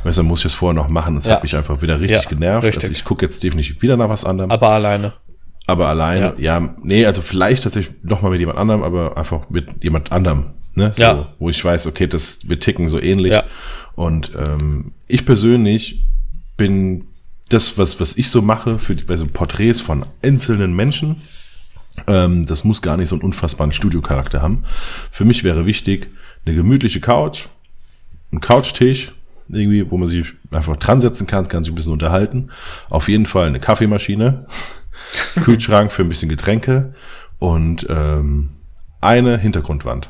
[0.03, 1.17] weißt du, muss ich das vorher noch machen.
[1.17, 1.33] Es ja.
[1.33, 2.65] hat mich einfach wieder richtig ja, genervt.
[2.65, 2.83] Richtig.
[2.83, 4.49] Also ich gucke jetzt definitiv wieder nach was anderem.
[4.49, 5.13] Aber alleine.
[5.67, 9.83] Aber alleine, ja, ja nee, also vielleicht tatsächlich nochmal mit jemand anderem, aber einfach mit
[9.83, 10.53] jemand anderem.
[10.73, 10.91] Ne?
[10.95, 11.33] So, ja.
[11.39, 13.33] Wo ich weiß, okay, das, wir ticken so ähnlich.
[13.33, 13.43] Ja.
[13.95, 16.05] Und ähm, ich persönlich
[16.57, 17.05] bin
[17.49, 21.21] das, was, was ich so mache für die, also Porträts von einzelnen Menschen,
[22.07, 24.63] ähm, das muss gar nicht so einen unfassbaren Studiocharakter haben.
[25.11, 26.09] Für mich wäre wichtig,
[26.45, 27.45] eine gemütliche Couch,
[28.31, 29.11] ein Couchtisch,
[29.49, 32.49] irgendwie, wo man sich einfach dran setzen kann, kann sich ein bisschen unterhalten.
[32.89, 34.47] Auf jeden Fall eine Kaffeemaschine,
[35.43, 36.93] Kühlschrank für ein bisschen Getränke
[37.39, 38.49] und ähm,
[39.01, 40.07] eine Hintergrundwand.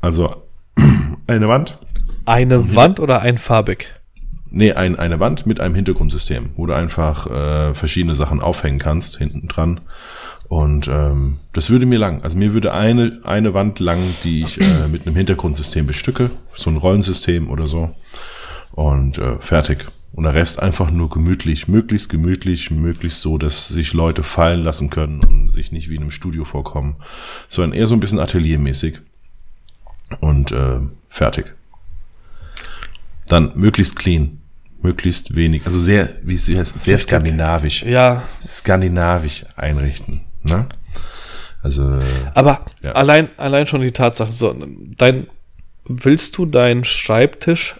[0.00, 0.42] Also
[1.26, 1.78] eine Wand
[2.30, 3.88] eine Wand oder einfarbig?
[4.50, 9.18] Nee, ein, eine Wand mit einem Hintergrundsystem, wo du einfach äh, verschiedene Sachen aufhängen kannst,
[9.18, 9.80] hinten dran.
[10.48, 12.22] Und ähm, das würde mir lang.
[12.22, 16.70] Also mir würde eine, eine Wand lang, die ich äh, mit einem Hintergrundsystem bestücke, so
[16.70, 17.94] ein Rollensystem oder so.
[18.72, 19.86] Und äh, fertig.
[20.12, 24.90] Und der Rest einfach nur gemütlich, möglichst gemütlich, möglichst so, dass sich Leute fallen lassen
[24.90, 26.96] können und sich nicht wie in einem Studio vorkommen,
[27.48, 29.00] sondern eher so ein bisschen ateliermäßig.
[30.18, 31.54] Und äh, fertig.
[33.26, 34.40] Dann möglichst clean.
[34.82, 35.66] Möglichst wenig.
[35.66, 37.82] Also sehr, wie es heißt, sehr skandinavisch.
[37.82, 38.22] Ja.
[38.42, 40.22] Skandinavisch einrichten.
[40.42, 40.66] Ne?
[41.62, 42.00] Also.
[42.34, 42.92] Aber ja.
[42.92, 44.56] allein, allein schon die Tatsache, so,
[44.96, 45.26] dein,
[45.84, 47.76] willst du deinen Schreibtisch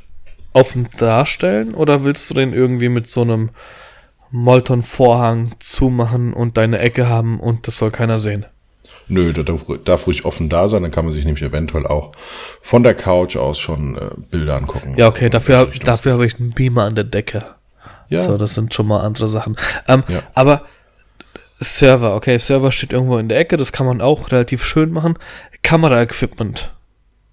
[0.53, 3.51] offen darstellen oder willst du den irgendwie mit so einem
[4.31, 8.45] Molton-Vorhang zumachen und deine Ecke haben und das soll keiner sehen?
[9.11, 12.13] Nö, da darf, darf ruhig offen da sein, dann kann man sich nämlich eventuell auch
[12.63, 14.01] von der Couch aus schon äh,
[14.31, 14.95] Bilder angucken.
[14.97, 17.45] Ja, okay, dafür, dafür habe ich einen Beamer an der Decke.
[18.09, 18.23] Ja.
[18.23, 19.57] So, das sind schon mal andere Sachen.
[19.89, 20.23] Ähm, ja.
[20.35, 20.63] Aber
[21.61, 25.19] Server, okay, Server steht irgendwo in der Ecke, das kann man auch relativ schön machen.
[25.63, 26.73] Kamera-Equipment.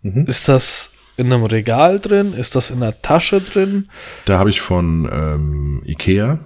[0.01, 0.25] Mhm.
[0.25, 2.33] Ist das in einem Regal drin?
[2.33, 3.89] Ist das in einer Tasche drin?
[4.25, 6.39] Da habe ich von ähm, Ikea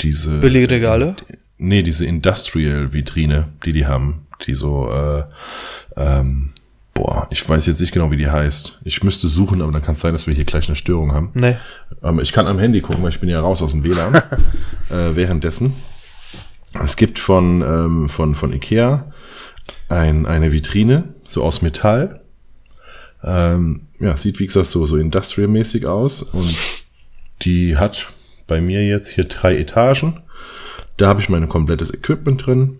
[0.00, 0.38] diese.
[0.38, 1.16] Billigregale?
[1.28, 4.21] Äh, nee, diese Industrial-Vitrine, die die haben.
[4.46, 5.24] Die so, äh,
[5.96, 6.50] ähm,
[6.94, 8.80] boah, ich weiß jetzt nicht genau, wie die heißt.
[8.84, 11.30] Ich müsste suchen, aber dann kann es sein, dass wir hier gleich eine Störung haben.
[11.34, 11.56] Nee.
[12.02, 14.14] Ähm, ich kann am Handy gucken, weil ich bin ja raus aus dem WLAN.
[14.90, 15.74] äh, währenddessen.
[16.82, 19.12] Es gibt von, ähm, von, von Ikea
[19.88, 22.22] ein, eine Vitrine, so aus Metall.
[23.22, 26.84] Ähm, ja, sieht wie gesagt so, so industrial-mäßig aus und
[27.42, 28.08] die hat
[28.46, 30.20] bei mir jetzt hier drei Etagen.
[30.96, 32.78] Da habe ich mein komplettes Equipment drin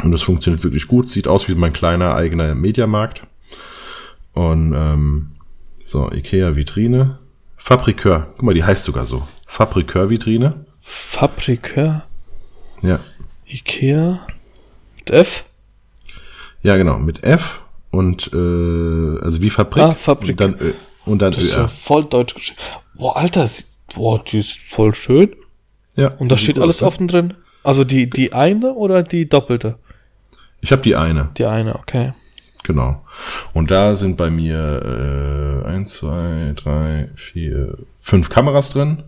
[0.00, 1.08] und das funktioniert wirklich gut.
[1.08, 3.22] Sieht aus wie mein kleiner eigener Mediamarkt.
[4.32, 5.32] Und ähm,
[5.82, 7.18] so, Ikea Vitrine.
[7.56, 8.28] Fabrikeur.
[8.32, 9.22] Guck mal, die heißt sogar so.
[9.46, 10.64] Fabrikeur Vitrine.
[10.80, 12.04] Fabrikeur?
[12.82, 12.98] Ja.
[13.46, 14.26] Ikea
[14.96, 15.44] mit F?
[16.62, 17.60] Ja, genau, mit F
[17.90, 19.82] und äh, also wie Fabrik.
[19.82, 20.30] Ah, Fabrik.
[20.30, 20.72] Und dann, Ö,
[21.04, 22.60] und dann das ist ja voll deutsch geschrieben.
[22.94, 23.48] Boah, Alter,
[23.94, 25.34] boah, die ist voll schön.
[25.96, 26.08] Ja.
[26.18, 27.34] Und da steht alles aus, offen drin.
[27.62, 29.76] Also die, die eine oder die doppelte?
[30.60, 31.30] Ich habe die eine.
[31.36, 32.12] Die eine, okay.
[32.64, 33.04] Genau.
[33.52, 39.02] Und da sind bei mir äh, eins, zwei, drei, vier, fünf Kameras drin.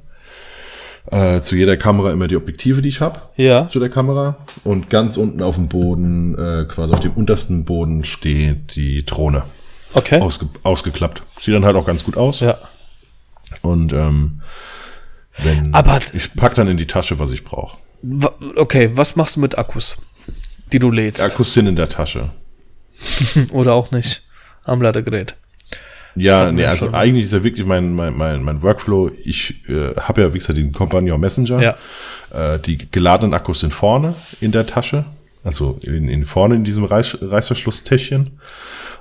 [1.10, 3.20] Äh, zu jeder Kamera immer die Objektive, die ich habe.
[3.36, 3.68] Ja.
[3.68, 4.36] Zu der Kamera.
[4.64, 9.44] Und ganz unten auf dem Boden, äh, quasi auf dem untersten Boden, steht die Drohne.
[9.92, 10.20] Okay.
[10.20, 11.22] Ausge ausgeklappt.
[11.38, 12.40] Sieht dann halt auch ganz gut aus.
[12.40, 12.58] Ja.
[13.62, 14.40] Und ähm,
[15.38, 17.76] wenn Aber ich pack dann in die Tasche, was ich brauche.
[18.56, 19.96] Okay, was machst du mit Akkus,
[20.72, 21.22] die du lädst?
[21.22, 22.30] Die Akkus sind in der Tasche.
[23.50, 24.22] Oder auch nicht
[24.64, 25.36] am Ladegerät.
[26.16, 26.94] Ja, nee, also schon.
[26.94, 29.10] eigentlich ist ja wirklich mein, mein, mein, mein Workflow.
[29.24, 31.60] Ich äh, habe ja, wie gesagt, diesen Companion Messenger.
[31.60, 31.76] Ja.
[32.52, 35.04] Äh, die geladenen Akkus sind vorne in der Tasche.
[35.42, 38.24] Also in, in vorne in diesem Reiß, Reißverschlusstäschchen.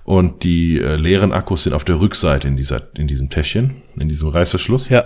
[0.04, 4.10] Und die äh, leeren Akkus sind auf der Rückseite in, dieser, in diesem Täschchen, in
[4.10, 4.90] diesem Reißverschluss.
[4.90, 5.06] Ja.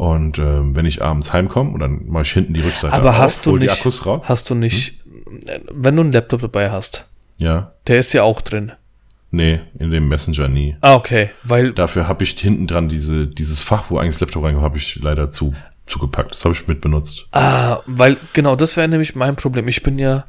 [0.00, 3.18] Und äh, wenn ich abends heimkomme und dann mache ich hinten die Rückseite Aber auf,
[3.18, 4.22] hast du nicht, die Akkus raus.
[4.24, 5.40] Hast du nicht, hm?
[5.70, 7.04] wenn du einen Laptop dabei hast,
[7.36, 7.74] ja.
[7.86, 8.72] der ist ja auch drin.
[9.30, 10.74] Nee, in dem Messenger nie.
[10.80, 11.28] Ah, okay.
[11.42, 14.78] Weil Dafür habe ich hinten dran diese, dieses Fach, wo eigentlich das Laptop reinkommt, habe
[14.78, 15.52] ich leider zu,
[15.84, 16.32] zugepackt.
[16.32, 17.26] Das habe ich mit benutzt.
[17.32, 19.68] Ah, weil, genau, das wäre nämlich mein Problem.
[19.68, 20.24] Ich bin ja,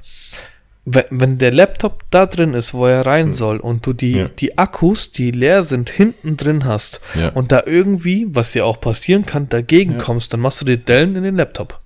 [0.85, 3.33] wenn, der Laptop da drin ist, wo er rein hm.
[3.33, 4.27] soll, und du die, ja.
[4.27, 7.29] die Akkus, die leer sind, hinten drin hast, ja.
[7.29, 9.99] und da irgendwie, was ja auch passieren kann, dagegen ja.
[9.99, 11.79] kommst, dann machst du dir Dellen in den Laptop.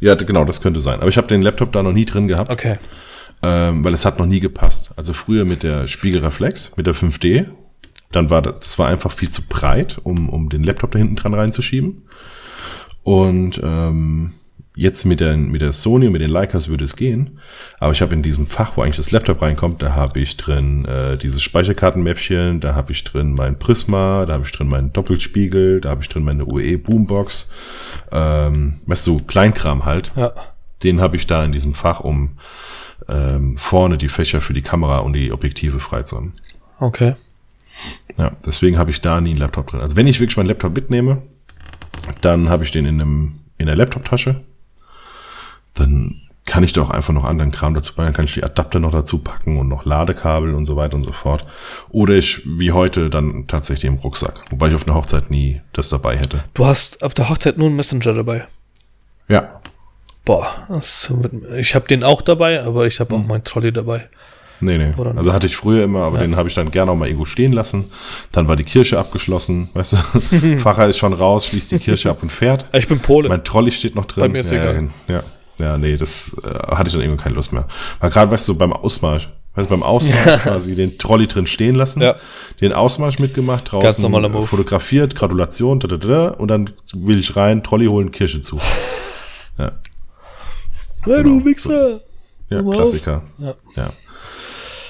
[0.00, 1.00] Ja, genau, das könnte sein.
[1.00, 2.50] Aber ich habe den Laptop da noch nie drin gehabt.
[2.50, 2.76] Okay
[3.42, 4.90] ähm, weil es hat noch nie gepasst.
[4.96, 7.46] Also früher mit der Spiegelreflex, mit der 5D,
[8.12, 11.16] dann war das, das war einfach viel zu breit, um, um den Laptop da hinten
[11.16, 12.02] dran reinzuschieben.
[13.02, 14.34] Und ähm,
[14.76, 17.40] jetzt mit der, mit der Sony und mit den Leicas würde es gehen.
[17.80, 20.84] Aber ich habe in diesem Fach, wo eigentlich das Laptop reinkommt, da habe ich drin
[20.84, 25.80] äh, dieses Speicherkartenmäppchen, da habe ich drin mein Prisma, da habe ich drin meinen Doppelspiegel,
[25.80, 27.48] da habe ich drin meine UE Boombox.
[28.12, 30.12] Ähm, weißt du, Kleinkram halt.
[30.14, 30.32] Ja.
[30.82, 32.36] Den habe ich da in diesem Fach, um
[33.08, 36.34] ähm, vorne die Fächer für die Kamera und die Objektive frei zu haben.
[36.78, 37.14] Okay.
[38.18, 39.80] Ja, deswegen habe ich da nie einen Laptop drin.
[39.80, 41.22] Also wenn ich wirklich meinen Laptop mitnehme,
[42.20, 44.42] dann habe ich den in, einem, in der Laptoptasche.
[45.76, 48.44] Dann kann ich da auch einfach noch anderen Kram dazu packen, dann kann ich die
[48.44, 51.44] Adapter noch dazu packen und noch Ladekabel und so weiter und so fort.
[51.90, 54.44] Oder ich, wie heute, dann tatsächlich im Rucksack.
[54.50, 56.44] Wobei ich auf einer Hochzeit nie das dabei hätte.
[56.54, 58.46] Du hast auf der Hochzeit nur einen Messenger dabei?
[59.28, 59.50] Ja.
[60.24, 61.12] Boah, das,
[61.56, 63.26] ich habe den auch dabei, aber ich habe auch hm.
[63.26, 64.08] meinen Trolley dabei.
[64.60, 64.94] Nee, nee.
[65.16, 66.22] Also hatte ich früher immer, aber ja.
[66.22, 67.90] den habe ich dann gerne auch mal irgendwo stehen lassen.
[68.32, 70.56] Dann war die Kirche abgeschlossen, weißt du.
[70.58, 72.66] Pfarrer ist schon raus, schließt die Kirche ab und fährt.
[72.72, 73.28] Ich bin Pole.
[73.28, 74.22] Mein Trolley steht noch drin.
[74.22, 74.88] Bei mir ist ja, egal.
[75.08, 75.22] Ja,
[75.58, 77.66] ja, nee, das äh, hatte ich dann irgendwie keine Lust mehr.
[78.00, 80.36] Weil gerade, weißt du, beim Ausmarsch, weißt du, beim Ausmarsch ja.
[80.38, 82.16] quasi den Trolley drin stehen lassen, ja.
[82.60, 84.12] den Ausmarsch mitgemacht, draußen
[84.44, 88.60] fotografiert, Gratulation, da, da, da, und dann will ich rein, Trolley holen, Kirche zu.
[89.58, 89.72] Ja.
[91.04, 91.38] Hey, genau.
[91.38, 92.00] du Wichser!
[92.50, 93.22] Ja, Klassiker.
[93.40, 93.54] Ja.
[93.74, 93.90] ja.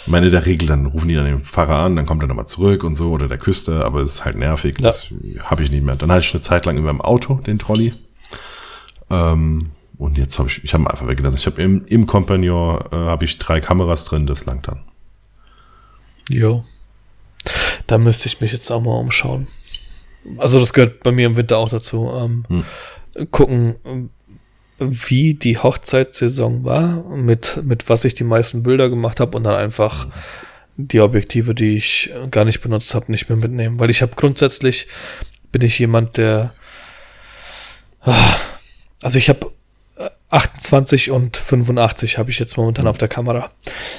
[0.06, 2.28] Ich meine, in der Regel, dann rufen die dann den Fahrer an, dann kommt er
[2.28, 4.78] nochmal zurück und so, oder der Küste, aber es ist halt nervig.
[4.78, 4.86] Ja.
[4.86, 5.08] Das
[5.42, 5.96] habe ich nicht mehr.
[5.96, 7.92] Dann hatte ich eine Zeit lang immer im Auto den Trolley.
[9.10, 11.38] Ähm, und jetzt habe ich, ich habe ihn einfach weggelassen.
[11.38, 14.84] Ich habe im, im Compagnon äh, habe ich drei Kameras drin, das langt dann.
[16.28, 16.64] Jo.
[17.86, 19.46] Da müsste ich mich jetzt auch mal umschauen.
[20.38, 22.10] Also das gehört bei mir im Winter auch dazu.
[22.12, 23.26] Ähm, hm.
[23.30, 24.10] Gucken,
[24.78, 29.54] wie die Hochzeitssaison war, mit, mit was ich die meisten Bilder gemacht habe und dann
[29.54, 30.08] einfach
[30.76, 33.80] die Objektive, die ich gar nicht benutzt habe, nicht mehr mitnehmen.
[33.80, 34.88] Weil ich habe grundsätzlich,
[35.52, 36.52] bin ich jemand, der,
[39.00, 39.52] also ich habe
[40.30, 43.50] 28 und 85 habe ich jetzt momentan auf der Kamera.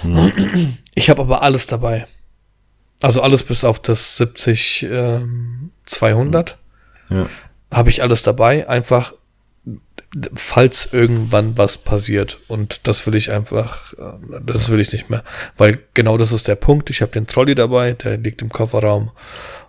[0.03, 0.77] Mhm.
[0.95, 2.07] Ich habe aber alles dabei.
[3.01, 6.57] Also alles bis auf das 70 ähm, 200
[7.09, 7.29] ja.
[7.71, 8.67] habe ich alles dabei.
[8.67, 9.13] Einfach
[10.33, 12.39] falls irgendwann was passiert.
[12.47, 15.23] Und das will ich einfach, äh, das will ich nicht mehr.
[15.57, 16.89] Weil genau das ist der Punkt.
[16.89, 19.11] Ich habe den Trolley dabei, der liegt im Kofferraum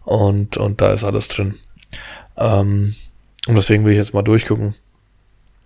[0.04, 1.54] und, und da ist alles drin.
[2.36, 2.94] Ähm,
[3.46, 4.74] und deswegen will ich jetzt mal durchgucken.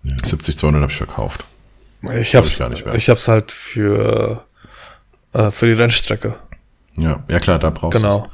[0.03, 1.43] Ja, 70, 200 habe ich verkauft.
[2.19, 2.59] Ich habe es
[2.95, 4.43] ich hab's halt für,
[5.31, 6.35] äh, für die Rennstrecke.
[6.97, 8.29] Ja, ja klar, da brauchst du Genau.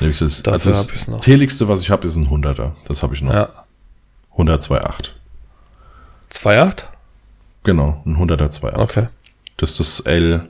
[0.00, 0.18] Es.
[0.18, 2.72] Das, also das Teligste, was ich habe, ist ein 100er.
[2.86, 3.32] Das habe ich noch.
[3.32, 3.48] Ja.
[4.32, 5.10] 100 2.8.
[6.30, 6.84] 2.8?
[7.62, 8.76] Genau, ein 100er 2.8.
[8.76, 9.08] Okay.
[9.56, 10.48] Das ist das L,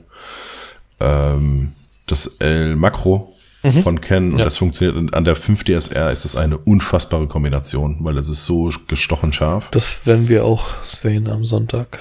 [0.99, 1.73] ähm,
[2.05, 3.83] das L Makro mhm.
[3.83, 4.45] von Ken und ja.
[4.45, 8.71] das funktioniert an der 5 DSR ist das eine unfassbare Kombination, weil es ist so
[8.87, 9.69] gestochen scharf.
[9.71, 11.99] Das werden wir auch sehen am Sonntag.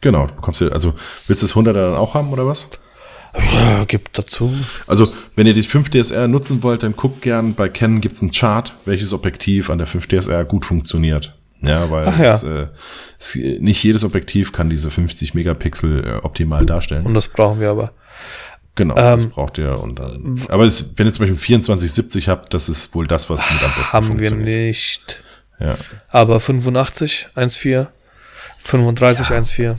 [0.00, 0.94] Genau, du bekommst du, also
[1.26, 2.68] willst du das 100er dann auch haben oder was?
[3.52, 4.52] Ja, gibt dazu.
[4.86, 8.22] Also, wenn ihr die 5 DSR nutzen wollt, dann guckt gern, bei Canon gibt es
[8.22, 11.34] einen Chart, welches Objektiv an der 5 DSR gut funktioniert.
[11.62, 12.34] Ja, weil ja.
[12.34, 12.66] Es, äh,
[13.18, 17.06] es, nicht jedes Objektiv kann diese 50 Megapixel äh, optimal darstellen.
[17.06, 17.92] Und das brauchen wir aber.
[18.76, 19.80] Genau, ähm, das braucht ihr.
[19.80, 23.40] Und dann, aber es, wenn ihr zum Beispiel 2470 habt, das ist wohl das, was
[23.50, 24.32] mit am besten haben funktioniert.
[24.32, 25.22] Haben wir nicht.
[25.58, 25.76] Ja.
[26.10, 27.86] Aber 85, 1,4,
[28.60, 29.36] 35, ja.
[29.36, 29.76] 1,4.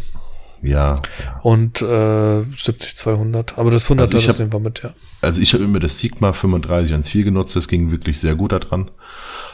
[0.63, 1.39] Ja, ja.
[1.43, 3.59] Und äh, 70, 200.
[3.59, 4.93] Aber das 100 also das nehmen wir mit, ja.
[5.21, 8.89] Also ich habe immer das Sigma 35 1,4 genutzt, das ging wirklich sehr gut daran.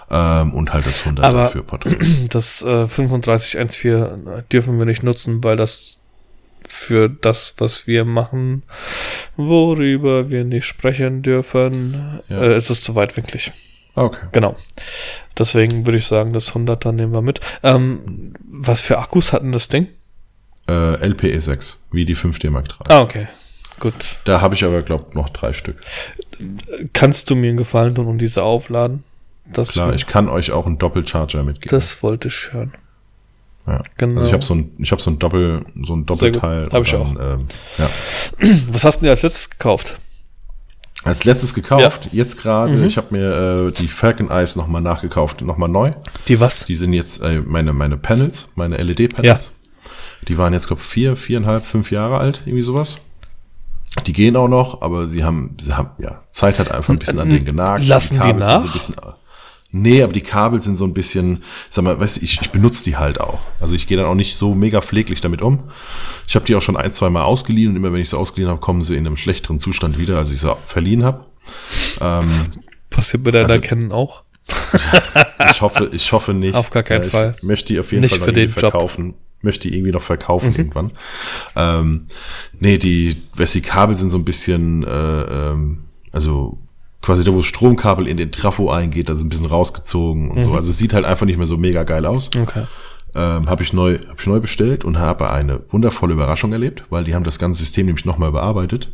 [0.09, 2.07] Ähm, und halt das 100 Aber für Porträts.
[2.29, 5.99] Das äh, 35 1,4 dürfen wir nicht nutzen, weil das
[6.67, 8.63] für das, was wir machen,
[9.35, 12.41] worüber wir nicht sprechen dürfen, ja.
[12.41, 13.51] äh, ist es zu weitwinklig.
[13.95, 14.25] Okay.
[14.31, 14.55] Genau.
[15.37, 17.39] Deswegen würde ich sagen, das 100 dann nehmen wir mit.
[17.61, 19.87] Ähm, was für Akkus hatten das Ding?
[20.67, 22.95] Äh, LPE6, wie die 5D Mark III.
[22.95, 23.27] Ah, okay.
[23.79, 24.17] Gut.
[24.23, 25.77] Da habe ich aber, glaube noch drei Stück.
[26.93, 29.03] Kannst du mir einen Gefallen tun und diese aufladen?
[29.45, 31.69] Das Klar, ich kann euch auch einen Doppelcharger mitgeben.
[31.69, 32.73] Das wollte ich hören.
[33.65, 33.81] Ja.
[33.97, 34.15] Genau.
[34.15, 36.67] Also ich habe so ein, ich habe so ein Doppel, so ein Doppelteil.
[36.71, 37.15] Habe ich dann, auch.
[37.19, 37.89] Ähm, ja.
[38.71, 39.99] Was hast du dir als letztes gekauft?
[41.05, 42.11] Als letztes gekauft, ja.
[42.13, 42.75] jetzt gerade.
[42.75, 42.85] Mhm.
[42.85, 45.91] Ich habe mir äh, die Falcon Eyes nochmal nachgekauft, nochmal neu.
[46.29, 46.65] Die was?
[46.65, 49.45] Die sind jetzt äh, meine, meine Panels, meine LED-Panels.
[49.45, 49.89] Ja.
[50.29, 52.99] Die waren jetzt, glaube ich, vier, viereinhalb, fünf Jahre alt, irgendwie sowas.
[54.05, 57.19] Die gehen auch noch, aber sie haben, sie haben, ja, Zeit hat einfach ein bisschen
[57.19, 57.85] an den genagt.
[57.85, 58.61] Lassen die, die nach?
[58.61, 58.95] So ein bisschen,
[59.75, 62.83] Nee, aber die Kabel sind so ein bisschen, sag mal, weißt du, ich, ich benutze
[62.83, 63.39] die halt auch.
[63.59, 65.63] Also ich gehe dann auch nicht so mega pfleglich damit um.
[66.27, 68.51] Ich habe die auch schon ein, zwei Mal ausgeliehen und immer wenn ich sie ausgeliehen
[68.51, 71.25] habe, kommen sie in einem schlechteren Zustand wieder, als ich sie verliehen habe.
[72.01, 72.51] Ähm,
[72.91, 74.21] Passiert bei deiner also, Canon auch?
[75.49, 76.53] ich hoffe, ich hoffe nicht.
[76.53, 77.35] Auf gar keinen ich Fall.
[77.41, 79.05] Möchte die auf jeden nicht Fall für den verkaufen.
[79.07, 79.15] Job.
[79.41, 80.55] Möchte die irgendwie noch verkaufen mhm.
[80.55, 80.91] irgendwann.
[81.55, 82.07] Ähm,
[82.59, 86.59] nee, die, weißt, die Kabel sind so ein bisschen, äh, ähm, also
[87.03, 90.37] quasi da, wo das Stromkabel in den Trafo eingeht, da ist ein bisschen rausgezogen und
[90.37, 90.41] mhm.
[90.41, 90.55] so.
[90.55, 92.31] Also es sieht halt einfach nicht mehr so mega geil aus.
[92.35, 92.65] Okay.
[93.15, 97.03] Ähm, habe ich neu, hab ich neu bestellt und habe eine wundervolle Überraschung erlebt, weil
[97.03, 98.89] die haben das ganze System nämlich nochmal überarbeitet.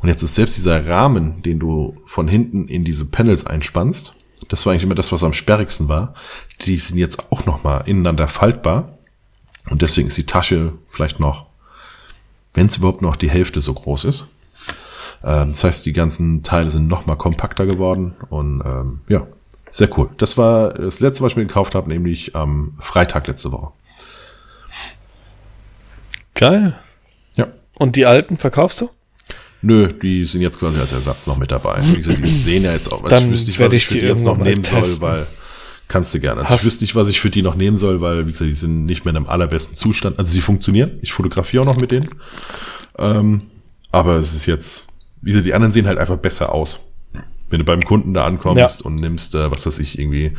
[0.00, 4.14] Und jetzt ist selbst dieser Rahmen, den du von hinten in diese Panels einspannst,
[4.48, 6.14] das war eigentlich immer das, was am sperrigsten war.
[6.62, 8.98] Die sind jetzt auch nochmal ineinander faltbar.
[9.70, 11.46] Und deswegen ist die Tasche vielleicht noch,
[12.54, 14.28] wenn es überhaupt noch die Hälfte so groß ist.
[15.24, 19.26] Ähm, das heißt, die ganzen Teile sind noch mal kompakter geworden und ähm, ja,
[19.70, 20.10] sehr cool.
[20.18, 23.72] Das war das letzte, was ich mir gekauft habe, nämlich am Freitag letzte Woche.
[26.34, 26.78] Geil.
[27.36, 27.48] Ja.
[27.78, 28.90] Und die alten verkaufst du?
[29.62, 31.78] Nö, die sind jetzt quasi als Ersatz noch mit dabei.
[31.82, 33.02] Wie gesagt, die sehen ja jetzt auch.
[33.02, 34.84] Also Dann ich wüsste nicht, was ich, ich für die jetzt noch nehmen testen.
[34.84, 35.26] soll, weil
[35.88, 36.42] kannst du gerne.
[36.42, 38.54] Also ich wüsste nicht, was ich für die noch nehmen soll, weil, wie gesagt, die
[38.54, 40.18] sind nicht mehr in einem allerbesten Zustand.
[40.18, 40.98] Also sie funktionieren.
[41.00, 42.08] Ich fotografiere auch noch mit denen.
[42.98, 43.42] Ähm,
[43.90, 44.93] aber es ist jetzt
[45.24, 46.80] wie gesagt, die anderen sehen halt einfach besser aus.
[47.50, 48.86] Wenn du beim Kunden da ankommst ja.
[48.86, 50.32] und nimmst, äh, was weiß ich, irgendwie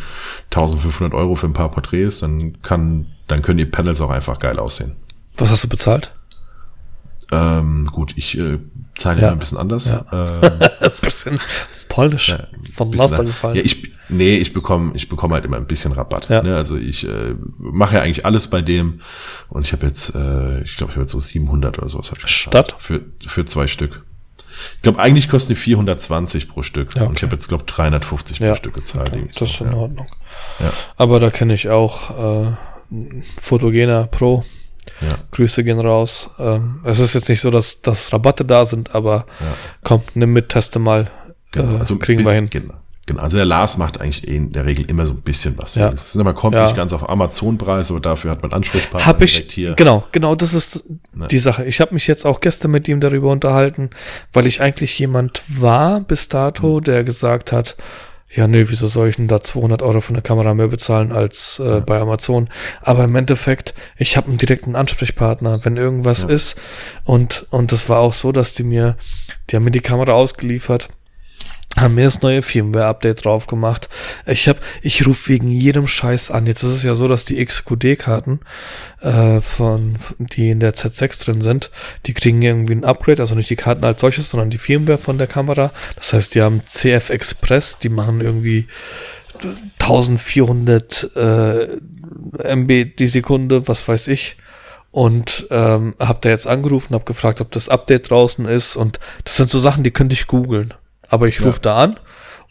[0.45, 4.59] 1500 Euro für ein paar Porträts, dann kann, dann können die Panels auch einfach geil
[4.59, 4.95] aussehen.
[5.37, 6.11] Was hast du bezahlt?
[7.31, 8.59] Ähm, gut, ich äh,
[8.95, 9.89] zahlen ja, ein bisschen anders.
[9.89, 10.05] Ja.
[10.11, 11.39] Ähm, ein bisschen
[11.89, 13.55] polnisch ja, vom Master gefallen.
[13.55, 16.29] Ja, ich, nee, ich bekomme ich bekomme halt immer ein bisschen Rabatt.
[16.29, 16.43] Ja.
[16.43, 16.55] Ne?
[16.55, 19.01] Also ich äh, mache ja eigentlich alles bei dem
[19.49, 22.11] und ich habe jetzt, äh, ich glaube, ich habe jetzt so 700 oder sowas.
[22.25, 22.75] Statt?
[22.77, 24.03] Für, für zwei Stück.
[24.75, 26.95] Ich glaube, eigentlich kosten die 420 pro Stück.
[26.95, 27.09] Ja, okay.
[27.09, 28.49] Und ich habe jetzt, glaube 350 ja.
[28.49, 29.13] pro Stück gezahlt.
[29.13, 30.07] Okay, das ist in Ordnung.
[30.59, 30.71] Ja.
[30.97, 32.51] Aber da kenne ich auch äh,
[33.41, 34.43] Fotogener Pro.
[35.01, 35.09] Ja.
[35.31, 36.29] Grüße gehen raus.
[36.39, 39.55] Ähm, es ist jetzt nicht so, dass, dass Rabatte da sind, aber ja.
[39.83, 41.09] komm, nimm mit, teste mal.
[41.51, 41.75] Genau.
[41.75, 42.49] Äh, also kriegen bisschen, wir hin.
[42.49, 42.73] Genau.
[43.07, 45.75] Genau, also der Lars macht eigentlich in der Regel immer so ein bisschen was.
[45.75, 45.91] Ja.
[45.91, 46.63] Das ist, man kommt ja.
[46.63, 49.75] nicht ganz auf Amazon-Preis, aber dafür hat man Ansprechpartner hab ich, hier.
[49.75, 50.83] Genau, genau, das ist
[51.13, 51.27] ne.
[51.27, 51.65] die Sache.
[51.65, 53.91] Ich habe mich jetzt auch gestern mit ihm darüber unterhalten,
[54.33, 56.83] weil ich eigentlich jemand war bis dato, mhm.
[56.83, 57.77] der gesagt hat,
[58.33, 61.61] ja, nee, wieso soll ich denn da 200 Euro für eine Kamera mehr bezahlen als
[61.63, 61.79] äh, ja.
[61.81, 62.49] bei Amazon?
[62.81, 66.29] Aber im Endeffekt, ich habe einen direkten Ansprechpartner, wenn irgendwas ja.
[66.29, 66.55] ist.
[67.03, 68.97] Und, und das war auch so, dass die mir,
[69.49, 70.89] die haben mir die Kamera ausgeliefert
[71.75, 73.89] haben mir das neue Firmware-Update drauf gemacht.
[74.25, 76.45] Ich hab, ich rufe wegen jedem Scheiß an.
[76.45, 78.39] Jetzt ist es ja so, dass die XQD-Karten,
[79.01, 81.71] äh, von, die in der Z6 drin sind,
[82.05, 85.17] die kriegen irgendwie ein Upgrade, also nicht die Karten als solches, sondern die Firmware von
[85.17, 85.71] der Kamera.
[85.95, 88.67] Das heißt, die haben CF Express, die machen irgendwie
[89.79, 94.37] 1400 äh, MB die Sekunde, was weiß ich
[94.91, 99.35] und ähm, habe da jetzt angerufen, habe gefragt, ob das Update draußen ist und das
[99.35, 100.73] sind so Sachen, die könnte ich googeln.
[101.09, 101.61] Aber ich rufe ja.
[101.61, 101.99] da an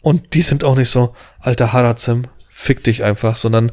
[0.01, 3.71] und die sind auch nicht so, alter Harazim, fick dich einfach, sondern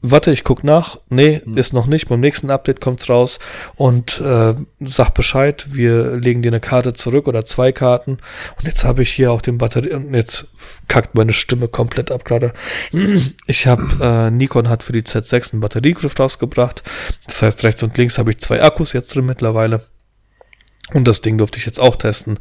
[0.00, 0.98] warte, ich guck nach.
[1.08, 1.56] Nee, hm.
[1.56, 2.08] ist noch nicht.
[2.08, 3.38] Beim nächsten Update kommt's raus
[3.76, 5.66] und äh, sag Bescheid.
[5.70, 8.18] Wir legen dir eine Karte zurück oder zwei Karten.
[8.58, 10.46] Und jetzt habe ich hier auch den Batterie und jetzt
[10.88, 12.52] kackt meine Stimme komplett ab gerade.
[13.46, 16.82] Ich habe äh, Nikon hat für die Z6 einen Batteriegriff rausgebracht.
[17.26, 19.82] Das heißt, rechts und links habe ich zwei Akkus jetzt drin mittlerweile.
[20.92, 22.38] Und das Ding durfte ich jetzt auch testen.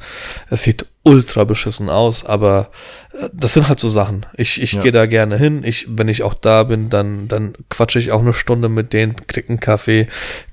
[0.49, 2.71] Es sieht ultra beschissen aus, aber
[3.13, 4.25] äh, das sind halt so Sachen.
[4.35, 4.81] Ich, ich ja.
[4.81, 5.63] gehe da gerne hin.
[5.63, 9.15] Ich, wenn ich auch da bin, dann, dann quatsche ich auch eine Stunde mit denen,
[9.27, 10.07] krieg einen Kaffee,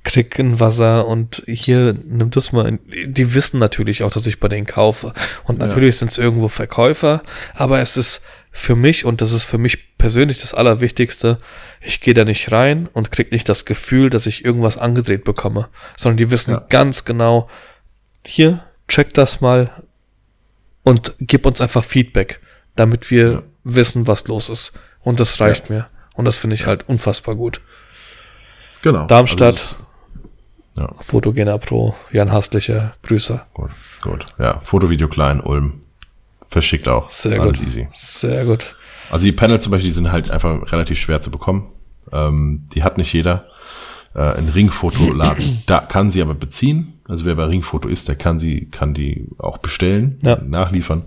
[0.04, 2.68] krieg ein Wasser und hier nimm das mal.
[2.68, 3.12] In.
[3.12, 5.12] Die wissen natürlich auch, dass ich bei denen kaufe.
[5.44, 5.98] Und natürlich ja.
[5.98, 7.22] sind es irgendwo Verkäufer,
[7.54, 8.22] aber es ist
[8.52, 11.38] für mich, und das ist für mich persönlich das Allerwichtigste,
[11.80, 15.68] ich gehe da nicht rein und krieg nicht das Gefühl, dass ich irgendwas angedreht bekomme,
[15.96, 16.66] sondern die wissen ja.
[16.68, 17.48] ganz genau,
[18.30, 19.70] hier, check das mal
[20.82, 22.40] und gib uns einfach Feedback,
[22.76, 23.42] damit wir ja.
[23.64, 24.78] wissen, was los ist.
[25.00, 25.76] Und das reicht ja.
[25.76, 25.86] mir.
[26.14, 26.66] Und das finde ich ja.
[26.68, 27.60] halt unfassbar gut.
[28.82, 29.06] Genau.
[29.06, 29.76] Darmstadt, also
[30.76, 30.92] ja.
[31.00, 33.42] Fotogener Pro, Jan Haslicher, Grüße.
[33.52, 33.70] Gut,
[34.00, 34.26] gut.
[34.38, 35.82] Ja, Fotovideo klein, Ulm.
[36.48, 37.10] Verschickt auch.
[37.10, 37.66] Sehr Alles gut.
[37.66, 37.88] easy.
[37.92, 38.76] Sehr gut.
[39.10, 41.72] Also die Panels zum Beispiel, die sind halt einfach relativ schwer zu bekommen.
[42.12, 43.46] Ähm, die hat nicht jeder.
[44.12, 47.00] Äh, ein Ringfotoladen, da kann sie aber beziehen.
[47.08, 50.36] Also wer bei Ringfoto ist, der kann sie, kann die auch bestellen, ja.
[50.36, 51.02] nachliefern.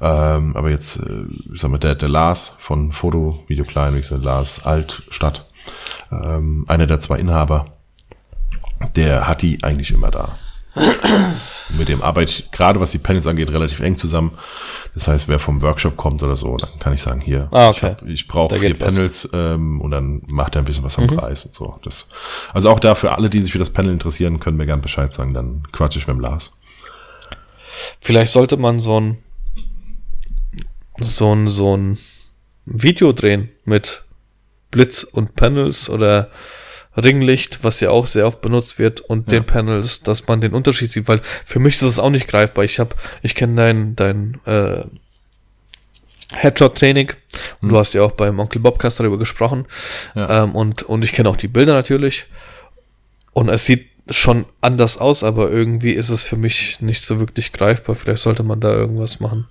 [0.00, 4.00] Ähm, aber jetzt, äh, ich sag mal, der, der Lars von Foto, Video Klein, wie
[4.00, 5.46] gesagt, Lars Altstadt,
[6.10, 7.66] ähm, einer der zwei Inhaber,
[8.96, 10.34] der hat die eigentlich immer da.
[11.70, 14.32] Mit dem arbeite ich, gerade was die Panels angeht, relativ eng zusammen.
[14.94, 17.96] Das heißt, wer vom Workshop kommt oder so, dann kann ich sagen, hier, ah, okay.
[18.04, 21.16] ich, ich brauche vier Panels ähm, und dann macht er ein bisschen was am mhm.
[21.16, 21.78] Preis und so.
[21.82, 22.08] Das,
[22.52, 25.12] also auch da für alle, die sich für das Panel interessieren, können mir gern Bescheid
[25.14, 26.58] sagen, dann quatsche ich mit dem Lars.
[28.00, 29.18] Vielleicht sollte man so ein
[31.00, 31.98] so ein, so ein
[32.64, 34.04] Video drehen mit
[34.70, 36.30] Blitz und Panels oder
[36.96, 39.32] Ringlicht, was ja auch sehr oft benutzt wird, und ja.
[39.32, 42.64] den Panels, dass man den Unterschied sieht, weil für mich ist es auch nicht greifbar.
[42.64, 44.84] Ich habe, ich kenne dein, dein äh,
[46.34, 47.10] Headshot-Training
[47.60, 47.68] und mhm.
[47.70, 49.66] du hast ja auch beim Onkel Bobcast darüber gesprochen.
[50.14, 50.44] Ja.
[50.44, 52.26] Ähm, und, und ich kenne auch die Bilder natürlich.
[53.32, 57.52] Und es sieht schon anders aus, aber irgendwie ist es für mich nicht so wirklich
[57.52, 57.94] greifbar.
[57.94, 59.46] Vielleicht sollte man da irgendwas machen.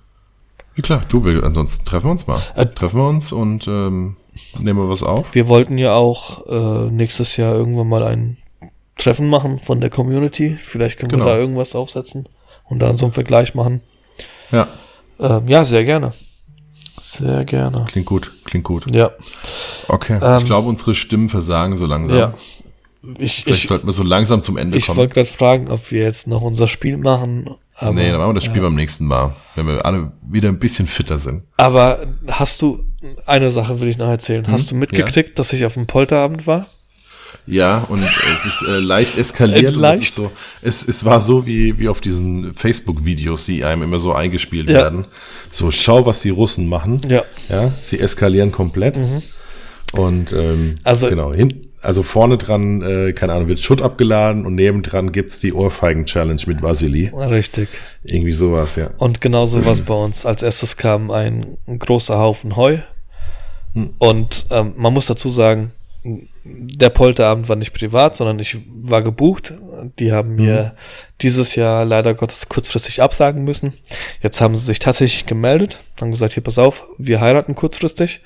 [0.76, 2.40] Ja, klar, du, wir, ansonsten treffen wir uns mal.
[2.54, 4.16] Äh, treffen wir uns und ähm,
[4.58, 5.34] nehmen wir was auf.
[5.34, 8.38] Wir wollten ja auch äh, nächstes Jahr irgendwann mal ein
[8.96, 10.56] Treffen machen von der Community.
[10.56, 11.24] Vielleicht können genau.
[11.24, 12.28] wir da irgendwas aufsetzen
[12.64, 13.80] und dann so einen Vergleich machen.
[14.50, 14.68] Ja.
[15.18, 16.12] Ähm, ja, sehr gerne.
[16.98, 17.84] Sehr gerne.
[17.88, 18.94] Klingt gut, klingt gut.
[18.94, 19.10] Ja.
[19.88, 20.18] Okay.
[20.22, 22.16] Ähm, ich glaube, unsere Stimmen versagen so langsam.
[22.16, 22.34] Ja.
[23.18, 24.96] Ich, Vielleicht ich, sollten wir so langsam zum Ende ich kommen.
[24.96, 27.50] Ich wollte gerade fragen, ob wir jetzt noch unser Spiel machen.
[27.74, 28.62] Aber, nee, dann machen wir das Spiel ja.
[28.62, 31.42] beim nächsten Mal, wenn wir alle wieder ein bisschen fitter sind.
[31.56, 32.84] Aber hast du,
[33.26, 34.46] eine Sache will ich noch erzählen.
[34.46, 34.52] Hm?
[34.52, 35.34] Hast du mitgekriegt, ja?
[35.34, 36.66] dass ich auf dem Polterabend war?
[37.44, 38.00] Ja, und
[38.34, 39.74] es ist äh, leicht eskaliert.
[39.74, 40.02] Leicht?
[40.02, 40.30] es, so,
[40.60, 44.74] es, es war so wie, wie auf diesen Facebook-Videos, die einem immer so eingespielt ja.
[44.74, 45.06] werden.
[45.50, 47.00] So, schau, was die Russen machen.
[47.08, 47.24] Ja.
[47.48, 48.96] Ja, sie eskalieren komplett.
[48.96, 49.22] Mhm.
[49.92, 54.54] Und ähm, also, genau, hin, also vorne dran, äh, keine Ahnung, wird Schutt abgeladen und
[54.54, 57.08] nebendran gibt's die Ohrfeigen-Challenge mit Vasili.
[57.14, 57.68] Richtig.
[58.04, 58.90] Irgendwie sowas, ja.
[58.98, 60.24] Und genauso was bei uns.
[60.24, 62.78] Als erstes kam ein, ein großer Haufen Heu.
[63.74, 63.90] Hm.
[63.98, 65.72] Und ähm, man muss dazu sagen,
[66.44, 69.54] der Polterabend war nicht privat, sondern ich war gebucht.
[69.98, 70.78] Die haben mir mhm.
[71.20, 73.74] dieses Jahr leider Gottes kurzfristig absagen müssen.
[74.22, 78.20] Jetzt haben sie sich tatsächlich gemeldet, haben gesagt, hier pass auf, wir heiraten kurzfristig,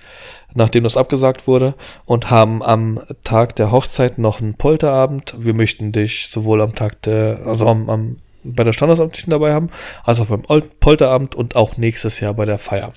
[0.55, 1.74] nachdem das abgesagt wurde
[2.05, 5.35] und haben am Tag der Hochzeit noch einen Polterabend.
[5.39, 8.16] Wir möchten dich sowohl am Tag der, also am, am
[8.55, 9.70] bei der Standesamtlichen dabei haben,
[10.05, 10.43] als auch beim
[10.81, 12.93] Polterabend und auch nächstes Jahr bei der Feier.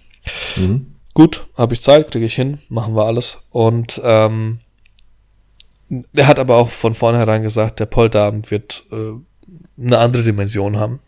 [0.55, 0.93] Mhm.
[1.13, 3.45] Gut, habe ich Zeit, kriege ich hin, machen wir alles.
[3.49, 4.59] Und ähm,
[6.13, 9.13] er hat aber auch von vornherein gesagt, der Polterabend wird äh,
[9.81, 10.99] eine andere Dimension haben.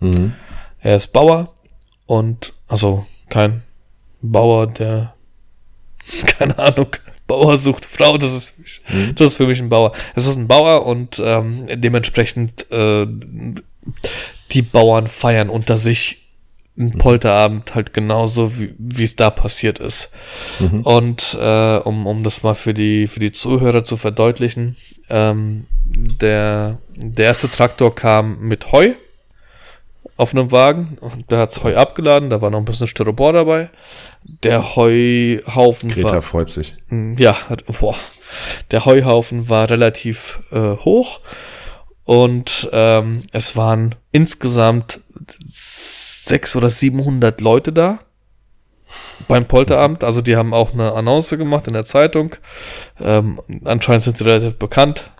[0.00, 0.34] Mhm.
[0.80, 1.54] Er ist Bauer
[2.06, 3.62] und, also kein
[4.20, 5.14] Bauer, der,
[6.26, 6.88] keine Ahnung,
[7.26, 8.54] Bauer sucht Frau, das ist,
[8.88, 9.14] mhm.
[9.14, 9.92] das ist für mich ein Bauer.
[10.14, 13.06] Es ist ein Bauer und ähm, dementsprechend äh,
[14.50, 16.27] die Bauern feiern unter sich
[16.78, 20.12] ein Polterabend halt genauso, wie es da passiert ist.
[20.60, 20.82] Mhm.
[20.82, 24.76] Und äh, um, um das mal für die, für die Zuhörer zu verdeutlichen,
[25.10, 28.94] ähm, der, der erste Traktor kam mit Heu
[30.16, 30.98] auf einem Wagen.
[31.00, 33.70] Und der hat Heu abgeladen, da war noch ein bisschen Styropor dabei.
[34.42, 36.76] Der Heuhaufen Greta war, freut sich.
[36.88, 37.36] Hm, ja,
[37.80, 37.96] boah.
[38.70, 41.20] Der Heuhaufen war relativ äh, hoch
[42.04, 45.00] und ähm, es waren insgesamt
[46.28, 47.98] sechs oder 700 Leute da
[49.26, 50.04] beim Polterabend.
[50.04, 52.36] Also die haben auch eine Annonce gemacht in der Zeitung.
[53.00, 55.10] Ähm, anscheinend sind sie relativ bekannt.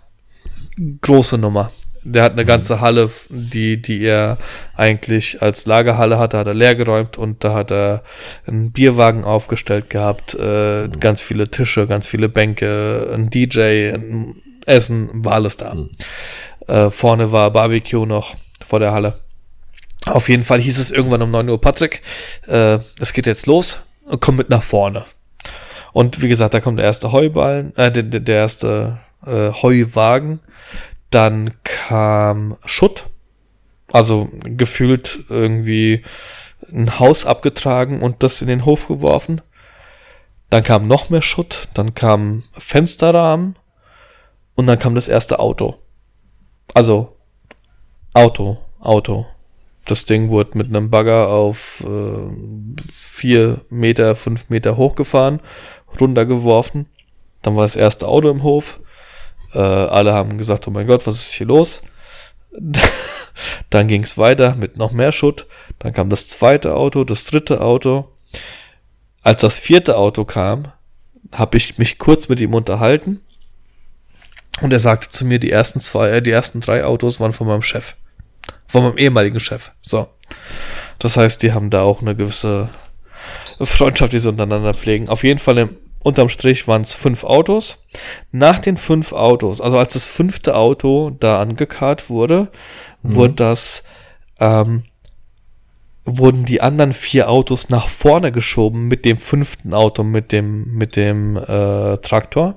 [1.01, 1.71] Große Nummer.
[2.03, 4.37] Der hat eine ganze Halle, die, die er
[4.73, 8.03] eigentlich als Lagerhalle hatte, hat er leer geräumt und da hat er
[8.47, 15.09] einen Bierwagen aufgestellt gehabt, äh, ganz viele Tische, ganz viele Bänke, ein DJ, ein Essen,
[15.25, 15.75] war alles da.
[15.75, 15.89] Mhm.
[16.67, 19.15] Äh, vorne war Barbecue noch vor der Halle.
[20.05, 22.01] Auf jeden Fall hieß es irgendwann um 9 Uhr, Patrick,
[22.47, 23.79] äh, es geht jetzt los,
[24.19, 25.05] komm mit nach vorne.
[25.93, 30.39] Und wie gesagt, da kommt der erste Heuballen, äh, der, der erste äh, Heuwagen.
[31.09, 33.07] Dann kam Schutt,
[33.91, 36.03] also gefühlt irgendwie
[36.71, 39.41] ein Haus abgetragen und das in den Hof geworfen.
[40.49, 43.55] Dann kam noch mehr Schutt, dann kam Fensterrahmen
[44.55, 45.75] und dann kam das erste Auto.
[46.73, 47.15] Also
[48.13, 49.25] Auto, Auto,
[49.89, 52.31] das Ding wurde mit einem Bagger auf äh,
[52.93, 55.41] vier Meter, fünf Meter hochgefahren,
[55.99, 56.87] runtergeworfen.
[57.41, 58.79] Dann war das erste Auto im Hof.
[59.53, 61.81] Äh, alle haben gesagt, oh mein Gott, was ist hier los?
[63.69, 65.47] Dann ging es weiter mit noch mehr Schutt.
[65.79, 68.09] Dann kam das zweite Auto, das dritte Auto.
[69.21, 70.71] Als das vierte Auto kam,
[71.31, 73.21] habe ich mich kurz mit ihm unterhalten.
[74.61, 77.47] Und er sagte zu mir, die ersten zwei, äh, die ersten drei Autos waren von
[77.47, 77.95] meinem Chef.
[78.67, 79.71] Von meinem ehemaligen Chef.
[79.81, 80.07] So.
[80.99, 82.69] Das heißt, die haben da auch eine gewisse
[83.61, 85.09] Freundschaft, die sie untereinander pflegen.
[85.09, 87.83] Auf jeden Fall im, unterm Strich waren es fünf Autos.
[88.31, 92.49] Nach den fünf Autos, also als das fünfte Auto da angekarrt wurde,
[93.01, 93.15] mhm.
[93.15, 93.83] wurde das,
[94.39, 94.83] ähm,
[96.05, 100.95] wurden die anderen vier Autos nach vorne geschoben mit dem fünften Auto, mit dem, mit
[100.95, 102.55] dem äh, Traktor.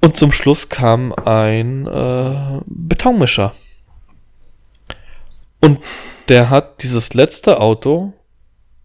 [0.00, 3.54] Und zum Schluss kam ein äh, Betonmischer.
[5.62, 5.78] Und
[6.28, 8.12] der hat dieses letzte Auto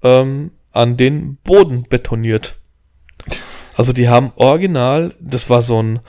[0.04, 2.58] ähm, an den Boden betoniert.
[3.76, 6.00] Also die haben original, das war so ein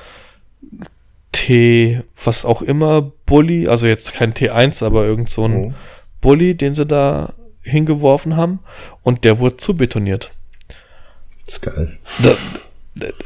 [1.32, 5.72] T, was auch immer, Bully, also jetzt kein T1, aber irgend so ein oh.
[6.20, 7.32] Bully, den sie da
[7.62, 8.60] hingeworfen haben
[9.02, 10.32] und der wurde zu betoniert.
[11.44, 11.98] Das ist geil.
[12.22, 12.36] Da,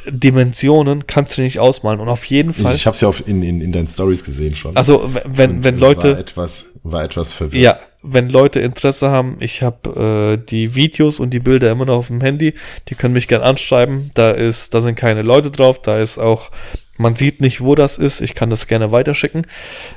[0.08, 2.74] Dimensionen kannst du nicht ausmalen und auf jeden Fall.
[2.74, 4.76] Ich, habe es ja auf, in, in, in deinen Stories gesehen schon.
[4.76, 6.12] Also wenn, wenn Leute.
[6.12, 7.62] War etwas, war etwas verwirrt.
[7.62, 11.98] Ja, wenn Leute Interesse haben, ich habe äh, die Videos und die Bilder immer noch
[11.98, 12.54] auf dem Handy,
[12.88, 14.10] die können mich gern anschreiben.
[14.14, 16.50] Da ist, da sind keine Leute drauf, da ist auch,
[16.98, 18.20] man sieht nicht, wo das ist.
[18.20, 19.42] Ich kann das gerne weiterschicken.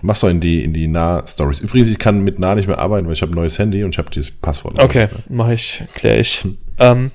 [0.01, 1.59] Mach's doch in die, in die Nah-Stories.
[1.59, 3.95] Übrigens, ich kann mit Nah nicht mehr arbeiten, weil ich habe ein neues Handy und
[3.95, 4.79] ich habe dieses Passwort.
[4.79, 6.43] Okay, mache ich, kläre ich.
[6.43, 6.57] Hm.
[6.79, 7.11] Ähm,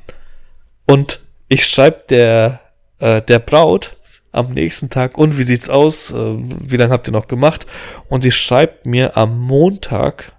[0.87, 1.20] und
[1.51, 2.61] ich schreibe der,
[3.01, 3.97] äh, der Braut
[4.33, 6.13] am nächsten Tag, und wie sieht's aus?
[6.13, 7.67] Äh, wie lange habt ihr noch gemacht?
[8.09, 10.33] Und sie schreibt mir am Montag,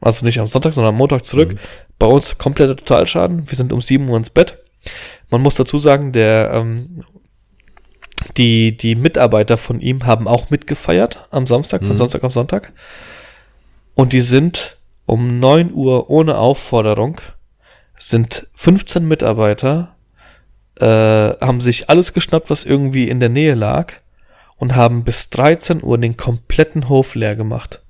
[0.00, 1.58] also nicht am Sonntag, sondern am Montag zurück, mhm.
[1.98, 3.48] bei uns kompletter Totalschaden.
[3.48, 4.58] Wir sind um 7 Uhr ins Bett.
[5.30, 7.04] Man muss dazu sagen, der, ähm,
[8.38, 11.98] die, die Mitarbeiter von ihm haben auch mitgefeiert am Samstag, von mhm.
[11.98, 12.72] Samstag auf Sonntag.
[13.94, 17.20] Und die sind um 9 Uhr ohne Aufforderung,
[17.98, 19.93] sind 15 Mitarbeiter
[20.80, 23.92] äh, haben sich alles geschnappt, was irgendwie in der Nähe lag
[24.56, 27.82] und haben bis 13 Uhr den kompletten Hof leer gemacht.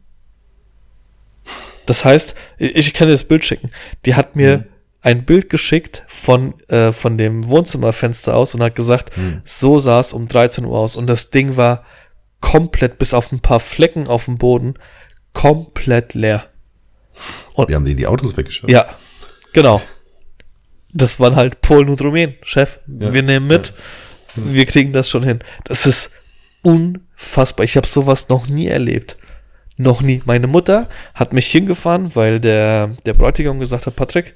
[1.86, 3.70] Das heißt, ich kann dir das Bild schicken.
[4.06, 4.64] Die hat mir mhm.
[5.02, 9.42] ein Bild geschickt von, äh, von dem Wohnzimmerfenster aus und hat gesagt, mhm.
[9.44, 10.96] so sah es um 13 Uhr aus.
[10.96, 11.84] Und das Ding war
[12.40, 14.74] komplett, bis auf ein paar Flecken auf dem Boden,
[15.32, 16.46] komplett leer.
[17.52, 18.70] Und wir haben die die Autos weggeschaut.
[18.70, 18.86] Ja,
[19.52, 19.80] genau.
[20.94, 22.78] Das waren halt Polen und Rumänen, Chef.
[22.86, 23.12] Ja.
[23.12, 23.74] Wir nehmen mit.
[24.36, 24.42] Ja.
[24.54, 25.40] Wir kriegen das schon hin.
[25.64, 26.10] Das ist
[26.62, 27.64] unfassbar.
[27.64, 29.16] Ich habe sowas noch nie erlebt.
[29.76, 30.22] Noch nie.
[30.24, 34.34] Meine Mutter hat mich hingefahren, weil der, der Bräutigam gesagt hat, Patrick,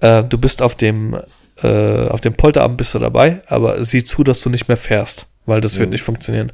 [0.00, 1.18] äh, du bist auf dem,
[1.62, 5.26] äh, auf dem Polterabend bist du dabei, aber sieh zu, dass du nicht mehr fährst,
[5.46, 5.80] weil das mhm.
[5.80, 6.52] wird nicht funktionieren.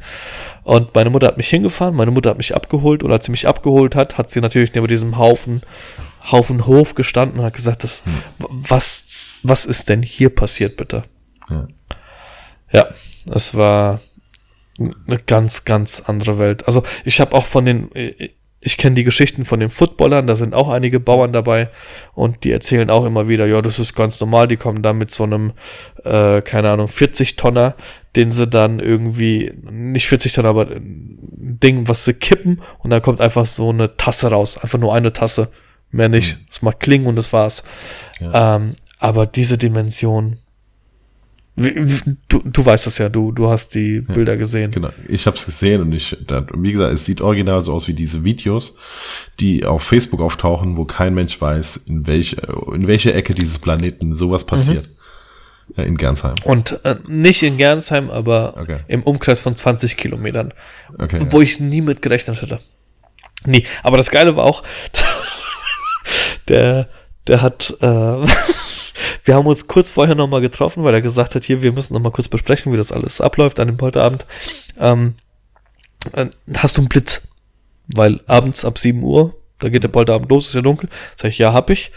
[0.62, 3.48] Und meine Mutter hat mich hingefahren, meine Mutter hat mich abgeholt und als sie mich
[3.48, 5.62] abgeholt hat, hat sie natürlich neben diesem Haufen,
[6.30, 8.22] Haufen Hof gestanden und hat gesagt, das, mhm.
[8.50, 11.04] was, was ist denn hier passiert, bitte?
[11.48, 11.68] Ja.
[12.72, 12.88] ja,
[13.32, 14.00] es war,
[14.78, 16.66] eine ganz, ganz andere Welt.
[16.66, 17.90] Also ich habe auch von den,
[18.60, 21.70] ich kenne die Geschichten von den Footballern, da sind auch einige Bauern dabei
[22.14, 25.10] und die erzählen auch immer wieder, ja, das ist ganz normal, die kommen da mit
[25.10, 25.52] so einem,
[26.04, 27.74] äh, keine Ahnung, 40 Tonner,
[28.16, 33.02] den sie dann irgendwie, nicht 40 Tonner, aber ein Ding, was sie kippen und dann
[33.02, 35.50] kommt einfach so eine Tasse raus, einfach nur eine Tasse,
[35.96, 36.38] mehr nicht.
[36.50, 36.66] Es mhm.
[36.66, 37.64] macht Klingen und das war's.
[38.20, 38.56] Ja.
[38.56, 40.38] Ähm, aber diese Dimension,
[42.28, 44.70] Du, du weißt es ja, du, du hast die Bilder ja, gesehen.
[44.72, 47.88] Genau, ich habe es gesehen und ich, da, wie gesagt, es sieht original so aus
[47.88, 48.76] wie diese Videos,
[49.40, 52.36] die auf Facebook auftauchen, wo kein Mensch weiß, in welche,
[52.74, 54.48] in welche Ecke dieses Planeten sowas mhm.
[54.48, 54.86] passiert.
[54.86, 54.96] Mhm.
[55.76, 56.34] Ja, in Gernsheim.
[56.44, 58.80] Und äh, nicht in Gernsheim, aber okay.
[58.86, 60.52] im Umkreis von 20 Kilometern.
[60.98, 62.60] Okay, wo ich nie mit gerechnet hätte.
[63.46, 63.64] Nie.
[63.82, 64.62] Aber das Geile war auch,
[66.48, 66.88] der,
[67.26, 67.84] der hat, äh,
[69.24, 72.12] wir haben uns kurz vorher nochmal getroffen, weil er gesagt hat, hier, wir müssen nochmal
[72.12, 74.26] kurz besprechen, wie das alles abläuft an dem Polterabend.
[74.78, 75.14] Ähm,
[76.12, 77.22] äh, hast du einen Blitz?
[77.88, 80.88] Weil abends ab 7 Uhr, da geht der Polterabend los, ist ja dunkel.
[81.16, 81.92] Sag ich, ja, hab ich.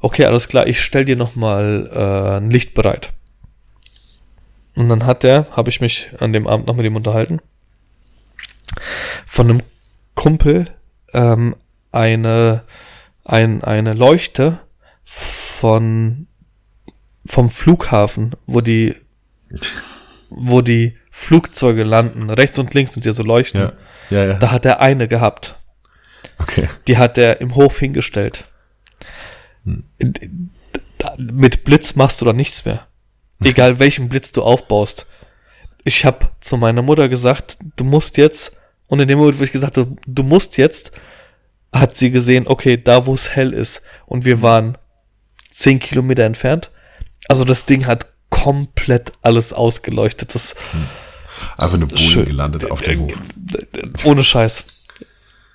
[0.00, 3.12] Okay, alles klar, ich stell dir nochmal äh, ein Licht bereit.
[4.76, 7.40] Und dann hat der, habe ich mich an dem Abend noch mit ihm unterhalten,
[9.26, 9.62] von einem
[10.14, 10.66] Kumpel
[11.12, 11.56] ähm,
[11.92, 12.62] eine,
[13.30, 14.60] ein, eine Leuchte
[15.04, 16.26] von
[17.26, 18.94] vom Flughafen, wo die
[20.30, 23.60] wo die Flugzeuge landen, rechts und links sind ja so Leuchten.
[23.60, 23.72] Ja.
[24.10, 24.34] Ja, ja.
[24.34, 25.56] Da hat er eine gehabt.
[26.38, 26.68] Okay.
[26.86, 28.46] Die hat er im Hof hingestellt.
[29.64, 29.84] Hm.
[31.18, 32.86] Mit Blitz machst du da nichts mehr.
[33.44, 35.06] Egal welchen Blitz du aufbaust.
[35.84, 39.52] Ich habe zu meiner Mutter gesagt, du musst jetzt, und in dem Moment, wo ich
[39.52, 40.92] gesagt habe, du musst jetzt,
[41.72, 44.76] hat sie gesehen, okay, da wo es hell ist, und wir waren
[45.50, 46.70] zehn Kilometer entfernt.
[47.28, 50.34] Also das Ding hat komplett alles ausgeleuchtet.
[50.34, 50.86] Das hm.
[51.56, 53.12] Einfach eine Bohne gelandet auf dem Hof.
[54.04, 54.64] Ohne Scheiß.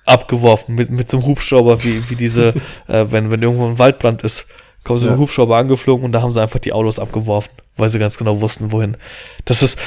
[0.04, 2.54] Abgeworfen mit, mit so einem Hubschrauber, wie, wie diese,
[2.86, 4.46] äh, wenn, wenn irgendwo ein Waldbrand ist,
[4.84, 5.12] kommen sie ja.
[5.12, 8.16] mit dem Hubschrauber angeflogen und da haben sie einfach die Autos abgeworfen, weil sie ganz
[8.16, 8.96] genau wussten, wohin.
[9.44, 9.78] Das ist,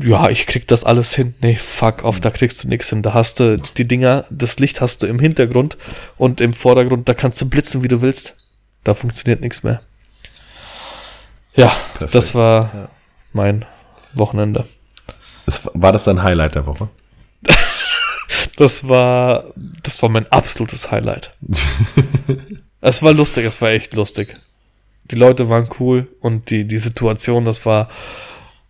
[0.00, 1.34] ja, ich krieg das alles hin.
[1.40, 3.02] Nee, fuck off, da kriegst du nichts hin.
[3.02, 5.78] Da hast du die Dinger, das Licht hast du im Hintergrund
[6.16, 8.36] und im Vordergrund, da kannst du blitzen, wie du willst.
[8.84, 9.80] Da funktioniert nichts mehr.
[11.54, 12.14] Ja, Perfekt.
[12.14, 12.88] das war ja.
[13.32, 13.64] mein
[14.12, 14.66] Wochenende.
[15.46, 16.88] Das, war das dein Highlight der Woche?
[18.56, 19.44] das war,
[19.82, 21.30] das war mein absolutes Highlight.
[22.80, 24.36] es war lustig, es war echt lustig.
[25.10, 27.88] Die Leute waren cool und die, die Situation, das war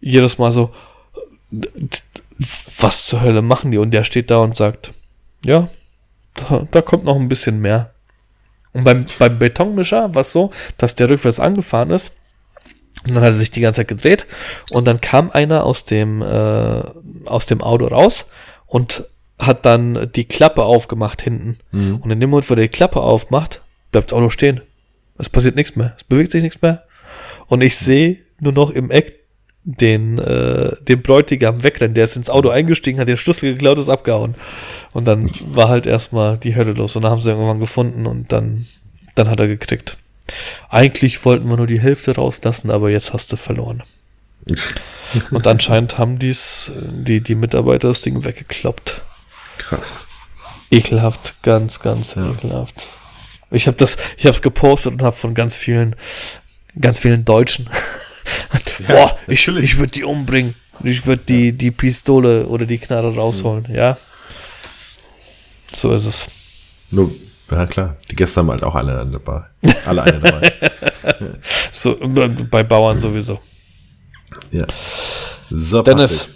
[0.01, 0.71] jedes Mal so,
[2.79, 3.79] was zur Hölle machen die?
[3.79, 4.93] Und der steht da und sagt,
[5.45, 5.69] ja,
[6.35, 7.93] da, da kommt noch ein bisschen mehr.
[8.73, 12.17] Und beim, beim Betonmischer war es so, dass der rückwärts angefahren ist.
[13.07, 14.27] Und dann hat er sich die ganze Zeit gedreht.
[14.71, 16.83] Und dann kam einer aus dem, äh,
[17.25, 18.27] aus dem Auto raus
[18.67, 19.05] und
[19.39, 21.59] hat dann die Klappe aufgemacht hinten.
[21.73, 21.97] Mhm.
[21.97, 23.63] Und in dem Moment, wo er die Klappe aufmacht,
[23.93, 24.61] bleibt das Auto stehen.
[25.19, 25.95] Es passiert nichts mehr.
[25.97, 26.85] Es bewegt sich nichts mehr.
[27.47, 29.26] Und ich sehe nur noch im Eck
[29.67, 31.95] den, äh, den Bräutigam wegrennen.
[31.95, 34.37] Der ist ins Auto eingestiegen, hat den Schlüssel geklaut, ist abgehauen.
[34.93, 36.95] Und dann war halt erstmal die Hölle los.
[36.95, 38.67] Und dann haben sie irgendwann gefunden und dann,
[39.17, 39.99] dann hat er gekriegt.
[40.69, 43.83] Eigentlich wollten wir nur die Hälfte rauslassen, aber jetzt hast du verloren.
[45.33, 49.03] und anscheinend haben die's, die, die Mitarbeiter das Ding weggekloppt.
[49.59, 49.99] Krass.
[50.71, 52.31] Ekelhaft, ganz, ganz ja.
[52.31, 52.87] ekelhaft.
[53.51, 55.97] Ich habe das, ich habe es gepostet und habe von ganz vielen,
[56.81, 57.69] ganz vielen Deutschen
[58.89, 60.55] ja, Boah, ich, ich würde die umbringen.
[60.85, 63.75] Ich würde die, die Pistole oder die Knarre rausholen, mhm.
[63.75, 63.99] ja.
[65.73, 66.29] So ist es.
[66.91, 67.11] Nur
[67.51, 67.97] Ja, klar.
[68.11, 69.45] Die Gäste haben halt auch alle dabei.
[69.87, 70.53] Alle eine dabei.
[71.73, 71.97] so,
[72.51, 73.41] bei Bauern sowieso.
[74.51, 74.67] Ja.
[75.51, 76.29] So, Dennis.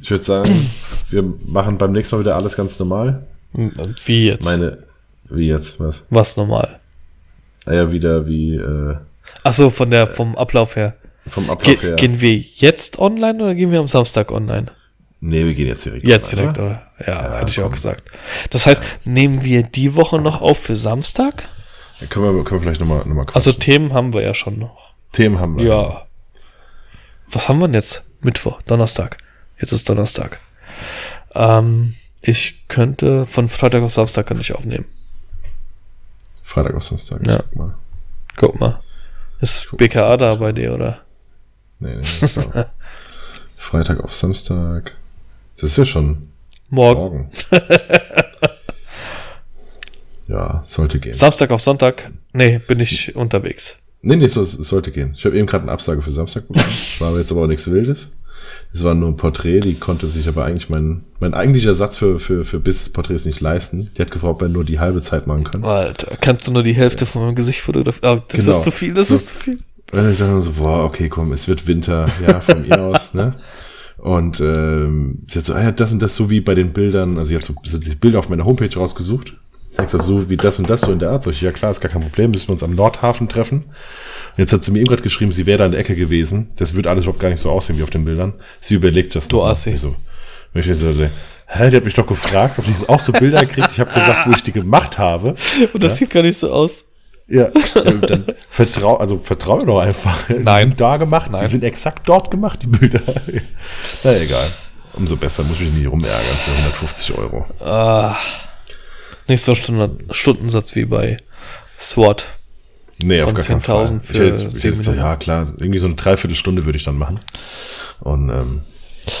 [0.00, 0.70] Ich würde sagen,
[1.10, 3.26] wir machen beim nächsten Mal wieder alles ganz normal.
[4.04, 4.44] Wie jetzt?
[4.44, 4.78] Meine,
[5.28, 6.04] wie jetzt, was?
[6.10, 6.80] Was normal?
[7.66, 8.96] Ah ja, wieder wie, äh,
[9.42, 10.94] Ach so, von der, vom Ablauf her.
[11.30, 11.96] Vom Ablauf Ge her.
[11.96, 14.66] Gehen wir jetzt online oder gehen wir am Samstag online?
[15.20, 16.06] Nee, wir gehen jetzt direkt.
[16.06, 16.90] Jetzt direkt, oder?
[16.98, 17.66] Ja, ja, hätte ich komm.
[17.66, 18.10] auch gesagt.
[18.50, 18.88] Das heißt, ja.
[19.04, 21.48] nehmen wir die Woche noch auf für Samstag?
[22.00, 24.58] Ja, können, wir, können wir vielleicht nochmal noch mal Also Themen haben wir ja schon
[24.58, 24.94] noch.
[25.12, 25.64] Themen haben wir.
[25.64, 26.04] Ja.
[27.28, 28.02] Was haben wir denn jetzt?
[28.22, 29.18] Mittwoch, Donnerstag.
[29.60, 30.40] Jetzt ist Donnerstag.
[31.34, 34.86] Ähm, ich könnte von Freitag auf Samstag kann ich aufnehmen.
[36.42, 37.26] Freitag auf Samstag.
[37.26, 37.38] Ja.
[37.38, 37.74] Guck mal.
[38.36, 38.80] Guck mal.
[39.40, 39.68] Ist.
[39.76, 41.00] BKA da bei dir, oder?
[41.80, 42.26] Nee, nee.
[42.26, 42.42] So.
[43.56, 44.96] Freitag auf Samstag.
[45.56, 46.28] Das ist ja schon
[46.68, 47.00] morgen.
[47.00, 47.30] morgen.
[50.28, 51.14] ja, sollte gehen.
[51.14, 52.10] Samstag auf Sonntag?
[52.32, 53.78] Nee, bin ich unterwegs.
[54.02, 55.14] Nee, nee, so, es sollte gehen.
[55.16, 56.72] Ich habe eben gerade eine Absage für Samstag bekommen.
[57.00, 58.12] War jetzt aber auch nichts Wildes.
[58.72, 62.20] Es war nur ein Porträt, die konnte sich aber eigentlich mein, mein eigentlicher Satz für,
[62.20, 63.90] für, für Business-Porträts nicht leisten.
[63.96, 65.64] Die hat gefragt, ob er nur die halbe Zeit machen kann.
[65.64, 68.18] Alter, kannst du nur die Hälfte von meinem Gesicht fotografieren?
[68.18, 68.56] Oh, das genau.
[68.56, 69.56] ist zu viel, das so, ist zu viel.
[69.92, 73.34] Und ich dachte so, boah, okay, komm, es wird Winter, ja, von ihr aus, ne?
[73.98, 77.18] Und ähm, sie hat so, ah, ja, das und das so wie bei den Bildern,
[77.18, 79.34] also jetzt so, sie hat sich Bilder auf meiner Homepage rausgesucht.
[79.76, 81.22] Denkst du, so wie das und das so in der Art.
[81.22, 83.58] So, ich, ja klar, ist gar kein Problem, müssen wir uns am Nordhafen treffen.
[83.64, 86.50] Und jetzt hat sie mir eben gerade geschrieben, sie wäre da in der Ecke gewesen.
[86.56, 88.34] Das wird alles überhaupt gar nicht so aussehen wie auf den Bildern.
[88.58, 89.28] Sie überlegt das.
[89.28, 89.76] Du Assi.
[89.76, 89.94] So,
[90.54, 90.90] ich so,
[91.46, 93.72] hä, die hat mich doch gefragt, ob ich auch so Bilder kriegt.
[93.72, 95.36] Ich habe gesagt, wo ich die gemacht habe.
[95.72, 95.98] Und das ja?
[95.98, 96.84] sieht gar nicht so aus.
[97.30, 100.28] Ja, dann vertrau, also vertraue doch einfach.
[100.28, 100.42] Nein.
[100.42, 101.44] Die sind da gemacht, Nein.
[101.44, 103.00] Die sind exakt dort gemacht, die Bilder.
[104.04, 104.48] Na egal.
[104.94, 107.46] Umso besser, muss ich mich nicht rumärgern für 150 Euro.
[107.60, 108.16] Ah,
[109.28, 111.18] nicht so Stundensatz wie bei
[111.78, 112.26] SWAT.
[112.98, 114.00] Nee, auf gar keinen Fall.
[114.02, 117.20] Für ich hätte, ich hätte ja, klar, irgendwie so eine Dreiviertelstunde würde ich dann machen.
[118.00, 118.62] Und, ähm,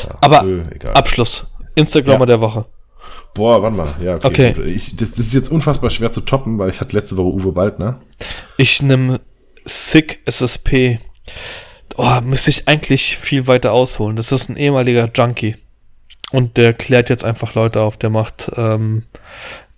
[0.04, 1.46] ja, Aber öh, Abschluss.
[1.76, 2.26] Instagrammer ja.
[2.26, 2.66] der Woche.
[3.34, 3.94] Boah, wann mal?
[4.02, 4.50] Ja, okay.
[4.50, 4.62] okay.
[4.64, 8.00] Ich, das, ist jetzt unfassbar schwer zu toppen, weil ich hatte letzte Woche Uwe Waldner.
[8.56, 9.20] Ich nehme
[9.64, 10.98] Sick SSP.
[11.96, 14.16] Oh, müsste ich eigentlich viel weiter ausholen.
[14.16, 15.56] Das ist ein ehemaliger Junkie.
[16.32, 17.96] Und der klärt jetzt einfach Leute auf.
[17.96, 19.04] Der macht ähm,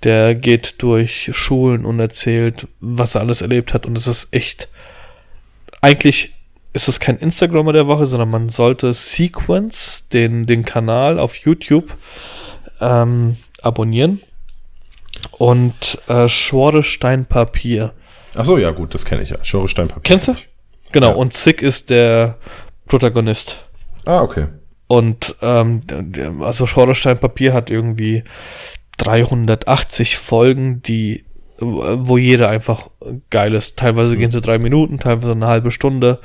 [0.05, 3.87] der geht durch Schulen und erzählt, was er alles erlebt hat.
[3.87, 4.69] Und es ist echt.
[5.81, 6.35] Eigentlich
[6.73, 11.97] ist es kein Instagrammer der Woche, sondern man sollte Sequence, den, den Kanal auf YouTube,
[12.83, 14.21] ähm, abonnieren.
[15.39, 17.93] Und äh, Schoresteinpapier.
[18.35, 19.37] Ach so, ja, gut, das kenne ich ja.
[19.43, 20.03] Schoresteinpapier.
[20.03, 20.35] Kennst du?
[20.91, 21.15] Genau, ja.
[21.15, 22.37] und Sick ist der
[22.87, 23.57] Protagonist.
[24.05, 24.49] Ah, okay.
[24.89, 25.83] Und ähm,
[26.41, 28.25] also Schoresteinpapier hat irgendwie
[28.99, 31.25] 380 Folgen, die
[31.63, 32.91] wo jeder einfach
[33.31, 33.79] geil ist.
[33.79, 36.19] Teilweise gehen sie drei Minuten, teilweise eine halbe Stunde.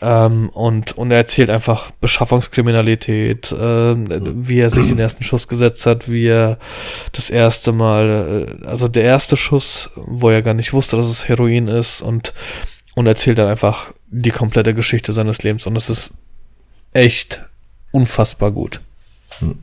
[0.00, 5.86] Ähm, und, und er erzählt einfach Beschaffungskriminalität, äh, wie er sich den ersten Schuss gesetzt
[5.86, 6.58] hat, wie er
[7.12, 11.28] das erste Mal, äh, also der erste Schuss, wo er gar nicht wusste, dass es
[11.28, 12.34] Heroin ist und,
[12.94, 15.66] und erzählt dann einfach die komplette Geschichte seines Lebens.
[15.66, 16.14] Und es ist
[16.92, 17.42] echt
[17.92, 18.80] unfassbar gut.
[19.38, 19.58] Hm.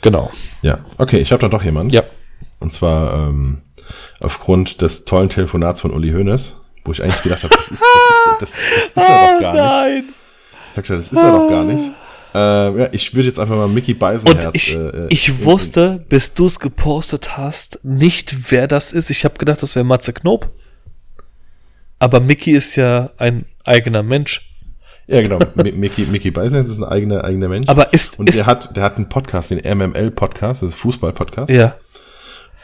[0.00, 0.30] Genau.
[0.62, 1.92] Ja, okay, ich habe da doch jemanden.
[1.92, 2.02] Ja.
[2.60, 3.62] Und zwar ähm,
[4.20, 8.50] aufgrund des tollen Telefonats von Uli Hoeneß, wo ich eigentlich gedacht habe, das ist, das
[8.50, 9.94] ist, das, das ist er doch gar nein.
[9.94, 10.04] nicht.
[10.72, 11.90] Ich habe gedacht, das ist er doch gar nicht.
[12.34, 12.38] Äh,
[12.80, 14.44] ja, ich würde jetzt einfach mal Mickey Beisenherz.
[14.46, 19.08] Und ich, äh, ich wusste, bis du es gepostet hast, nicht, wer das ist.
[19.10, 20.50] Ich habe gedacht, das wäre Matze Knob.
[22.00, 24.50] Aber Mickey ist ja ein eigener Mensch.
[25.06, 25.38] Ja, genau.
[25.54, 27.68] Mickey, Mickey Beisenherz ist ein eigener, eigener Mensch.
[27.68, 28.18] Aber ist.
[28.18, 31.52] Und ist, der hat, der hat einen Podcast, den MML-Podcast, das ist Fußball-Podcast.
[31.52, 31.76] Ja.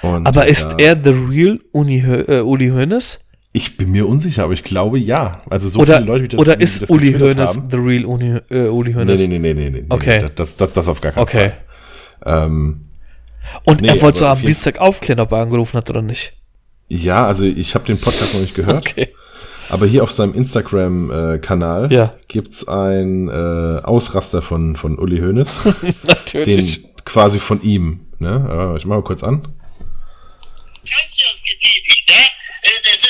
[0.03, 3.21] Und, aber ist äh, er the real Uni, äh, Uli Hoeneß?
[3.52, 5.43] Ich bin mir unsicher, aber ich glaube ja.
[5.51, 8.39] Also so oder, viele Leute, wie das Oder ist das Uli Hoeneß the real Uni,
[8.48, 9.18] äh, Uli Hoeneß?
[9.18, 9.85] Nee, nee, nee, nee, nee.
[9.89, 10.20] Okay.
[10.22, 11.52] Nee, das, das, das auf gar keinen okay.
[12.20, 12.47] Fall.
[12.47, 12.86] Ähm,
[13.64, 16.32] Und nee, er wollte so am Dienstag aufklären, ob er angerufen hat oder nicht.
[16.89, 18.86] Ja, also ich habe den Podcast noch nicht gehört.
[18.89, 19.09] Okay.
[19.68, 22.12] Aber hier auf seinem Instagram-Kanal ja.
[22.27, 25.52] gibt's ein äh, Ausraster von, von Uli Hoeneß.
[26.02, 26.82] Natürlich.
[26.82, 28.06] Den quasi von ihm.
[28.18, 28.74] Ne?
[28.77, 29.43] Ich mache mal kurz an.
[29.43, 32.14] Kannst du das getätigt, ne?
[32.62, 33.05] Äh, das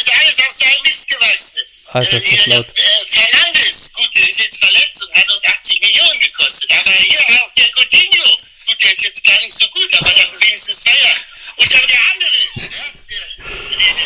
[0.60, 1.58] ist alles aus seinem Mist gewachsen.
[1.92, 5.80] Alter, äh, hier, das, äh, Fernandes, gut, der ist jetzt verletzt und hat uns 80
[5.80, 6.70] Millionen gekostet.
[6.70, 8.28] Aber hier auch der Coutinho,
[8.66, 11.14] gut, der ist jetzt gar nicht so gut, aber das ist wenigstens teuer.
[11.56, 12.30] Und dann der andere?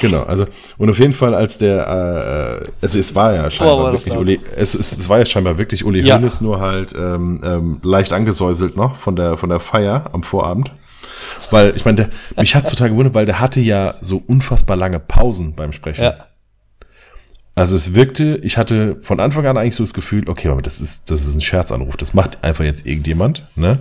[0.01, 3.85] Genau, also und auf jeden Fall als der, äh, also es war ja scheinbar Boah,
[3.85, 6.17] war wirklich Uli, es, es, es, war ja scheinbar wirklich Uli ja.
[6.17, 10.73] Hoeneß, nur halt ähm, ähm, leicht angesäuselt noch von der von der Feier am Vorabend.
[11.51, 15.55] weil ich meine, mich hat total gewundert, weil der hatte ja so unfassbar lange Pausen
[15.55, 16.03] beim Sprechen.
[16.05, 16.27] Ja.
[17.55, 20.81] Also es wirkte, ich hatte von Anfang an eigentlich so das Gefühl, okay, aber das
[20.81, 23.79] ist, das ist ein Scherzanruf, das macht einfach jetzt irgendjemand, ne?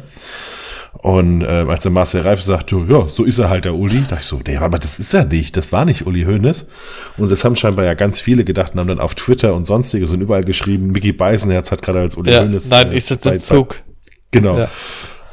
[1.00, 4.20] Und äh, als der Marcel Reif sagte, ja, so ist er halt der Uli, dachte
[4.22, 6.68] ich so, nee, aber das ist er nicht, das war nicht Uli Hoeneß.
[7.18, 10.12] Und das haben scheinbar ja ganz viele gedacht und haben dann auf Twitter und sonstiges
[10.12, 12.70] und überall geschrieben, Mickey Beisenherz hat gerade als Uli ja, Hoeneß.
[12.70, 13.82] Nein, äh, ich sitze im Zug.
[14.30, 14.60] Genau.
[14.60, 14.70] Ja.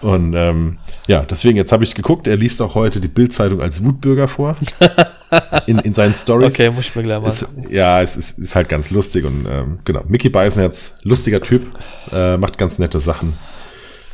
[0.01, 3.85] Und ähm, ja, deswegen, jetzt habe ich geguckt, er liest auch heute die Bildzeitung als
[3.85, 4.57] Wutbürger vor.
[5.66, 6.55] in, in seinen Stories.
[6.55, 7.28] Okay, muss ich mir gleich mal.
[7.28, 10.02] Ist, ja, es ist, ist halt ganz lustig und ähm, genau.
[10.07, 11.66] Mickey Beisenherz, lustiger Typ,
[12.12, 13.39] äh, macht ganz nette Sachen.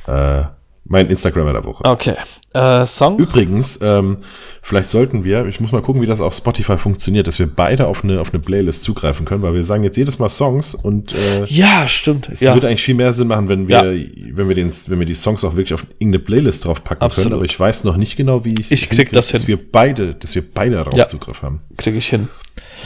[0.07, 0.45] Äh,
[0.89, 1.85] mein Instagrammer der Woche.
[1.85, 2.15] Okay.
[2.53, 3.19] Äh, Song?
[3.19, 4.19] Übrigens, ähm,
[4.63, 7.87] vielleicht sollten wir, ich muss mal gucken, wie das auf Spotify funktioniert, dass wir beide
[7.87, 11.13] auf eine, auf eine Playlist zugreifen können, weil wir sagen jetzt jedes Mal Songs und
[11.13, 12.29] äh, Ja, stimmt.
[12.31, 12.55] Es ja.
[12.55, 14.07] würde eigentlich viel mehr Sinn machen, wenn wir, ja.
[14.33, 17.25] wenn wir den, wenn wir die Songs auch wirklich auf irgendeine Playlist drauf packen Absolut.
[17.25, 17.35] können.
[17.37, 19.41] Aber ich weiß noch nicht genau, wie ich Ich krieg das hin.
[19.41, 21.07] Dass wir beide, dass wir beide darauf ja.
[21.07, 21.61] Zugriff haben.
[21.77, 22.29] Krieg ich hin.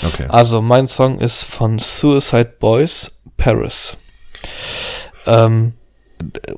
[0.05, 0.24] Okay.
[0.28, 3.97] Also mein Song ist von Suicide Boys Paris.
[5.27, 5.74] Ähm,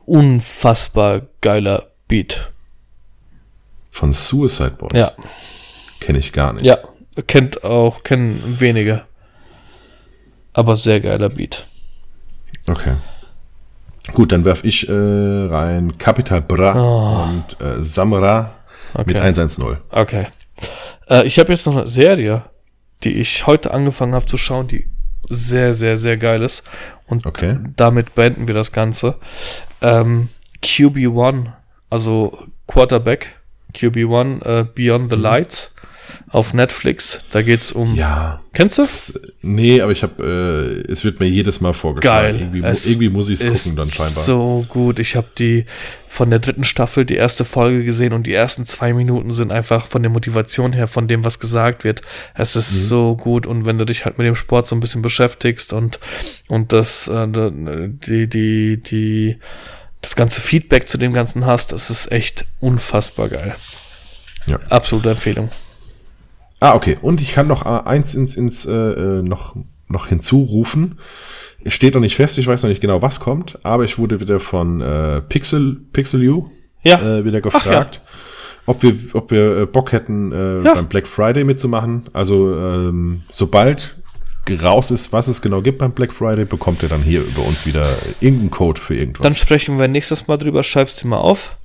[0.07, 2.51] unfassbar geiler Beat.
[3.91, 4.93] Von Suicide Boys?
[4.95, 5.13] Ja.
[6.01, 6.65] Kenne ich gar nicht.
[6.65, 6.79] Ja,
[7.27, 9.05] kennt auch, kennen wenige.
[10.55, 11.67] Aber sehr geiler Beat.
[12.67, 12.97] Okay.
[14.15, 17.23] Gut, dann werf ich äh, rein Capital Bra oh.
[17.25, 18.55] und äh, Samra
[18.95, 19.05] okay.
[19.07, 19.77] mit 110.
[19.91, 20.27] Okay.
[21.09, 22.45] Äh, ich habe jetzt noch eine Serie,
[23.05, 24.89] die ich heute angefangen habe zu schauen, die
[25.29, 26.65] sehr, sehr, sehr geil ist.
[27.07, 27.59] Und okay.
[27.77, 29.17] damit beenden wir das Ganze.
[29.81, 30.29] Ähm,
[30.63, 31.53] QB1,
[31.91, 32.37] also
[32.67, 33.35] Quarterback,
[33.75, 35.23] QB1, äh, Beyond the mhm.
[35.23, 35.75] Lights
[36.29, 37.25] auf Netflix.
[37.31, 37.95] Da geht's um.
[37.95, 38.41] Ja.
[38.53, 38.83] Kennst du?
[38.83, 42.39] Das, nee, aber ich habe, äh, es wird mir jedes Mal vorgeschlagen.
[42.39, 42.41] Geil.
[42.41, 44.25] Irgendwie, es irgendwie muss ich es gucken dann scheinbar.
[44.25, 44.99] So gut.
[44.99, 45.67] Ich habe die
[46.09, 49.87] von der dritten Staffel die erste Folge gesehen und die ersten zwei Minuten sind einfach
[49.87, 52.03] von der Motivation her, von dem, was gesagt wird.
[52.35, 52.79] Es ist mhm.
[52.81, 56.01] so gut und wenn du dich halt mit dem Sport so ein bisschen beschäftigst und
[56.49, 59.39] und das äh, die die die
[60.03, 63.55] das ganze Feedback zu dem Ganzen hast, das ist echt unfassbar geil.
[64.47, 64.59] Ja.
[64.69, 65.51] Absolute Empfehlung.
[66.61, 66.99] Ah, okay.
[67.01, 69.57] Und ich kann noch äh, eins ins, ins äh, äh, noch,
[69.89, 70.99] noch hinzurufen.
[71.65, 74.19] Es steht noch nicht fest, ich weiß noch nicht genau, was kommt, aber ich wurde
[74.21, 76.51] wieder von äh, Pixel, PixelU
[76.83, 77.01] ja.
[77.01, 78.13] äh, wieder gefragt, ja.
[78.67, 80.75] ob wir, ob wir äh, Bock hätten, äh, ja.
[80.75, 82.11] beim Black Friday mitzumachen.
[82.13, 83.97] Also ähm, sobald
[84.63, 87.67] raus ist, was es genau gibt beim Black Friday, bekommt ihr dann hier über uns
[87.67, 89.23] wieder irgendeinen Code für irgendwas.
[89.23, 91.57] Dann sprechen wir nächstes Mal drüber, schreibst du mal auf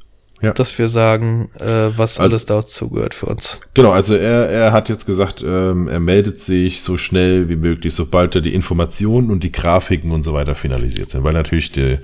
[0.42, 0.54] ja.
[0.54, 3.60] dass wir sagen, äh, was also, alles dazu gehört für uns.
[3.74, 7.94] Genau, also er, er hat jetzt gesagt, ähm, er meldet sich so schnell wie möglich,
[7.94, 11.98] sobald er die Informationen und die Grafiken und so weiter finalisiert sind, weil natürlich die,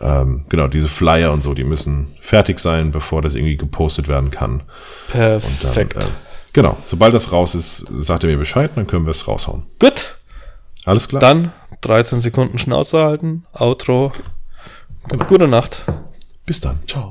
[0.00, 4.30] ähm, genau, diese Flyer und so, die müssen fertig sein, bevor das irgendwie gepostet werden
[4.30, 4.62] kann.
[5.10, 5.96] Perfekt.
[5.96, 6.06] Dann, äh,
[6.56, 9.66] genau, sobald das raus ist, sagt er mir Bescheid, dann können wir es raushauen.
[9.78, 10.16] Gut.
[10.84, 11.20] Alles klar.
[11.20, 11.52] Dann
[11.82, 14.12] 13 Sekunden Schnauze halten, Outro.
[15.08, 15.24] Genau.
[15.26, 15.84] Gute Nacht.
[16.46, 16.80] Bis dann.
[16.86, 17.10] Ciao.